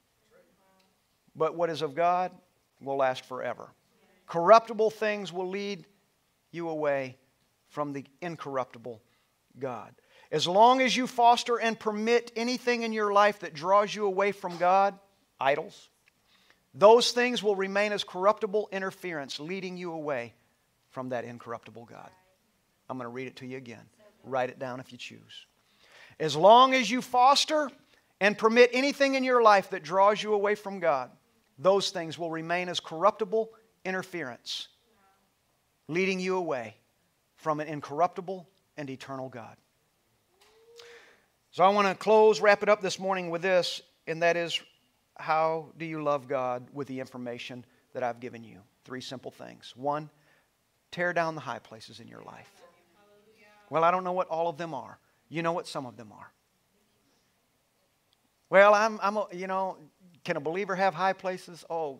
But 1.38 1.54
what 1.54 1.70
is 1.70 1.82
of 1.82 1.94
God 1.94 2.32
will 2.80 2.96
last 2.96 3.24
forever. 3.24 3.68
Corruptible 4.26 4.90
things 4.90 5.32
will 5.32 5.48
lead 5.48 5.86
you 6.50 6.68
away 6.68 7.16
from 7.68 7.92
the 7.92 8.04
incorruptible 8.20 9.00
God. 9.58 9.94
As 10.30 10.46
long 10.46 10.82
as 10.82 10.94
you 10.96 11.06
foster 11.06 11.56
and 11.56 11.78
permit 11.78 12.32
anything 12.36 12.82
in 12.82 12.92
your 12.92 13.12
life 13.12 13.40
that 13.40 13.54
draws 13.54 13.94
you 13.94 14.04
away 14.04 14.32
from 14.32 14.58
God, 14.58 14.98
idols, 15.40 15.88
those 16.74 17.12
things 17.12 17.42
will 17.42 17.56
remain 17.56 17.92
as 17.92 18.04
corruptible 18.04 18.68
interference, 18.72 19.40
leading 19.40 19.76
you 19.76 19.92
away 19.92 20.34
from 20.90 21.10
that 21.10 21.24
incorruptible 21.24 21.86
God. 21.86 22.10
I'm 22.90 22.98
going 22.98 23.06
to 23.06 23.14
read 23.14 23.28
it 23.28 23.36
to 23.36 23.46
you 23.46 23.56
again. 23.56 23.84
Write 24.24 24.50
it 24.50 24.58
down 24.58 24.80
if 24.80 24.92
you 24.92 24.98
choose. 24.98 25.46
As 26.20 26.36
long 26.36 26.74
as 26.74 26.90
you 26.90 27.00
foster 27.00 27.70
and 28.20 28.36
permit 28.36 28.70
anything 28.72 29.14
in 29.14 29.22
your 29.24 29.42
life 29.42 29.70
that 29.70 29.82
draws 29.82 30.22
you 30.22 30.34
away 30.34 30.54
from 30.54 30.80
God, 30.80 31.10
those 31.58 31.90
things 31.90 32.18
will 32.18 32.30
remain 32.30 32.68
as 32.68 32.80
corruptible 32.80 33.50
interference, 33.84 34.68
leading 35.88 36.20
you 36.20 36.36
away 36.36 36.76
from 37.36 37.60
an 37.60 37.68
incorruptible 37.68 38.48
and 38.76 38.88
eternal 38.90 39.28
God. 39.28 39.56
So 41.50 41.64
I 41.64 41.68
want 41.68 41.88
to 41.88 41.94
close, 41.94 42.40
wrap 42.40 42.62
it 42.62 42.68
up 42.68 42.80
this 42.80 42.98
morning 42.98 43.30
with 43.30 43.42
this, 43.42 43.82
and 44.06 44.22
that 44.22 44.36
is 44.36 44.60
how 45.16 45.72
do 45.76 45.84
you 45.84 46.02
love 46.02 46.28
God 46.28 46.68
with 46.72 46.86
the 46.86 47.00
information 47.00 47.64
that 47.92 48.02
I've 48.02 48.20
given 48.20 48.44
you? 48.44 48.60
Three 48.84 49.00
simple 49.00 49.30
things. 49.30 49.74
One, 49.76 50.10
tear 50.92 51.12
down 51.12 51.34
the 51.34 51.40
high 51.40 51.58
places 51.58 52.00
in 52.00 52.06
your 52.06 52.22
life. 52.22 52.50
Well, 53.70 53.84
I 53.84 53.90
don't 53.90 54.04
know 54.04 54.12
what 54.12 54.28
all 54.28 54.48
of 54.48 54.56
them 54.56 54.72
are. 54.74 54.98
You 55.28 55.42
know 55.42 55.52
what 55.52 55.66
some 55.66 55.84
of 55.84 55.96
them 55.96 56.12
are. 56.12 56.32
Well, 58.50 58.72
I'm, 58.72 58.98
I'm 59.02 59.16
a, 59.16 59.26
you 59.32 59.46
know, 59.46 59.76
can 60.24 60.36
a 60.36 60.40
believer 60.40 60.74
have 60.74 60.94
high 60.94 61.12
places? 61.12 61.64
Oh, 61.68 61.98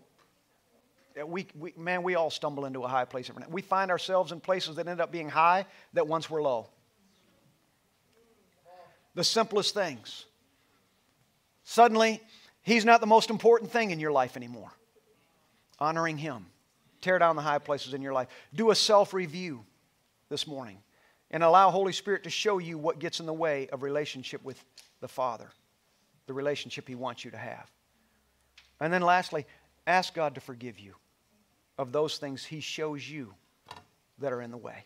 we, 1.26 1.46
we, 1.58 1.72
man, 1.76 2.02
we 2.02 2.14
all 2.14 2.30
stumble 2.30 2.64
into 2.64 2.84
a 2.84 2.88
high 2.88 3.04
place 3.04 3.28
every 3.28 3.40
night. 3.40 3.50
We 3.50 3.62
find 3.62 3.90
ourselves 3.90 4.32
in 4.32 4.40
places 4.40 4.76
that 4.76 4.86
end 4.86 5.00
up 5.00 5.10
being 5.10 5.28
high 5.28 5.66
that 5.94 6.06
once 6.06 6.30
were 6.30 6.42
low. 6.42 6.68
The 9.14 9.24
simplest 9.24 9.74
things. 9.74 10.26
Suddenly, 11.64 12.22
He's 12.62 12.84
not 12.84 13.00
the 13.00 13.06
most 13.06 13.30
important 13.30 13.70
thing 13.70 13.92
in 13.92 13.98
your 13.98 14.12
life 14.12 14.36
anymore. 14.36 14.70
Honoring 15.78 16.18
Him. 16.18 16.46
Tear 17.00 17.18
down 17.18 17.36
the 17.36 17.42
high 17.42 17.58
places 17.58 17.94
in 17.94 18.02
your 18.02 18.12
life. 18.12 18.28
Do 18.54 18.70
a 18.70 18.74
self 18.74 19.14
review 19.14 19.64
this 20.28 20.46
morning 20.46 20.78
and 21.30 21.42
allow 21.42 21.70
Holy 21.70 21.92
Spirit 21.92 22.24
to 22.24 22.30
show 22.30 22.58
you 22.58 22.78
what 22.78 22.98
gets 22.98 23.20
in 23.20 23.26
the 23.26 23.32
way 23.32 23.68
of 23.68 23.82
relationship 23.82 24.44
with 24.44 24.62
the 25.00 25.08
Father, 25.08 25.48
the 26.26 26.32
relationship 26.32 26.86
He 26.88 26.94
wants 26.94 27.24
you 27.24 27.30
to 27.30 27.36
have. 27.36 27.70
And 28.80 28.92
then 28.92 29.02
lastly, 29.02 29.46
ask 29.86 30.14
God 30.14 30.34
to 30.36 30.40
forgive 30.40 30.78
you 30.78 30.94
of 31.78 31.92
those 31.92 32.18
things 32.18 32.44
He 32.44 32.60
shows 32.60 33.08
you 33.08 33.34
that 34.18 34.32
are 34.32 34.42
in 34.42 34.50
the 34.50 34.56
way. 34.56 34.84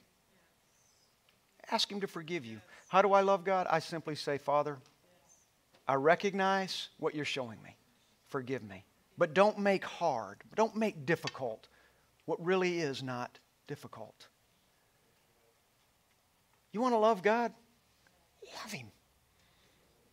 Ask 1.70 1.90
Him 1.90 2.01
to 2.01 2.07
forgive 2.07 2.45
you. 2.45 2.61
How 2.88 3.03
do 3.03 3.12
I 3.12 3.22
love 3.22 3.45
God? 3.45 3.66
I 3.70 3.78
simply 3.78 4.14
say, 4.14 4.38
Father, 4.38 4.78
I 5.88 5.95
recognize 5.95 6.88
what 6.99 7.14
you're 7.14 7.24
showing 7.24 7.62
me. 7.62 7.76
Forgive 8.28 8.62
me. 8.62 8.84
But 9.18 9.34
don't 9.34 9.59
make 9.59 9.84
hard, 9.84 10.38
don't 10.55 10.76
make 10.76 11.07
difficult 11.07 11.68
what 12.24 12.45
really 12.45 12.78
is 12.78 13.03
not 13.03 13.38
difficult. 13.66 14.28
You 16.72 16.80
want 16.80 16.95
to 16.95 16.99
love 16.99 17.22
God? 17.22 17.53
Love 18.62 18.72
Him. 18.72 18.86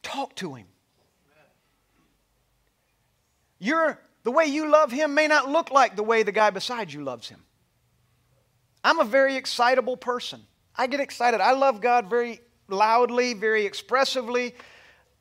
Talk 0.03 0.35
to 0.35 0.55
Him. 0.55 0.67
You're, 3.59 3.99
the 4.23 4.31
way 4.31 4.45
you 4.45 4.69
love 4.71 4.91
Him 4.91 5.13
may 5.13 5.27
not 5.27 5.49
look 5.49 5.71
like 5.71 5.95
the 5.95 6.03
way 6.03 6.23
the 6.23 6.31
guy 6.31 6.49
beside 6.49 6.91
you 6.91 7.03
loves 7.03 7.29
Him. 7.29 7.43
I'm 8.83 8.99
a 8.99 9.05
very 9.05 9.35
excitable 9.35 9.97
person. 9.97 10.41
I 10.75 10.87
get 10.87 10.99
excited. 11.01 11.41
I 11.41 11.51
love 11.51 11.81
God 11.81 12.09
very 12.09 12.39
loudly, 12.69 13.33
very 13.33 13.65
expressively 13.65 14.55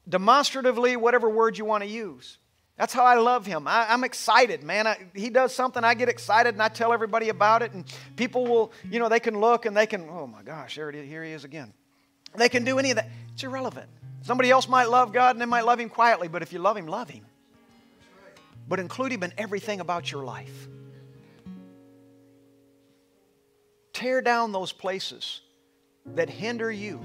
demonstratively, 0.08 0.96
whatever 0.96 1.28
word 1.28 1.58
you 1.58 1.64
want 1.64 1.84
to 1.84 1.88
use. 1.88 2.38
That's 2.76 2.92
how 2.92 3.04
I 3.04 3.16
love 3.16 3.44
him. 3.44 3.66
I, 3.66 3.92
am 3.92 4.04
excited, 4.04 4.62
man. 4.62 4.86
I, 4.86 4.96
he 5.14 5.30
does 5.30 5.52
something, 5.52 5.82
I 5.82 5.94
get 5.94 6.08
excited, 6.08 6.54
and 6.54 6.62
I 6.62 6.68
tell 6.68 6.92
everybody 6.92 7.28
about 7.28 7.62
it. 7.62 7.72
And 7.72 7.84
people 8.16 8.46
will, 8.46 8.72
you 8.88 9.00
know, 9.00 9.08
they 9.08 9.20
can 9.20 9.40
look 9.40 9.66
and 9.66 9.76
they 9.76 9.86
can, 9.86 10.08
oh 10.08 10.26
my 10.26 10.42
gosh, 10.42 10.78
it 10.78 10.94
is, 10.94 11.08
here 11.08 11.24
he 11.24 11.32
is 11.32 11.44
again. 11.44 11.72
They 12.36 12.48
can 12.48 12.64
do 12.64 12.78
any 12.78 12.90
of 12.90 12.96
that. 12.96 13.08
It's 13.32 13.42
irrelevant. 13.42 13.88
Somebody 14.22 14.50
else 14.50 14.68
might 14.68 14.88
love 14.88 15.12
God 15.12 15.34
and 15.34 15.40
they 15.40 15.46
might 15.46 15.64
love 15.64 15.80
him 15.80 15.88
quietly, 15.88 16.28
but 16.28 16.42
if 16.42 16.52
you 16.52 16.60
love 16.60 16.76
him, 16.76 16.86
love 16.86 17.10
him. 17.10 17.24
But 18.68 18.78
include 18.78 19.12
him 19.12 19.22
in 19.22 19.32
everything 19.38 19.80
about 19.80 20.12
your 20.12 20.24
life. 20.24 20.68
Tear 23.92 24.20
down 24.20 24.52
those 24.52 24.72
places 24.72 25.40
that 26.14 26.28
hinder 26.28 26.70
you 26.70 27.00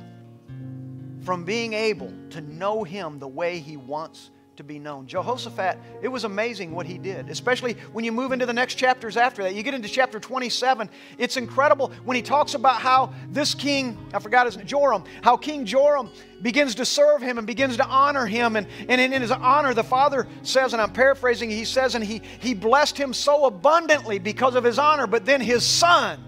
from 1.23 1.45
being 1.45 1.73
able 1.73 2.11
to 2.31 2.41
know 2.41 2.83
Him 2.83 3.19
the 3.19 3.27
way 3.27 3.59
He 3.59 3.77
wants 3.77 4.29
to 4.55 4.63
be 4.63 4.77
known. 4.77 5.07
Jehoshaphat, 5.07 5.79
it 6.03 6.07
was 6.07 6.25
amazing 6.25 6.71
what 6.73 6.85
he 6.85 6.99
did, 6.99 7.27
especially 7.29 7.73
when 7.91 8.05
you 8.05 8.11
move 8.11 8.31
into 8.31 8.45
the 8.45 8.53
next 8.53 8.75
chapters 8.75 9.17
after 9.17 9.41
that. 9.41 9.55
You 9.55 9.63
get 9.63 9.73
into 9.73 9.89
chapter 9.89 10.19
27, 10.19 10.89
it's 11.17 11.37
incredible 11.37 11.91
when 12.05 12.15
he 12.15 12.21
talks 12.21 12.53
about 12.53 12.79
how 12.79 13.13
this 13.31 13.55
king, 13.55 13.97
I 14.13 14.19
forgot 14.19 14.45
his 14.45 14.55
name, 14.55 14.67
Joram, 14.67 15.05
how 15.23 15.37
King 15.37 15.65
Joram 15.65 16.11
begins 16.43 16.75
to 16.75 16.85
serve 16.85 17.21
him 17.21 17.39
and 17.39 17.47
begins 17.47 17.77
to 17.77 17.85
honor 17.85 18.27
him. 18.27 18.55
And, 18.55 18.67
and 18.87 19.01
in, 19.01 19.11
in 19.11 19.23
his 19.23 19.31
honor, 19.31 19.73
the 19.73 19.83
father 19.83 20.27
says, 20.43 20.73
and 20.73 20.81
I'm 20.81 20.93
paraphrasing, 20.93 21.49
he 21.49 21.65
says, 21.65 21.95
and 21.95 22.03
he, 22.03 22.21
he 22.39 22.53
blessed 22.53 22.95
him 22.95 23.11
so 23.11 23.45
abundantly 23.45 24.19
because 24.19 24.53
of 24.53 24.63
his 24.63 24.77
honor, 24.77 25.07
but 25.07 25.25
then 25.25 25.41
his 25.41 25.65
son 25.65 26.23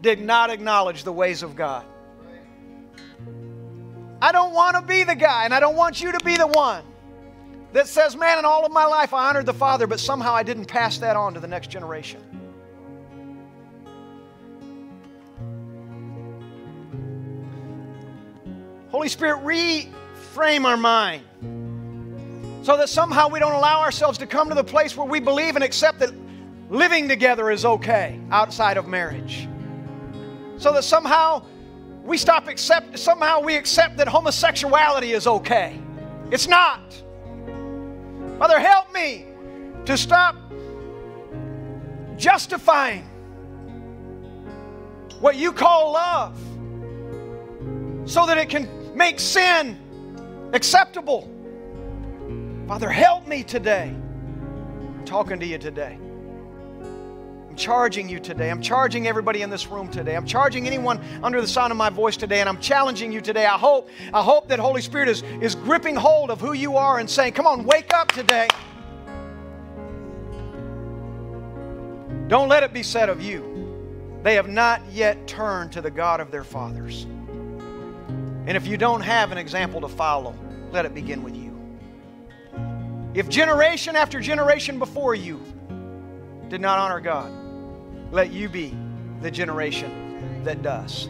did 0.00 0.18
not 0.18 0.48
acknowledge 0.48 1.04
the 1.04 1.12
ways 1.12 1.42
of 1.42 1.56
God. 1.56 1.84
I 4.22 4.32
don't 4.32 4.52
want 4.52 4.76
to 4.76 4.82
be 4.82 5.04
the 5.04 5.14
guy, 5.14 5.44
and 5.44 5.52
I 5.52 5.60
don't 5.60 5.76
want 5.76 6.00
you 6.00 6.12
to 6.12 6.24
be 6.24 6.36
the 6.36 6.46
one 6.46 6.84
that 7.72 7.86
says, 7.86 8.16
Man, 8.16 8.38
in 8.38 8.44
all 8.44 8.64
of 8.64 8.72
my 8.72 8.84
life 8.84 9.12
I 9.12 9.28
honored 9.28 9.46
the 9.46 9.54
Father, 9.54 9.86
but 9.86 10.00
somehow 10.00 10.34
I 10.34 10.42
didn't 10.42 10.66
pass 10.66 10.98
that 10.98 11.16
on 11.16 11.34
to 11.34 11.40
the 11.40 11.48
next 11.48 11.70
generation. 11.70 12.20
Holy 18.90 19.08
Spirit, 19.08 19.44
reframe 19.44 20.64
our 20.64 20.76
mind 20.76 21.24
so 22.62 22.76
that 22.76 22.88
somehow 22.88 23.28
we 23.28 23.38
don't 23.38 23.54
allow 23.54 23.80
ourselves 23.80 24.18
to 24.18 24.26
come 24.26 24.48
to 24.48 24.54
the 24.54 24.64
place 24.64 24.96
where 24.96 25.06
we 25.06 25.20
believe 25.20 25.54
and 25.54 25.64
accept 25.64 26.00
that 26.00 26.12
living 26.68 27.08
together 27.08 27.50
is 27.50 27.64
okay 27.64 28.20
outside 28.30 28.76
of 28.76 28.86
marriage. 28.86 29.48
so 30.58 30.72
that 30.72 30.84
somehow 30.84 31.42
we 32.04 32.18
stop 32.18 32.48
accept 32.48 32.98
somehow 32.98 33.40
we 33.40 33.56
accept 33.56 33.96
that 33.96 34.08
homosexuality 34.08 35.12
is 35.12 35.26
okay. 35.26 35.80
It's 36.30 36.48
not. 36.48 37.02
Father, 38.40 38.58
help 38.58 38.90
me 38.94 39.26
to 39.84 39.98
stop 39.98 40.34
justifying 42.16 43.02
what 45.20 45.36
you 45.36 45.52
call 45.52 45.92
love 45.92 46.38
so 48.08 48.24
that 48.24 48.38
it 48.38 48.48
can 48.48 48.96
make 48.96 49.20
sin 49.20 49.78
acceptable. 50.54 51.30
Father, 52.66 52.88
help 52.88 53.28
me 53.28 53.42
today. 53.42 53.94
I'm 53.94 55.04
talking 55.04 55.38
to 55.38 55.44
you 55.44 55.58
today. 55.58 55.98
Charging 57.60 58.08
you 58.08 58.18
today. 58.18 58.50
I'm 58.50 58.62
charging 58.62 59.06
everybody 59.06 59.42
in 59.42 59.50
this 59.50 59.66
room 59.66 59.90
today. 59.90 60.16
I'm 60.16 60.24
charging 60.24 60.66
anyone 60.66 60.98
under 61.22 61.42
the 61.42 61.46
sound 61.46 61.72
of 61.72 61.76
my 61.76 61.90
voice 61.90 62.16
today, 62.16 62.40
and 62.40 62.48
I'm 62.48 62.58
challenging 62.58 63.12
you 63.12 63.20
today. 63.20 63.44
I 63.44 63.58
hope, 63.58 63.90
I 64.14 64.22
hope 64.22 64.48
that 64.48 64.58
Holy 64.58 64.80
Spirit 64.80 65.10
is, 65.10 65.22
is 65.42 65.56
gripping 65.56 65.94
hold 65.94 66.30
of 66.30 66.40
who 66.40 66.54
you 66.54 66.78
are 66.78 67.00
and 67.00 67.10
saying, 67.10 67.34
Come 67.34 67.46
on, 67.46 67.64
wake 67.64 67.92
up 67.92 68.12
today. 68.12 68.48
Don't 72.28 72.48
let 72.48 72.62
it 72.62 72.72
be 72.72 72.82
said 72.82 73.10
of 73.10 73.20
you. 73.20 74.18
They 74.22 74.36
have 74.36 74.48
not 74.48 74.80
yet 74.90 75.26
turned 75.26 75.70
to 75.72 75.82
the 75.82 75.90
God 75.90 76.20
of 76.20 76.30
their 76.30 76.44
fathers. 76.44 77.02
And 77.02 78.56
if 78.56 78.66
you 78.66 78.78
don't 78.78 79.02
have 79.02 79.32
an 79.32 79.38
example 79.38 79.82
to 79.82 79.88
follow, 79.88 80.34
let 80.72 80.86
it 80.86 80.94
begin 80.94 81.22
with 81.22 81.36
you. 81.36 81.54
If 83.12 83.28
generation 83.28 83.96
after 83.96 84.18
generation 84.18 84.78
before 84.78 85.14
you 85.14 85.38
did 86.48 86.62
not 86.62 86.78
honor 86.78 87.00
God, 87.00 87.39
let 88.10 88.32
you 88.32 88.48
be 88.48 88.76
the 89.20 89.30
generation 89.30 90.42
that 90.44 90.62
does. 90.62 91.08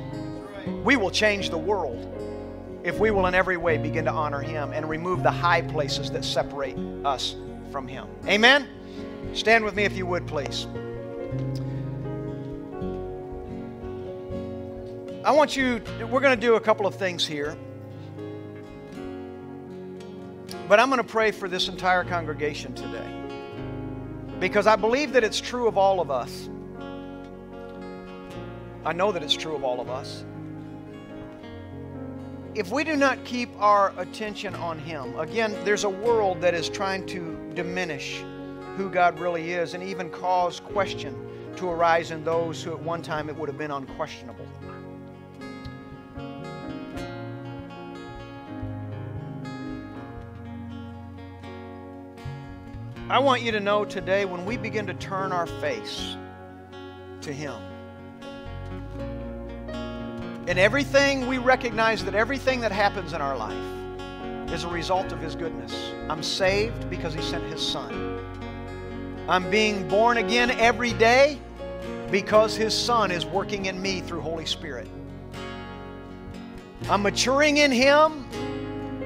We 0.84 0.96
will 0.96 1.10
change 1.10 1.50
the 1.50 1.58
world 1.58 2.06
if 2.82 2.98
we 2.98 3.10
will 3.10 3.26
in 3.26 3.34
every 3.34 3.56
way 3.56 3.78
begin 3.78 4.04
to 4.06 4.10
honor 4.10 4.40
Him 4.40 4.72
and 4.72 4.88
remove 4.88 5.22
the 5.22 5.30
high 5.30 5.62
places 5.62 6.10
that 6.12 6.24
separate 6.24 6.76
us 7.04 7.36
from 7.70 7.86
Him. 7.86 8.06
Amen? 8.26 8.68
Stand 9.32 9.64
with 9.64 9.74
me 9.74 9.84
if 9.84 9.96
you 9.96 10.06
would, 10.06 10.26
please. 10.26 10.66
I 15.22 15.32
want 15.32 15.54
you, 15.56 15.82
we're 16.10 16.20
going 16.20 16.34
to 16.34 16.40
do 16.40 16.54
a 16.54 16.60
couple 16.60 16.86
of 16.86 16.94
things 16.94 17.26
here. 17.26 17.56
But 20.66 20.80
I'm 20.80 20.88
going 20.88 21.02
to 21.02 21.06
pray 21.06 21.30
for 21.30 21.48
this 21.48 21.68
entire 21.68 22.04
congregation 22.04 22.74
today. 22.74 23.06
Because 24.38 24.66
I 24.66 24.76
believe 24.76 25.12
that 25.12 25.22
it's 25.22 25.40
true 25.40 25.68
of 25.68 25.76
all 25.76 26.00
of 26.00 26.10
us. 26.10 26.48
I 28.84 28.92
know 28.92 29.12
that 29.12 29.22
it's 29.22 29.34
true 29.34 29.54
of 29.54 29.62
all 29.62 29.80
of 29.80 29.90
us. 29.90 30.24
If 32.54 32.72
we 32.72 32.82
do 32.82 32.96
not 32.96 33.24
keep 33.24 33.50
our 33.60 33.92
attention 33.98 34.54
on 34.56 34.78
Him, 34.78 35.18
again, 35.18 35.56
there's 35.64 35.84
a 35.84 35.88
world 35.88 36.40
that 36.40 36.54
is 36.54 36.68
trying 36.68 37.06
to 37.06 37.52
diminish 37.54 38.24
who 38.76 38.90
God 38.90 39.18
really 39.20 39.52
is 39.52 39.74
and 39.74 39.82
even 39.82 40.10
cause 40.10 40.60
question 40.60 41.14
to 41.56 41.68
arise 41.68 42.10
in 42.10 42.24
those 42.24 42.62
who 42.62 42.72
at 42.72 42.80
one 42.80 43.02
time 43.02 43.28
it 43.28 43.36
would 43.36 43.48
have 43.48 43.58
been 43.58 43.70
unquestionable. 43.70 44.46
I 53.10 53.18
want 53.18 53.42
you 53.42 53.52
to 53.52 53.60
know 53.60 53.84
today 53.84 54.24
when 54.24 54.46
we 54.46 54.56
begin 54.56 54.86
to 54.86 54.94
turn 54.94 55.32
our 55.32 55.46
face 55.46 56.16
to 57.22 57.32
Him, 57.32 57.60
in 60.50 60.58
everything 60.58 61.28
we 61.28 61.38
recognize 61.38 62.04
that 62.04 62.16
everything 62.16 62.60
that 62.60 62.72
happens 62.72 63.12
in 63.12 63.20
our 63.20 63.36
life 63.36 64.52
is 64.52 64.64
a 64.64 64.68
result 64.68 65.12
of 65.12 65.20
His 65.20 65.36
goodness. 65.36 65.92
I'm 66.08 66.24
saved 66.24 66.90
because 66.90 67.14
He 67.14 67.22
sent 67.22 67.44
His 67.44 67.64
Son. 67.64 68.18
I'm 69.28 69.48
being 69.48 69.86
born 69.86 70.16
again 70.16 70.50
every 70.50 70.92
day 70.94 71.38
because 72.10 72.56
His 72.56 72.76
Son 72.76 73.12
is 73.12 73.24
working 73.24 73.66
in 73.66 73.80
me 73.80 74.00
through 74.00 74.22
Holy 74.22 74.44
Spirit. 74.44 74.88
I'm 76.88 77.02
maturing 77.02 77.58
in 77.58 77.70
Him 77.70 78.26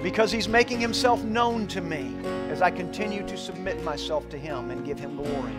because 0.02 0.32
He's 0.32 0.48
making 0.48 0.80
Himself 0.80 1.22
known 1.24 1.66
to 1.68 1.82
me 1.82 2.16
as 2.48 2.62
I 2.62 2.70
continue 2.70 3.22
to 3.28 3.36
submit 3.36 3.84
myself 3.84 4.30
to 4.30 4.38
Him 4.38 4.70
and 4.70 4.82
give 4.82 4.98
Him 4.98 5.16
glory. 5.16 5.52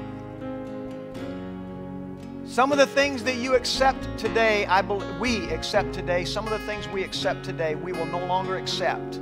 Some 2.47 2.71
of 2.71 2.77
the 2.77 2.85
things 2.85 3.23
that 3.23 3.37
you 3.37 3.55
accept 3.55 4.19
today, 4.19 4.67
I 4.67 4.81
we 5.19 5.49
accept 5.49 5.93
today, 5.93 6.23
some 6.23 6.45
of 6.45 6.51
the 6.51 6.65
things 6.67 6.87
we 6.87 7.03
accept 7.03 7.43
today, 7.43 7.73
we 7.73 7.91
will 7.91 8.05
no 8.05 8.23
longer 8.23 8.57
accept 8.57 9.19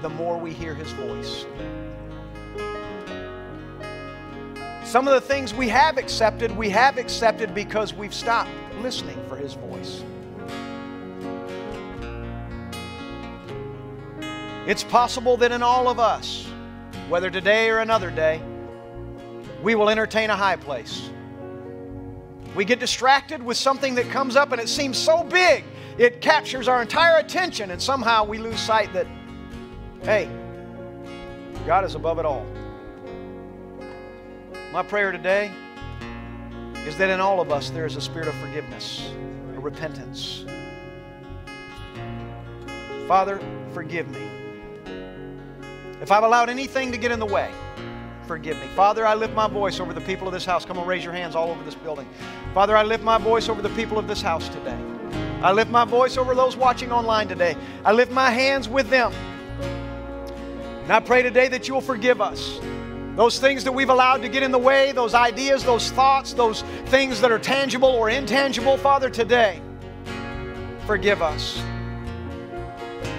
the 0.00 0.08
more 0.08 0.38
we 0.38 0.52
hear 0.54 0.74
His 0.74 0.90
voice. 0.92 1.44
Some 4.82 5.06
of 5.06 5.14
the 5.14 5.20
things 5.20 5.52
we 5.52 5.68
have 5.68 5.98
accepted, 5.98 6.56
we 6.56 6.70
have 6.70 6.96
accepted 6.96 7.54
because 7.54 7.92
we've 7.92 8.14
stopped 8.14 8.50
listening 8.80 9.22
for 9.28 9.36
His 9.36 9.52
voice. 9.52 10.02
It's 14.66 14.84
possible 14.84 15.36
that 15.36 15.52
in 15.52 15.62
all 15.62 15.86
of 15.86 15.98
us, 15.98 16.46
whether 17.10 17.30
today 17.30 17.68
or 17.68 17.80
another 17.80 18.10
day, 18.10 18.40
we 19.62 19.74
will 19.74 19.90
entertain 19.90 20.30
a 20.30 20.36
high 20.36 20.56
place. 20.56 21.10
We 22.54 22.64
get 22.64 22.80
distracted 22.80 23.42
with 23.42 23.56
something 23.56 23.94
that 23.94 24.10
comes 24.10 24.36
up 24.36 24.52
and 24.52 24.60
it 24.60 24.68
seems 24.68 24.98
so 24.98 25.24
big, 25.24 25.64
it 25.98 26.20
captures 26.20 26.68
our 26.68 26.82
entire 26.82 27.18
attention, 27.18 27.70
and 27.70 27.80
somehow 27.80 28.24
we 28.24 28.38
lose 28.38 28.60
sight 28.60 28.92
that, 28.92 29.06
hey, 30.02 30.28
God 31.66 31.84
is 31.84 31.94
above 31.94 32.18
it 32.18 32.26
all. 32.26 32.46
My 34.72 34.82
prayer 34.82 35.12
today 35.12 35.50
is 36.86 36.96
that 36.98 37.10
in 37.10 37.20
all 37.20 37.40
of 37.40 37.52
us 37.52 37.70
there 37.70 37.86
is 37.86 37.96
a 37.96 38.00
spirit 38.00 38.28
of 38.28 38.34
forgiveness, 38.34 39.10
a 39.54 39.60
repentance. 39.60 40.44
Father, 43.06 43.40
forgive 43.72 44.08
me. 44.08 44.28
If 46.00 46.10
I've 46.10 46.24
allowed 46.24 46.50
anything 46.50 46.90
to 46.92 46.98
get 46.98 47.12
in 47.12 47.20
the 47.20 47.26
way, 47.26 47.50
forgive 48.26 48.60
me. 48.60 48.66
Father, 48.68 49.06
I 49.06 49.14
lift 49.14 49.34
my 49.34 49.48
voice 49.48 49.80
over 49.80 49.92
the 49.92 50.00
people 50.00 50.26
of 50.26 50.32
this 50.32 50.44
house. 50.44 50.64
Come 50.64 50.78
on, 50.78 50.86
raise 50.86 51.04
your 51.04 51.12
hands 51.12 51.34
all 51.34 51.50
over 51.50 51.62
this 51.64 51.74
building. 51.74 52.08
Father, 52.54 52.76
I 52.76 52.82
lift 52.82 53.02
my 53.02 53.18
voice 53.18 53.48
over 53.48 53.62
the 53.62 53.70
people 53.70 53.98
of 53.98 54.06
this 54.06 54.22
house 54.22 54.48
today. 54.48 54.78
I 55.42 55.52
lift 55.52 55.70
my 55.70 55.84
voice 55.84 56.16
over 56.16 56.34
those 56.34 56.56
watching 56.56 56.92
online 56.92 57.28
today. 57.28 57.56
I 57.84 57.92
lift 57.92 58.12
my 58.12 58.30
hands 58.30 58.68
with 58.68 58.88
them. 58.90 59.12
And 60.82 60.92
I 60.92 61.00
pray 61.00 61.22
today 61.22 61.48
that 61.48 61.68
you 61.68 61.74
will 61.74 61.80
forgive 61.80 62.20
us. 62.20 62.60
Those 63.16 63.38
things 63.38 63.64
that 63.64 63.72
we've 63.72 63.90
allowed 63.90 64.22
to 64.22 64.28
get 64.28 64.42
in 64.42 64.50
the 64.52 64.58
way, 64.58 64.92
those 64.92 65.14
ideas, 65.14 65.64
those 65.64 65.90
thoughts, 65.90 66.32
those 66.32 66.62
things 66.86 67.20
that 67.20 67.30
are 67.30 67.38
tangible 67.38 67.90
or 67.90 68.08
intangible, 68.08 68.76
Father, 68.76 69.10
today, 69.10 69.60
forgive 70.86 71.22
us. 71.22 71.62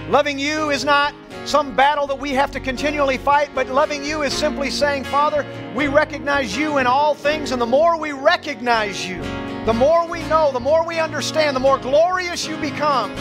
Loving 0.09 0.37
you 0.37 0.69
is 0.69 0.83
not 0.83 1.15
some 1.45 1.75
battle 1.75 2.05
that 2.07 2.19
we 2.19 2.31
have 2.31 2.51
to 2.51 2.59
continually 2.59 3.17
fight, 3.17 3.49
but 3.55 3.67
loving 3.69 4.03
you 4.03 4.21
is 4.23 4.33
simply 4.33 4.69
saying, 4.69 5.05
Father, 5.05 5.45
we 5.73 5.87
recognize 5.87 6.57
you 6.57 6.77
in 6.77 6.87
all 6.87 7.15
things, 7.15 7.51
and 7.51 7.61
the 7.61 7.65
more 7.65 7.97
we 7.97 8.11
recognize 8.11 9.07
you, 9.07 9.21
the 9.65 9.73
more 9.73 10.05
we 10.05 10.21
know, 10.23 10.51
the 10.51 10.59
more 10.59 10.85
we 10.85 10.99
understand, 10.99 11.55
the 11.55 11.59
more 11.59 11.77
glorious 11.77 12.45
you 12.45 12.57
become. 12.57 13.15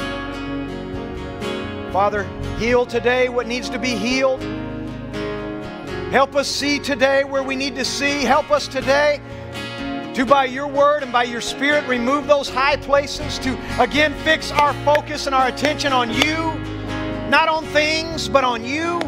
Father, 1.92 2.24
heal 2.58 2.84
today 2.84 3.28
what 3.28 3.46
needs 3.46 3.70
to 3.70 3.78
be 3.78 3.90
healed. 3.90 4.42
Help 6.10 6.34
us 6.34 6.48
see 6.48 6.80
today 6.80 7.22
where 7.22 7.44
we 7.44 7.54
need 7.54 7.76
to 7.76 7.84
see. 7.84 8.22
Help 8.22 8.50
us 8.50 8.66
today 8.66 9.20
to, 10.14 10.26
by 10.26 10.46
your 10.46 10.66
word 10.66 11.04
and 11.04 11.12
by 11.12 11.22
your 11.22 11.40
spirit, 11.40 11.86
remove 11.86 12.26
those 12.26 12.48
high 12.48 12.76
places, 12.76 13.38
to 13.38 13.56
again 13.80 14.12
fix 14.24 14.50
our 14.50 14.74
focus 14.84 15.26
and 15.26 15.34
our 15.34 15.46
attention 15.46 15.92
on 15.92 16.10
you 16.10 16.71
not 17.32 17.48
on 17.48 17.64
things, 17.68 18.28
but 18.28 18.44
on 18.44 18.62
you. 18.62 19.00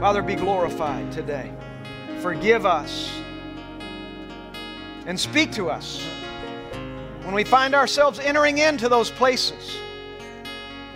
Father, 0.00 0.22
be 0.22 0.34
glorified 0.34 1.12
today. 1.12 1.52
Forgive 2.18 2.66
us 2.66 3.08
and 5.06 5.18
speak 5.18 5.52
to 5.52 5.70
us 5.70 6.04
when 7.22 7.32
we 7.32 7.44
find 7.44 7.76
ourselves 7.76 8.18
entering 8.18 8.58
into 8.58 8.88
those 8.88 9.08
places 9.08 9.78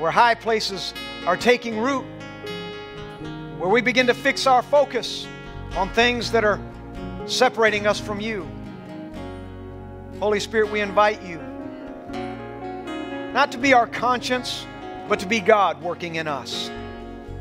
where 0.00 0.10
high 0.10 0.34
places 0.34 0.92
are 1.26 1.36
taking 1.36 1.78
root, 1.78 2.04
where 3.58 3.70
we 3.70 3.80
begin 3.80 4.08
to 4.08 4.14
fix 4.14 4.48
our 4.48 4.62
focus 4.62 5.28
on 5.76 5.88
things 5.90 6.32
that 6.32 6.42
are 6.42 6.58
separating 7.26 7.86
us 7.86 8.00
from 8.00 8.20
you. 8.20 8.48
Holy 10.18 10.40
Spirit, 10.40 10.72
we 10.72 10.80
invite 10.80 11.22
you 11.22 11.38
not 13.32 13.52
to 13.52 13.58
be 13.58 13.74
our 13.74 13.86
conscience 13.86 14.66
but 15.08 15.20
to 15.20 15.26
be 15.26 15.40
God 15.40 15.80
working 15.82 16.16
in 16.16 16.26
us. 16.26 16.70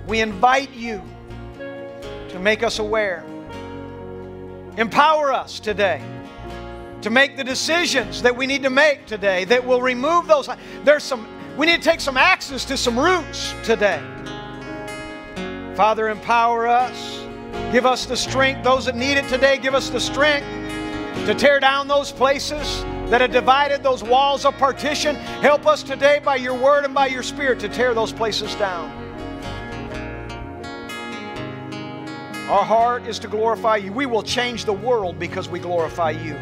We 0.08 0.22
invite 0.22 0.74
you 0.74 1.02
to 2.30 2.40
make 2.40 2.64
us 2.64 2.80
aware. 2.80 3.24
Empower 4.78 5.32
us 5.32 5.60
today 5.60 6.02
to 7.02 7.10
make 7.10 7.36
the 7.36 7.44
decisions 7.44 8.22
that 8.22 8.36
we 8.36 8.48
need 8.48 8.64
to 8.64 8.70
make 8.70 9.06
today 9.06 9.44
that 9.46 9.66
will 9.66 9.82
remove 9.82 10.26
those. 10.26 10.50
There's 10.84 11.04
some, 11.04 11.28
we 11.58 11.66
need 11.66 11.82
to 11.82 11.90
take 11.90 12.00
some 12.00 12.18
axes 12.18 12.66
to 12.66 12.78
some 12.78 12.98
roots 12.98 13.54
today. 13.64 14.02
Father, 15.76 16.10
empower 16.10 16.68
us. 16.68 17.26
Give 17.72 17.86
us 17.86 18.06
the 18.06 18.16
strength. 18.16 18.64
Those 18.64 18.86
that 18.86 18.96
need 18.96 19.18
it 19.18 19.28
today, 19.28 19.58
give 19.58 19.76
us 19.76 19.90
the 19.90 20.00
strength 20.00 20.48
to 21.26 21.34
tear 21.34 21.60
down 21.60 21.88
those 21.88 22.12
places 22.12 22.84
that 23.14 23.22
have 23.22 23.32
divided 23.32 23.84
those 23.84 24.04
walls 24.04 24.44
of 24.44 24.58
partition. 24.58 25.16
Help 25.44 25.68
us 25.68 25.84
today 25.84 26.20
by 26.26 26.36
your 26.36 26.56
word 26.56 26.84
and 26.84 26.96
by 26.96 27.06
your 27.06 27.22
spirit 27.22 27.60
to 27.60 27.70
tear 27.70 27.94
those 27.94 28.12
places 28.12 28.56
down. 28.56 28.90
Our 32.50 32.64
heart 32.64 33.06
is 33.06 33.20
to 33.20 33.28
glorify 33.28 33.76
you. 33.76 33.94
We 33.94 34.08
will 34.08 34.24
change 34.24 34.66
the 34.66 34.74
world 34.74 35.20
because 35.20 35.48
we 35.48 35.60
glorify 35.60 36.10
you. 36.10 36.36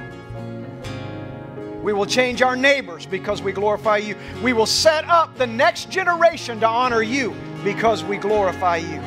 We 1.83 1.91
will 1.91 2.05
change 2.05 2.41
our 2.41 2.55
neighbors 2.55 3.05
because 3.05 3.41
we 3.41 3.51
glorify 3.51 3.97
you. 3.97 4.15
We 4.41 4.53
will 4.53 4.65
set 4.65 5.03
up 5.09 5.35
the 5.35 5.47
next 5.47 5.89
generation 5.89 6.61
to 6.61 6.67
honor 6.67 7.01
you 7.01 7.35
because 7.65 8.01
we 8.01 8.15
glorify 8.15 8.77
you. 8.77 9.01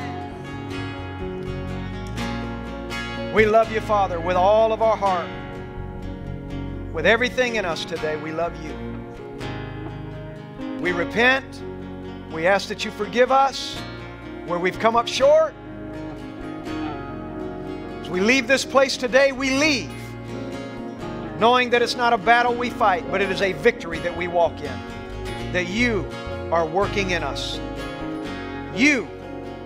We 3.33 3.47
love 3.47 3.71
you, 3.71 3.81
Father, 3.81 4.19
with 4.19 4.35
all 4.37 4.71
of 4.71 4.83
our 4.83 4.95
heart. 4.95 5.44
With 6.95 7.05
everything 7.05 7.57
in 7.57 7.65
us 7.65 7.83
today, 7.83 8.15
we 8.15 8.31
love 8.31 8.53
you. 8.63 8.73
We 10.79 10.93
repent. 10.93 11.61
We 12.31 12.47
ask 12.47 12.69
that 12.69 12.85
you 12.85 12.91
forgive 12.91 13.33
us 13.33 13.77
where 14.45 14.59
we've 14.59 14.79
come 14.79 14.95
up 14.95 15.05
short. 15.05 15.53
As 17.99 18.09
we 18.09 18.21
leave 18.21 18.47
this 18.47 18.63
place 18.63 18.95
today, 18.95 19.33
we 19.33 19.57
leave 19.57 19.91
knowing 21.37 21.69
that 21.71 21.81
it's 21.81 21.97
not 21.97 22.13
a 22.13 22.17
battle 22.17 22.55
we 22.55 22.69
fight, 22.69 23.03
but 23.11 23.21
it 23.21 23.29
is 23.29 23.41
a 23.41 23.51
victory 23.51 23.99
that 23.99 24.15
we 24.15 24.29
walk 24.29 24.57
in. 24.61 24.79
That 25.51 25.67
you 25.67 26.09
are 26.49 26.65
working 26.65 27.11
in 27.11 27.23
us. 27.23 27.59
You 28.73 29.05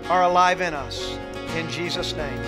are 0.06 0.24
alive 0.24 0.62
in 0.62 0.74
us. 0.74 1.16
In 1.56 1.70
Jesus' 1.70 2.16
name. 2.16 2.40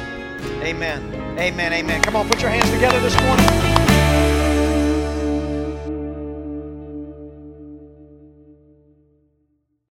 Amen. 0.63 1.13
Amen. 1.37 1.71
Amen. 1.71 2.01
Come 2.01 2.15
on, 2.15 2.27
put 2.27 2.41
your 2.41 2.49
hands 2.49 2.71
together 2.71 2.99
this 2.99 3.15
morning. 3.21 3.80